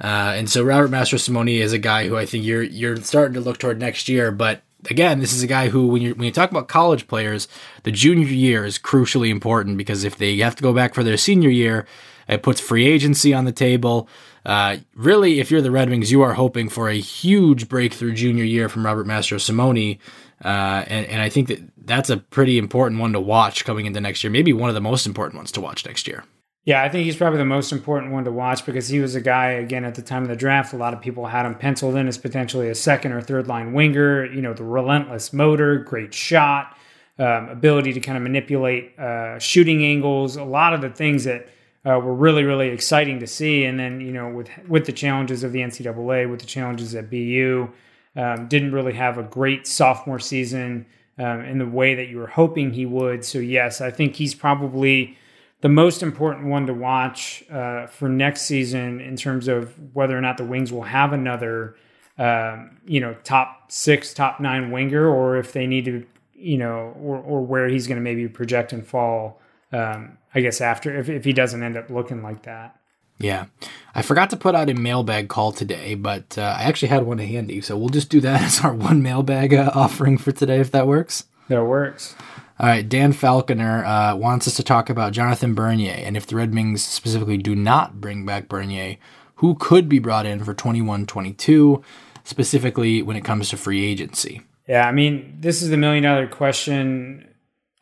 Uh, 0.00 0.32
and 0.36 0.48
so 0.48 0.62
Robert 0.62 0.90
Mastrosimone 0.90 1.60
is 1.60 1.72
a 1.72 1.78
guy 1.78 2.08
who 2.08 2.16
I 2.16 2.24
think 2.24 2.44
you're 2.44 2.62
you're 2.62 2.96
starting 2.96 3.34
to 3.34 3.40
look 3.40 3.58
toward 3.58 3.78
next 3.78 4.08
year. 4.08 4.30
But 4.30 4.62
again, 4.88 5.20
this 5.20 5.32
is 5.32 5.42
a 5.42 5.46
guy 5.46 5.68
who, 5.68 5.88
when 5.88 6.00
you 6.00 6.14
when 6.14 6.24
you 6.24 6.32
talk 6.32 6.50
about 6.50 6.68
college 6.68 7.06
players, 7.06 7.48
the 7.82 7.92
junior 7.92 8.26
year 8.26 8.64
is 8.64 8.78
crucially 8.78 9.28
important 9.28 9.76
because 9.76 10.04
if 10.04 10.16
they 10.16 10.36
have 10.38 10.56
to 10.56 10.62
go 10.62 10.72
back 10.72 10.94
for 10.94 11.04
their 11.04 11.18
senior 11.18 11.50
year, 11.50 11.86
it 12.28 12.42
puts 12.42 12.60
free 12.60 12.86
agency 12.86 13.34
on 13.34 13.44
the 13.44 13.52
table. 13.52 14.08
Uh, 14.46 14.78
really, 14.94 15.38
if 15.38 15.50
you're 15.50 15.60
the 15.60 15.70
Red 15.70 15.90
Wings, 15.90 16.10
you 16.10 16.22
are 16.22 16.34
hoping 16.34 16.70
for 16.70 16.88
a 16.88 16.98
huge 16.98 17.68
breakthrough 17.68 18.14
junior 18.14 18.44
year 18.44 18.68
from 18.70 18.86
Robert 18.86 19.06
Mastrosimone. 19.06 19.98
Uh, 20.44 20.84
and, 20.86 21.06
and 21.06 21.22
I 21.22 21.28
think 21.28 21.48
that 21.48 21.60
that's 21.76 22.10
a 22.10 22.16
pretty 22.16 22.58
important 22.58 23.00
one 23.00 23.12
to 23.12 23.20
watch 23.20 23.64
coming 23.64 23.86
into 23.86 24.00
next 24.00 24.24
year. 24.24 24.30
Maybe 24.30 24.52
one 24.52 24.70
of 24.70 24.74
the 24.74 24.80
most 24.80 25.06
important 25.06 25.36
ones 25.36 25.52
to 25.52 25.60
watch 25.60 25.84
next 25.84 26.08
year. 26.08 26.24
Yeah, 26.64 26.82
I 26.82 26.90
think 26.90 27.06
he's 27.06 27.16
probably 27.16 27.38
the 27.38 27.44
most 27.46 27.72
important 27.72 28.12
one 28.12 28.24
to 28.24 28.32
watch 28.32 28.66
because 28.66 28.88
he 28.88 29.00
was 29.00 29.14
a 29.14 29.20
guy, 29.20 29.52
again, 29.52 29.84
at 29.84 29.94
the 29.94 30.02
time 30.02 30.22
of 30.22 30.28
the 30.28 30.36
draft, 30.36 30.74
a 30.74 30.76
lot 30.76 30.92
of 30.92 31.00
people 31.00 31.26
had 31.26 31.46
him 31.46 31.54
penciled 31.54 31.96
in 31.96 32.06
as 32.06 32.18
potentially 32.18 32.68
a 32.68 32.74
second 32.74 33.12
or 33.12 33.22
third 33.22 33.48
line 33.48 33.72
winger. 33.72 34.26
You 34.26 34.42
know, 34.42 34.52
the 34.52 34.64
relentless 34.64 35.32
motor, 35.32 35.78
great 35.78 36.12
shot, 36.12 36.76
um, 37.18 37.48
ability 37.48 37.94
to 37.94 38.00
kind 38.00 38.16
of 38.16 38.22
manipulate 38.22 38.98
uh, 38.98 39.38
shooting 39.38 39.82
angles, 39.82 40.36
a 40.36 40.44
lot 40.44 40.74
of 40.74 40.82
the 40.82 40.90
things 40.90 41.24
that 41.24 41.48
uh, 41.86 41.98
were 41.98 42.14
really 42.14 42.44
really 42.44 42.68
exciting 42.68 43.20
to 43.20 43.26
see. 43.26 43.64
And 43.64 43.80
then 43.80 44.02
you 44.02 44.12
know 44.12 44.28
with 44.28 44.50
with 44.68 44.84
the 44.84 44.92
challenges 44.92 45.42
of 45.42 45.52
the 45.52 45.60
NCAA, 45.60 46.30
with 46.30 46.40
the 46.40 46.46
challenges 46.46 46.94
at 46.94 47.10
BU, 47.10 47.70
um, 48.16 48.48
didn't 48.48 48.72
really 48.72 48.94
have 48.94 49.18
a 49.18 49.22
great 49.22 49.66
sophomore 49.66 50.18
season 50.18 50.86
um, 51.18 51.40
in 51.40 51.58
the 51.58 51.66
way 51.66 51.94
that 51.94 52.08
you 52.08 52.18
were 52.18 52.26
hoping 52.26 52.72
he 52.72 52.86
would. 52.86 53.24
So 53.24 53.38
yes, 53.38 53.80
I 53.80 53.90
think 53.90 54.16
he's 54.16 54.34
probably 54.34 55.16
the 55.60 55.68
most 55.68 56.02
important 56.02 56.46
one 56.46 56.66
to 56.66 56.74
watch 56.74 57.44
uh, 57.50 57.86
for 57.86 58.08
next 58.08 58.42
season 58.42 59.00
in 59.00 59.16
terms 59.16 59.46
of 59.48 59.74
whether 59.94 60.16
or 60.16 60.20
not 60.20 60.36
the 60.36 60.44
Wings 60.44 60.72
will 60.72 60.82
have 60.82 61.12
another. 61.12 61.76
Um, 62.18 62.78
you 62.84 63.00
know, 63.00 63.14
top 63.24 63.72
six, 63.72 64.12
top 64.12 64.40
nine 64.40 64.70
winger, 64.70 65.08
or 65.08 65.38
if 65.38 65.54
they 65.54 65.66
need 65.66 65.86
to, 65.86 66.04
you 66.34 66.58
know, 66.58 66.94
or, 67.00 67.16
or 67.16 67.40
where 67.40 67.66
he's 67.66 67.86
going 67.86 67.96
to 67.96 68.02
maybe 68.02 68.28
project 68.28 68.74
and 68.74 68.86
fall 68.86 69.40
um, 69.72 70.18
I 70.34 70.40
guess 70.40 70.60
after 70.60 70.96
if, 70.98 71.08
if 71.08 71.24
he 71.24 71.32
doesn't 71.32 71.62
end 71.62 71.76
up 71.76 71.90
looking 71.90 72.22
like 72.22 72.42
that. 72.42 72.76
Yeah. 73.20 73.46
I 73.94 74.02
forgot 74.02 74.30
to 74.30 74.36
put 74.36 74.54
out 74.54 74.70
a 74.70 74.74
mailbag 74.74 75.28
call 75.28 75.52
today, 75.52 75.94
but 75.94 76.38
uh, 76.38 76.56
I 76.58 76.62
actually 76.62 76.88
had 76.88 77.04
one 77.04 77.18
handy. 77.18 77.60
So 77.60 77.76
we'll 77.76 77.90
just 77.90 78.08
do 78.08 78.20
that 78.20 78.42
as 78.42 78.60
our 78.60 78.74
one 78.74 79.02
mailbag 79.02 79.54
uh, 79.54 79.70
offering 79.74 80.18
for 80.18 80.32
today, 80.32 80.58
if 80.58 80.70
that 80.72 80.86
works. 80.86 81.24
That 81.48 81.64
works. 81.64 82.16
All 82.58 82.66
right. 82.66 82.88
Dan 82.88 83.12
Falconer 83.12 83.84
uh, 83.84 84.16
wants 84.16 84.46
us 84.46 84.54
to 84.56 84.62
talk 84.62 84.88
about 84.90 85.12
Jonathan 85.12 85.54
Bernier. 85.54 85.94
And 85.94 86.16
if 86.16 86.26
the 86.26 86.36
Red 86.36 86.54
Wings 86.54 86.84
specifically 86.84 87.36
do 87.36 87.54
not 87.54 88.00
bring 88.00 88.24
back 88.24 88.48
Bernier, 88.48 88.96
who 89.36 89.54
could 89.54 89.88
be 89.88 89.98
brought 89.98 90.26
in 90.26 90.42
for 90.44 90.54
21 90.54 91.06
22, 91.06 91.82
specifically 92.24 93.02
when 93.02 93.16
it 93.16 93.24
comes 93.24 93.50
to 93.50 93.56
free 93.56 93.84
agency? 93.84 94.42
Yeah. 94.66 94.86
I 94.86 94.92
mean, 94.92 95.36
this 95.40 95.62
is 95.62 95.70
the 95.70 95.76
million 95.76 96.04
dollar 96.04 96.26
question 96.26 97.29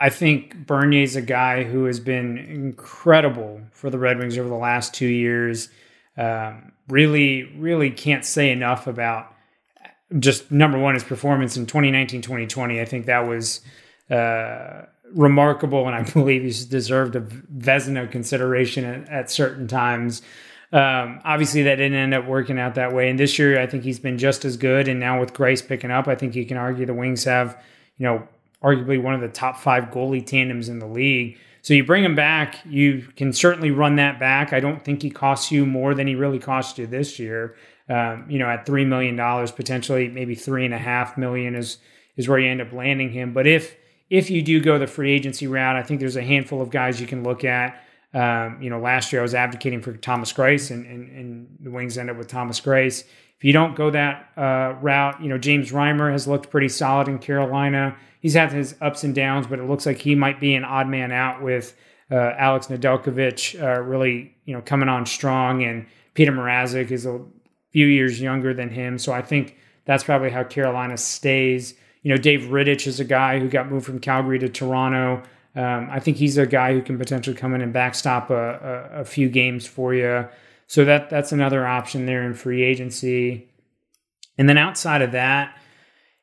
I 0.01 0.11
think 0.11 0.67
Bernier's 0.67 1.17
a 1.17 1.23
guy 1.23 1.65
who 1.65 1.85
has 1.85 1.99
been 1.99 2.39
incredible 2.39 3.61
for 3.73 3.91
the 3.91 3.99
Red 3.99 4.19
Wings 4.19 4.39
over 4.39 4.49
the 4.49 4.55
last 4.55 4.95
two 4.95 5.09
years. 5.09 5.69
Um, 6.17 6.73
really, 6.89 7.45
really 7.57 7.91
can't 7.91 8.25
say 8.25 8.51
enough 8.51 8.87
about 8.87 9.35
just 10.19 10.51
number 10.51 10.79
one, 10.79 10.95
his 10.95 11.05
performance 11.05 11.57
in 11.57 11.67
2019 11.67 12.23
2020. 12.23 12.81
I 12.81 12.85
think 12.85 13.07
that 13.07 13.27
was 13.27 13.61
uh, 14.11 14.83
remarkable, 15.13 15.87
and 15.87 15.97
I 15.97 16.03
believe 16.13 16.43
he's 16.43 16.65
deserved 16.65 17.17
a 17.17 17.21
Vezina 17.21 18.11
consideration 18.11 18.85
at, 18.85 19.09
at 19.09 19.31
certain 19.31 19.67
times. 19.67 20.23
Um, 20.71 21.21
obviously, 21.25 21.63
that 21.65 21.77
didn't 21.77 21.99
end 21.99 22.15
up 22.15 22.27
working 22.27 22.59
out 22.59 22.75
that 22.77 22.93
way. 22.93 23.09
And 23.09 23.19
this 23.19 23.39
year, 23.39 23.61
I 23.61 23.67
think 23.67 23.85
he's 23.85 23.99
been 23.99 24.19
just 24.19 24.45
as 24.45 24.57
good. 24.57 24.87
And 24.87 25.01
now 25.01 25.19
with 25.19 25.33
Greiss 25.33 25.67
picking 25.67 25.91
up, 25.91 26.09
I 26.09 26.15
think 26.15 26.35
you 26.35 26.45
can 26.45 26.57
argue 26.57 26.87
the 26.87 26.95
Wings 26.95 27.25
have, 27.25 27.61
you 27.97 28.05
know, 28.05 28.29
arguably 28.63 29.01
one 29.01 29.15
of 29.15 29.21
the 29.21 29.29
top 29.29 29.59
five 29.59 29.85
goalie 29.85 30.25
tandems 30.25 30.69
in 30.69 30.79
the 30.79 30.87
league. 30.87 31.39
So 31.63 31.75
you 31.75 31.85
bring 31.85 32.05
him 32.05 32.15
back, 32.15 32.57
you 32.65 33.07
can 33.17 33.33
certainly 33.33 33.71
run 33.71 33.97
that 33.97 34.19
back. 34.19 34.53
I 34.53 34.61
don't 34.61 34.85
think 34.85 35.03
he 35.03 35.11
costs 35.11 35.53
you 35.53 35.67
more 35.67 35.95
than 35.95 36.07
he 36.07 36.15
really 36.15 36.39
cost 36.39 36.79
you 36.79 36.87
this 36.87 37.19
year. 37.19 37.57
Um, 37.89 38.27
you 38.29 38.39
know, 38.39 38.47
at 38.47 38.67
three 38.67 38.85
million 38.85 39.17
dollars, 39.17 39.51
potentially 39.51 40.09
maybe 40.09 40.35
three 40.35 40.65
and 40.65 40.75
a 40.75 40.79
half 40.79 41.17
million 41.17 41.55
is 41.55 41.79
is 42.17 42.29
where 42.29 42.39
you 42.39 42.49
end 42.49 42.61
up 42.61 42.73
landing 42.73 43.11
him. 43.11 43.33
But 43.33 43.47
if 43.47 43.77
if 44.11 44.31
you 44.31 44.43
do 44.43 44.61
go 44.61 44.79
the 44.79 44.87
free 44.87 45.13
agency 45.13 45.47
route, 45.47 45.77
I 45.77 45.83
think 45.83 46.01
there's 46.01 46.17
a 46.17 46.23
handful 46.23 46.61
of 46.61 46.71
guys 46.71 47.01
you 47.01 47.07
can 47.07 47.23
look 47.23 47.45
at. 47.45 47.83
Um, 48.15 48.59
you 48.63 48.71
know, 48.71 48.81
last 48.81 49.13
year 49.13 49.21
I 49.21 49.23
was 49.23 49.35
advocating 49.35 49.83
for 49.83 49.93
Thomas 49.93 50.33
Greiss, 50.33 50.71
and, 50.71 50.87
and, 50.87 51.11
and 51.11 51.59
the 51.61 51.71
Wings 51.71 51.99
end 51.99 52.09
up 52.09 52.17
with 52.17 52.29
Thomas 52.29 52.61
Greiss. 52.61 53.05
If 53.37 53.45
you 53.45 53.53
don't 53.53 53.77
go 53.77 53.91
that 53.91 54.31
uh, 54.37 54.75
route, 54.81 55.23
you 55.23 55.29
know, 55.29 55.39
James 55.39 55.73
Reimer 55.73 56.11
has 56.11 56.27
looked 56.27 56.51
pretty 56.51 56.69
solid 56.71 57.09
in 57.09 57.19
Carolina. 57.19 57.97
He's 58.21 58.35
had 58.35 58.53
his 58.53 58.75
ups 58.81 59.05
and 59.05 59.15
downs, 59.15 59.47
but 59.47 59.59
it 59.59 59.69
looks 59.69 59.87
like 59.87 59.99
he 59.99 60.15
might 60.15 60.41
be 60.41 60.55
an 60.55 60.65
odd 60.65 60.89
man 60.89 61.13
out 61.13 61.43
with 61.43 61.77
uh, 62.11 62.33
Alex 62.37 62.67
Nedeljkovic 62.67 63.63
uh, 63.63 63.81
really, 63.83 64.35
you 64.45 64.55
know, 64.55 64.63
coming 64.63 64.89
on 64.89 65.07
strong. 65.07 65.63
And 65.63 65.87
Petr 66.15 66.31
Mrazek 66.31 66.91
is 66.91 67.07
a 67.07 67.21
few 67.71 67.87
years 67.87 68.21
younger 68.21 68.55
than 68.55 68.71
him. 68.71 68.99
So 68.99 69.13
I 69.13 69.23
think 69.23 69.57
that's 69.85 70.05
probably 70.05 70.31
how 70.31 70.45
Carolina 70.45 70.97
stays. 70.97 71.75
You 72.03 72.11
know, 72.11 72.17
Dave 72.17 72.43
Rittich 72.51 72.87
is 72.87 73.01
a 73.01 73.05
guy 73.05 73.39
who 73.39 73.49
got 73.49 73.71
moved 73.71 73.87
from 73.87 73.99
Calgary 73.99 74.39
to 74.39 74.49
Toronto. 74.49 75.23
Um, 75.55 75.89
I 75.91 76.01
think 76.01 76.17
he's 76.17 76.39
a 76.39 76.47
guy 76.47 76.73
who 76.73 76.83
can 76.83 76.99
potentially 76.99 77.37
come 77.37 77.55
in 77.55 77.63
and 77.63 77.73
backstop 77.73 78.31
a, 78.31 78.91
a, 78.95 79.01
a 79.01 79.05
few 79.05 79.29
games 79.29 79.67
for 79.67 79.95
you. 79.95 80.29
So 80.67 80.85
that 80.85 81.09
that's 81.11 81.33
another 81.33 81.67
option 81.67 82.07
there 82.07 82.23
in 82.23 82.35
free 82.35 82.63
agency. 82.63 83.49
And 84.37 84.49
then 84.49 84.59
outside 84.59 85.03
of 85.03 85.13
that, 85.13 85.57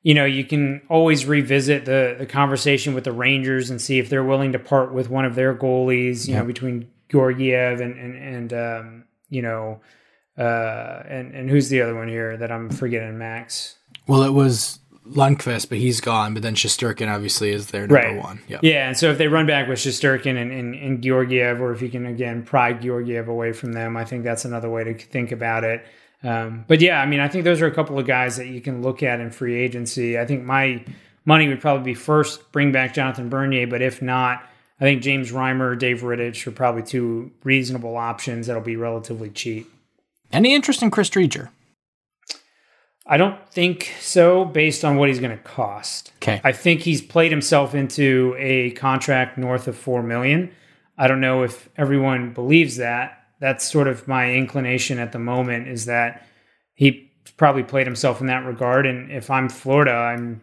you 0.06 0.14
know, 0.14 0.24
you 0.26 0.44
can 0.46 0.84
always 0.88 1.26
revisit 1.26 1.86
the 1.86 2.16
the 2.20 2.28
conversation 2.28 2.94
with 2.94 3.06
the 3.06 3.12
Rangers 3.12 3.72
and 3.72 3.82
see 3.82 3.98
if 3.98 4.08
they're 4.08 4.24
willing 4.24 4.52
to 4.52 4.60
part 4.60 4.94
with 4.94 5.10
one 5.10 5.26
of 5.26 5.34
their 5.34 5.56
goalies. 5.56 6.28
You 6.28 6.36
know, 6.36 6.46
between 6.46 6.88
Georgiev 7.10 7.82
and 7.82 7.98
and 7.98 8.16
and 8.16 8.54
um, 8.54 9.04
you 9.32 9.42
know, 9.42 9.82
uh, 10.38 11.02
and 11.10 11.34
and 11.34 11.50
who's 11.50 11.70
the 11.70 11.82
other 11.82 11.96
one 11.96 12.08
here 12.08 12.38
that 12.38 12.52
I'm 12.52 12.70
forgetting? 12.70 13.18
Max. 13.18 13.78
Well, 14.08 14.22
it 14.22 14.30
was 14.34 14.78
Lundqvist, 15.10 15.70
but 15.70 15.80
he's 15.80 16.00
gone. 16.02 16.36
But 16.36 16.44
then 16.44 16.54
Shesterkin 16.54 17.12
obviously 17.12 17.50
is 17.50 17.68
their 17.68 17.88
number 17.88 17.96
Right. 17.96 18.18
one. 18.24 18.42
Yep. 18.48 18.60
Yeah, 18.64 18.88
and 18.90 18.96
so 18.98 19.10
if 19.10 19.18
they 19.18 19.28
run 19.28 19.48
back 19.48 19.68
with 19.68 19.80
Shesterkin 19.80 20.40
and, 20.40 20.52
and, 20.52 20.76
and 20.76 21.02
Georgiev, 21.02 21.60
or 21.62 21.72
if 21.72 21.82
you 21.82 21.90
can 21.90 22.06
again 22.06 22.44
pry 22.44 22.74
Georgiev 22.74 23.28
away 23.28 23.54
from 23.54 23.74
them, 23.74 23.98
I 23.98 24.06
think 24.06 24.24
that's 24.24 24.46
another 24.46 24.70
way 24.70 24.84
to 24.84 24.94
think 24.94 25.32
about 25.32 25.64
it. 25.64 25.84
Um, 26.24 26.66
but 26.68 26.82
yeah, 26.82 27.02
I 27.02 27.06
mean, 27.06 27.20
I 27.20 27.28
think 27.28 27.44
those 27.44 27.62
are 27.62 27.68
a 27.68 27.74
couple 27.74 28.00
of 28.00 28.08
guys 28.08 28.38
that 28.38 28.48
you 28.48 28.62
can 28.62 28.82
look 28.82 29.04
at 29.04 29.20
in 29.20 29.32
free 29.32 29.56
agency. 29.56 30.18
I 30.18 30.26
think 30.26 30.44
my 30.44 30.84
money 31.26 31.48
would 31.48 31.62
probably 31.62 31.84
be 31.84 31.94
first 31.94 32.52
bring 32.52 32.72
back 32.72 32.94
Jonathan 32.94 33.30
Bernier, 33.30 33.68
but 33.68 33.82
if 33.82 34.02
not, 34.02 34.44
I 34.80 34.84
think 34.84 35.02
James 35.02 35.32
Reimer, 35.32 35.78
Dave 35.78 36.02
Rittich 36.02 36.46
are 36.48 36.52
probably 36.52 36.84
two 36.84 37.32
reasonable 37.44 37.96
options 37.96 38.48
that'll 38.48 38.62
be 38.62 38.76
relatively 38.76 39.30
cheap. 39.30 39.72
Any 40.32 40.54
interest 40.54 40.82
in 40.82 40.92
Chris 40.92 41.10
Driedger? 41.10 41.50
I 43.08 43.18
don't 43.18 43.48
think 43.50 43.94
so, 44.00 44.46
based 44.46 44.84
on 44.84 44.96
what 44.96 45.10
he's 45.10 45.20
going 45.20 45.38
to 45.38 45.44
cost. 45.44 46.12
Okay. 46.18 46.42
I 46.44 46.52
think 46.52 46.82
he's 46.82 47.02
played 47.02 47.32
himself 47.32 47.76
into 47.76 48.36
a 48.40 48.72
contract 48.72 49.38
north 49.38 49.68
of 49.68 49.78
four 49.78 50.02
million. 50.02 50.52
I 50.98 51.08
don't 51.08 51.22
know 51.22 51.44
if 51.44 51.70
everyone 51.78 52.34
believes 52.34 52.78
that. 52.78 53.25
That's 53.40 53.70
sort 53.70 53.88
of 53.88 54.08
my 54.08 54.34
inclination 54.34 55.00
at 55.00 55.12
the 55.12 55.20
moment. 55.20 55.68
Is 55.68 55.86
that 55.86 56.26
he 56.74 57.12
probably 57.38 57.64
played 57.64 57.88
himself 57.88 58.22
in 58.22 58.28
that 58.28 58.46
regard. 58.46 58.86
And 58.86 59.12
if 59.12 59.30
I'm 59.30 59.50
Florida, 59.50 59.92
I'm 59.92 60.42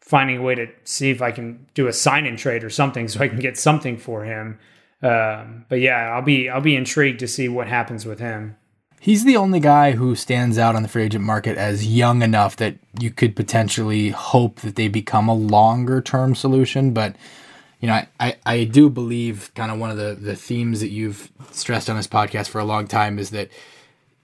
finding 0.00 0.38
a 0.38 0.42
way 0.42 0.54
to 0.54 0.66
see 0.84 1.10
if 1.10 1.22
I 1.22 1.30
can 1.30 1.66
do 1.74 1.86
a 1.86 1.92
sign 1.92 2.26
in 2.26 2.36
trade 2.36 2.64
or 2.64 2.70
something 2.70 3.08
so 3.08 3.20
I 3.20 3.28
can 3.28 3.38
get 3.38 3.56
something 3.56 3.96
for 3.96 4.24
him. 4.24 4.58
Um, 5.02 5.64
but 5.68 5.80
yeah, 5.80 6.12
I'll 6.12 6.22
be 6.22 6.48
I'll 6.48 6.60
be 6.60 6.76
intrigued 6.76 7.20
to 7.20 7.28
see 7.28 7.48
what 7.48 7.66
happens 7.66 8.06
with 8.06 8.20
him. 8.20 8.56
He's 9.00 9.24
the 9.24 9.36
only 9.36 9.58
guy 9.58 9.92
who 9.92 10.14
stands 10.14 10.58
out 10.58 10.76
on 10.76 10.84
the 10.84 10.88
free 10.88 11.02
agent 11.02 11.24
market 11.24 11.58
as 11.58 11.84
young 11.84 12.22
enough 12.22 12.54
that 12.56 12.76
you 13.00 13.10
could 13.10 13.34
potentially 13.34 14.10
hope 14.10 14.60
that 14.60 14.76
they 14.76 14.86
become 14.86 15.28
a 15.28 15.34
longer 15.34 16.00
term 16.00 16.36
solution. 16.36 16.92
But, 16.92 17.16
you 17.82 17.88
know, 17.88 18.00
I, 18.20 18.36
I, 18.46 18.62
do 18.62 18.88
believe 18.88 19.50
kind 19.56 19.72
of 19.72 19.78
one 19.78 19.90
of 19.90 19.96
the, 19.96 20.14
the 20.14 20.36
themes 20.36 20.78
that 20.80 20.90
you've 20.90 21.32
stressed 21.50 21.90
on 21.90 21.96
this 21.96 22.06
podcast 22.06 22.48
for 22.48 22.60
a 22.60 22.64
long 22.64 22.86
time 22.86 23.18
is 23.18 23.30
that, 23.30 23.48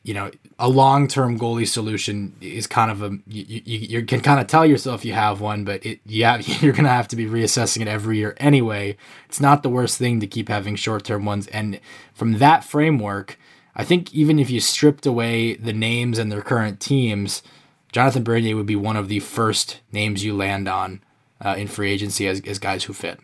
you 0.05 0.15
know, 0.15 0.31
a 0.61 0.69
long 0.69 1.09
term 1.09 1.37
goalie 1.37 1.67
solution 1.67 2.37
is 2.41 2.69
kind 2.69 2.89
of 2.89 3.03
a, 3.03 3.19
you, 3.27 3.45
you, 3.49 3.79
you 3.79 4.07
can 4.07 4.21
kind 4.21 4.39
of 4.39 4.47
tell 4.47 4.65
yourself 4.65 5.05
you 5.05 5.13
have 5.13 5.41
one, 5.41 5.65
but 5.65 5.85
it, 5.85 5.99
yeah, 6.07 6.37
you're 6.61 6.73
going 6.73 6.85
to 6.85 6.91
have 6.91 7.09
to 7.09 7.17
be 7.17 7.27
reassessing 7.27 7.83
it 7.83 7.89
every 7.89 8.19
year 8.19 8.37
anyway. 8.37 8.97
It's 9.29 9.41
not 9.41 9.65
the 9.65 9.69
worst 9.69 9.99
thing 9.99 10.21
to 10.21 10.29
keep 10.29 10.49
having 10.49 10.77
short 10.77 11.03
term 11.03 11.25
ones. 11.25 11.49
And 11.49 11.81
from 12.15 12.35
that 12.35 12.63
framework, 12.63 13.41
I 13.75 13.83
think 13.83 14.15
even 14.15 14.39
if 14.39 14.51
you 14.51 14.61
stripped 14.61 15.05
away 15.05 15.57
the 15.57 15.73
names 15.73 16.19
and 16.19 16.31
their 16.31 16.43
current 16.43 16.79
teams, 16.79 17.43
Jonathan 17.91 18.23
Bernier 18.23 18.55
would 18.55 18.67
be 18.67 18.77
one 18.77 18.97
of 18.97 19.09
the 19.09 19.19
first 19.19 19.81
names 19.91 20.25
you 20.25 20.33
land 20.33 20.69
on 20.69 21.01
uh, 21.41 21.57
in 21.59 21.67
free 21.67 21.91
agency 21.91 22.29
as, 22.29 22.41
as 22.43 22.61
guys 22.61 22.85
who 22.85 22.93
fit. 22.93 23.19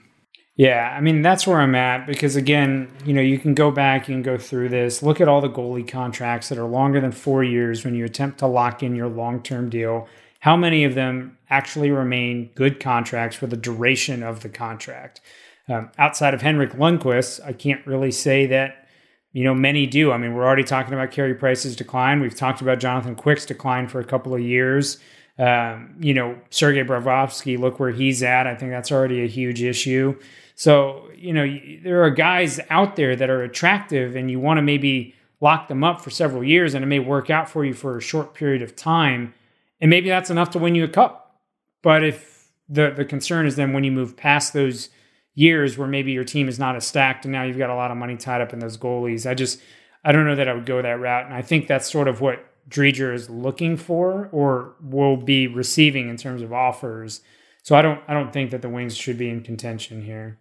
Yeah, 0.56 0.94
I 0.96 1.00
mean 1.00 1.22
that's 1.22 1.46
where 1.46 1.60
I'm 1.60 1.74
at 1.74 2.06
because 2.06 2.36
again, 2.36 2.88
you 3.04 3.12
know, 3.12 3.20
you 3.20 3.38
can 3.38 3.54
go 3.54 3.72
back, 3.72 4.08
you 4.08 4.14
can 4.14 4.22
go 4.22 4.38
through 4.38 4.68
this, 4.68 5.02
look 5.02 5.20
at 5.20 5.26
all 5.26 5.40
the 5.40 5.50
goalie 5.50 5.86
contracts 5.86 6.48
that 6.48 6.58
are 6.58 6.66
longer 6.66 7.00
than 7.00 7.10
four 7.10 7.42
years 7.42 7.84
when 7.84 7.94
you 7.94 8.04
attempt 8.04 8.38
to 8.38 8.46
lock 8.46 8.82
in 8.82 8.94
your 8.94 9.08
long-term 9.08 9.68
deal. 9.68 10.06
How 10.40 10.56
many 10.56 10.84
of 10.84 10.94
them 10.94 11.38
actually 11.50 11.90
remain 11.90 12.50
good 12.54 12.78
contracts 12.78 13.34
for 13.36 13.48
the 13.48 13.56
duration 13.56 14.22
of 14.22 14.40
the 14.40 14.48
contract? 14.48 15.20
Um, 15.68 15.90
outside 15.98 16.34
of 16.34 16.42
Henrik 16.42 16.72
Lundqvist, 16.72 17.44
I 17.44 17.52
can't 17.52 17.84
really 17.84 18.12
say 18.12 18.46
that 18.46 18.86
you 19.32 19.42
know 19.42 19.54
many 19.54 19.86
do. 19.86 20.12
I 20.12 20.18
mean, 20.18 20.34
we're 20.34 20.46
already 20.46 20.62
talking 20.62 20.94
about 20.94 21.10
Carey 21.10 21.34
Price's 21.34 21.74
decline. 21.74 22.20
We've 22.20 22.34
talked 22.34 22.60
about 22.60 22.78
Jonathan 22.78 23.16
Quick's 23.16 23.44
decline 23.44 23.88
for 23.88 23.98
a 23.98 24.04
couple 24.04 24.32
of 24.32 24.40
years. 24.40 24.98
Um, 25.36 25.96
you 25.98 26.14
know, 26.14 26.38
Sergei 26.50 26.84
Bobrovsky, 26.84 27.58
look 27.58 27.80
where 27.80 27.90
he's 27.90 28.22
at. 28.22 28.46
I 28.46 28.54
think 28.54 28.70
that's 28.70 28.92
already 28.92 29.24
a 29.24 29.26
huge 29.26 29.60
issue. 29.60 30.16
So, 30.54 31.08
you 31.16 31.32
know, 31.32 31.46
there 31.82 32.04
are 32.04 32.10
guys 32.10 32.60
out 32.70 32.96
there 32.96 33.16
that 33.16 33.28
are 33.28 33.42
attractive 33.42 34.14
and 34.14 34.30
you 34.30 34.38
want 34.38 34.58
to 34.58 34.62
maybe 34.62 35.14
lock 35.40 35.68
them 35.68 35.82
up 35.82 36.00
for 36.00 36.10
several 36.10 36.44
years 36.44 36.74
and 36.74 36.84
it 36.84 36.86
may 36.86 37.00
work 37.00 37.28
out 37.28 37.48
for 37.48 37.64
you 37.64 37.74
for 37.74 37.98
a 37.98 38.00
short 38.00 38.34
period 38.34 38.62
of 38.62 38.76
time. 38.76 39.34
And 39.80 39.90
maybe 39.90 40.08
that's 40.08 40.30
enough 40.30 40.50
to 40.50 40.58
win 40.58 40.74
you 40.74 40.84
a 40.84 40.88
cup. 40.88 41.40
But 41.82 42.04
if 42.04 42.48
the, 42.68 42.92
the 42.96 43.04
concern 43.04 43.46
is 43.46 43.56
then 43.56 43.72
when 43.72 43.84
you 43.84 43.92
move 43.92 44.16
past 44.16 44.52
those 44.52 44.90
years 45.34 45.76
where 45.76 45.88
maybe 45.88 46.12
your 46.12 46.24
team 46.24 46.48
is 46.48 46.58
not 46.58 46.76
as 46.76 46.86
stacked 46.86 47.24
and 47.24 47.32
now 47.32 47.42
you've 47.42 47.58
got 47.58 47.70
a 47.70 47.74
lot 47.74 47.90
of 47.90 47.96
money 47.96 48.16
tied 48.16 48.40
up 48.40 48.52
in 48.52 48.60
those 48.60 48.78
goalies, 48.78 49.28
I 49.28 49.34
just, 49.34 49.60
I 50.04 50.12
don't 50.12 50.24
know 50.24 50.36
that 50.36 50.48
I 50.48 50.54
would 50.54 50.66
go 50.66 50.80
that 50.80 51.00
route. 51.00 51.26
And 51.26 51.34
I 51.34 51.42
think 51.42 51.66
that's 51.66 51.90
sort 51.90 52.06
of 52.06 52.20
what 52.20 52.46
Driedger 52.68 53.12
is 53.12 53.28
looking 53.28 53.76
for 53.76 54.28
or 54.32 54.76
will 54.80 55.16
be 55.16 55.48
receiving 55.48 56.08
in 56.08 56.16
terms 56.16 56.42
of 56.42 56.52
offers. 56.52 57.20
So 57.62 57.74
I 57.74 57.82
don't, 57.82 58.00
I 58.06 58.14
don't 58.14 58.32
think 58.32 58.52
that 58.52 58.62
the 58.62 58.68
Wings 58.68 58.96
should 58.96 59.18
be 59.18 59.28
in 59.28 59.42
contention 59.42 60.02
here. 60.02 60.38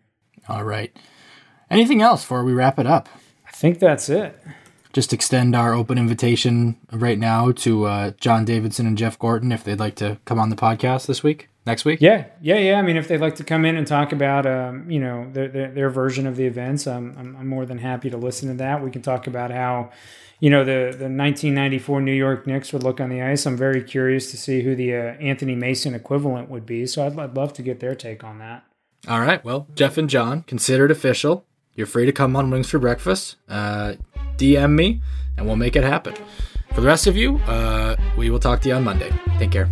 All 0.48 0.64
right. 0.64 0.96
Anything 1.70 2.02
else 2.02 2.22
before 2.22 2.44
we 2.44 2.54
wrap 2.54 2.78
it 2.80 2.86
up? 2.86 3.10
I 3.48 3.52
think 3.52 3.80
that's 3.80 4.10
it. 4.10 4.40
Just 4.92 5.12
extend 5.12 5.56
our 5.56 5.74
open 5.74 5.98
invitation 5.98 6.78
right 6.92 7.18
now 7.18 7.52
to 7.52 7.86
uh, 7.86 8.12
John 8.20 8.46
Davidson 8.46 8.86
and 8.86 8.98
Jeff 8.98 9.18
Gorton 9.18 9.52
if 9.52 9.64
they'd 9.64 9.80
like 9.80 9.96
to 9.96 10.20
come 10.26 10.40
on 10.40 10.50
the 10.50 10.56
podcast 10.56 11.08
this 11.08 11.24
week, 11.24 11.50
next 11.66 11.84
week. 11.84 12.00
Yeah, 12.00 12.26
yeah, 12.42 12.58
yeah. 12.58 12.78
I 12.78 12.84
mean, 12.84 12.96
if 12.96 13.08
they'd 13.08 13.22
like 13.22 13.36
to 13.38 13.44
come 13.44 13.66
in 13.66 13.76
and 13.76 13.88
talk 13.88 14.12
about, 14.12 14.46
um, 14.46 14.90
you 14.92 15.00
know, 15.00 15.28
their, 15.32 15.48
their, 15.48 15.72
their 15.72 15.90
version 15.90 16.28
of 16.28 16.36
the 16.36 16.46
events, 16.46 16.86
um, 16.86 17.16
I'm, 17.18 17.36
I'm 17.38 17.48
more 17.48 17.66
than 17.66 17.80
happy 17.80 18.12
to 18.12 18.18
listen 18.18 18.50
to 18.50 18.56
that. 18.56 18.84
We 18.84 18.92
can 18.92 19.02
talk 19.02 19.26
about 19.26 19.50
how, 19.50 19.90
you 20.40 20.52
know, 20.52 20.64
the, 20.64 20.92
the 20.92 21.10
1994 21.10 22.02
New 22.02 22.12
York 22.12 22.46
Knicks 22.46 22.72
would 22.72 22.84
look 22.84 23.02
on 23.02 23.10
the 23.10 23.24
ice. 23.24 23.48
I'm 23.48 23.58
very 23.58 23.82
curious 23.82 24.30
to 24.30 24.38
see 24.38 24.62
who 24.62 24.76
the 24.76 24.94
uh, 24.94 25.00
Anthony 25.20 25.56
Mason 25.56 25.96
equivalent 25.96 26.50
would 26.50 26.68
be. 26.68 26.86
So 26.86 27.08
I'd, 27.08 27.18
I'd 27.18 27.36
love 27.36 27.54
to 27.54 27.64
get 27.64 27.80
their 27.80 27.96
take 27.96 28.24
on 28.24 28.38
that. 28.40 28.64
All 29.08 29.20
right. 29.20 29.44
Well, 29.44 29.68
Jeff 29.76 29.98
and 29.98 30.10
John, 30.10 30.44
consider 30.44 30.86
it 30.86 30.92
official. 30.92 31.46
You're 31.76 31.88
free 31.88 32.06
to 32.06 32.12
come 32.12 32.36
on 32.36 32.50
Wings 32.50 32.70
for 32.70 32.80
Breakfast. 32.80 33.36
Uh, 33.50 33.96
DM 34.38 34.76
me, 34.76 35.02
and 35.38 35.46
we'll 35.46 35.56
make 35.56 35.76
it 35.76 35.84
happen. 35.84 36.16
For 36.74 36.82
the 36.82 36.88
rest 36.88 37.08
of 37.08 37.18
you, 37.18 37.38
uh, 37.40 37.96
we 38.18 38.30
will 38.30 38.40
talk 38.40 38.62
to 38.62 38.70
you 38.70 38.76
on 38.76 38.84
Monday. 38.84 39.12
Take 39.40 39.52
care. 39.52 39.70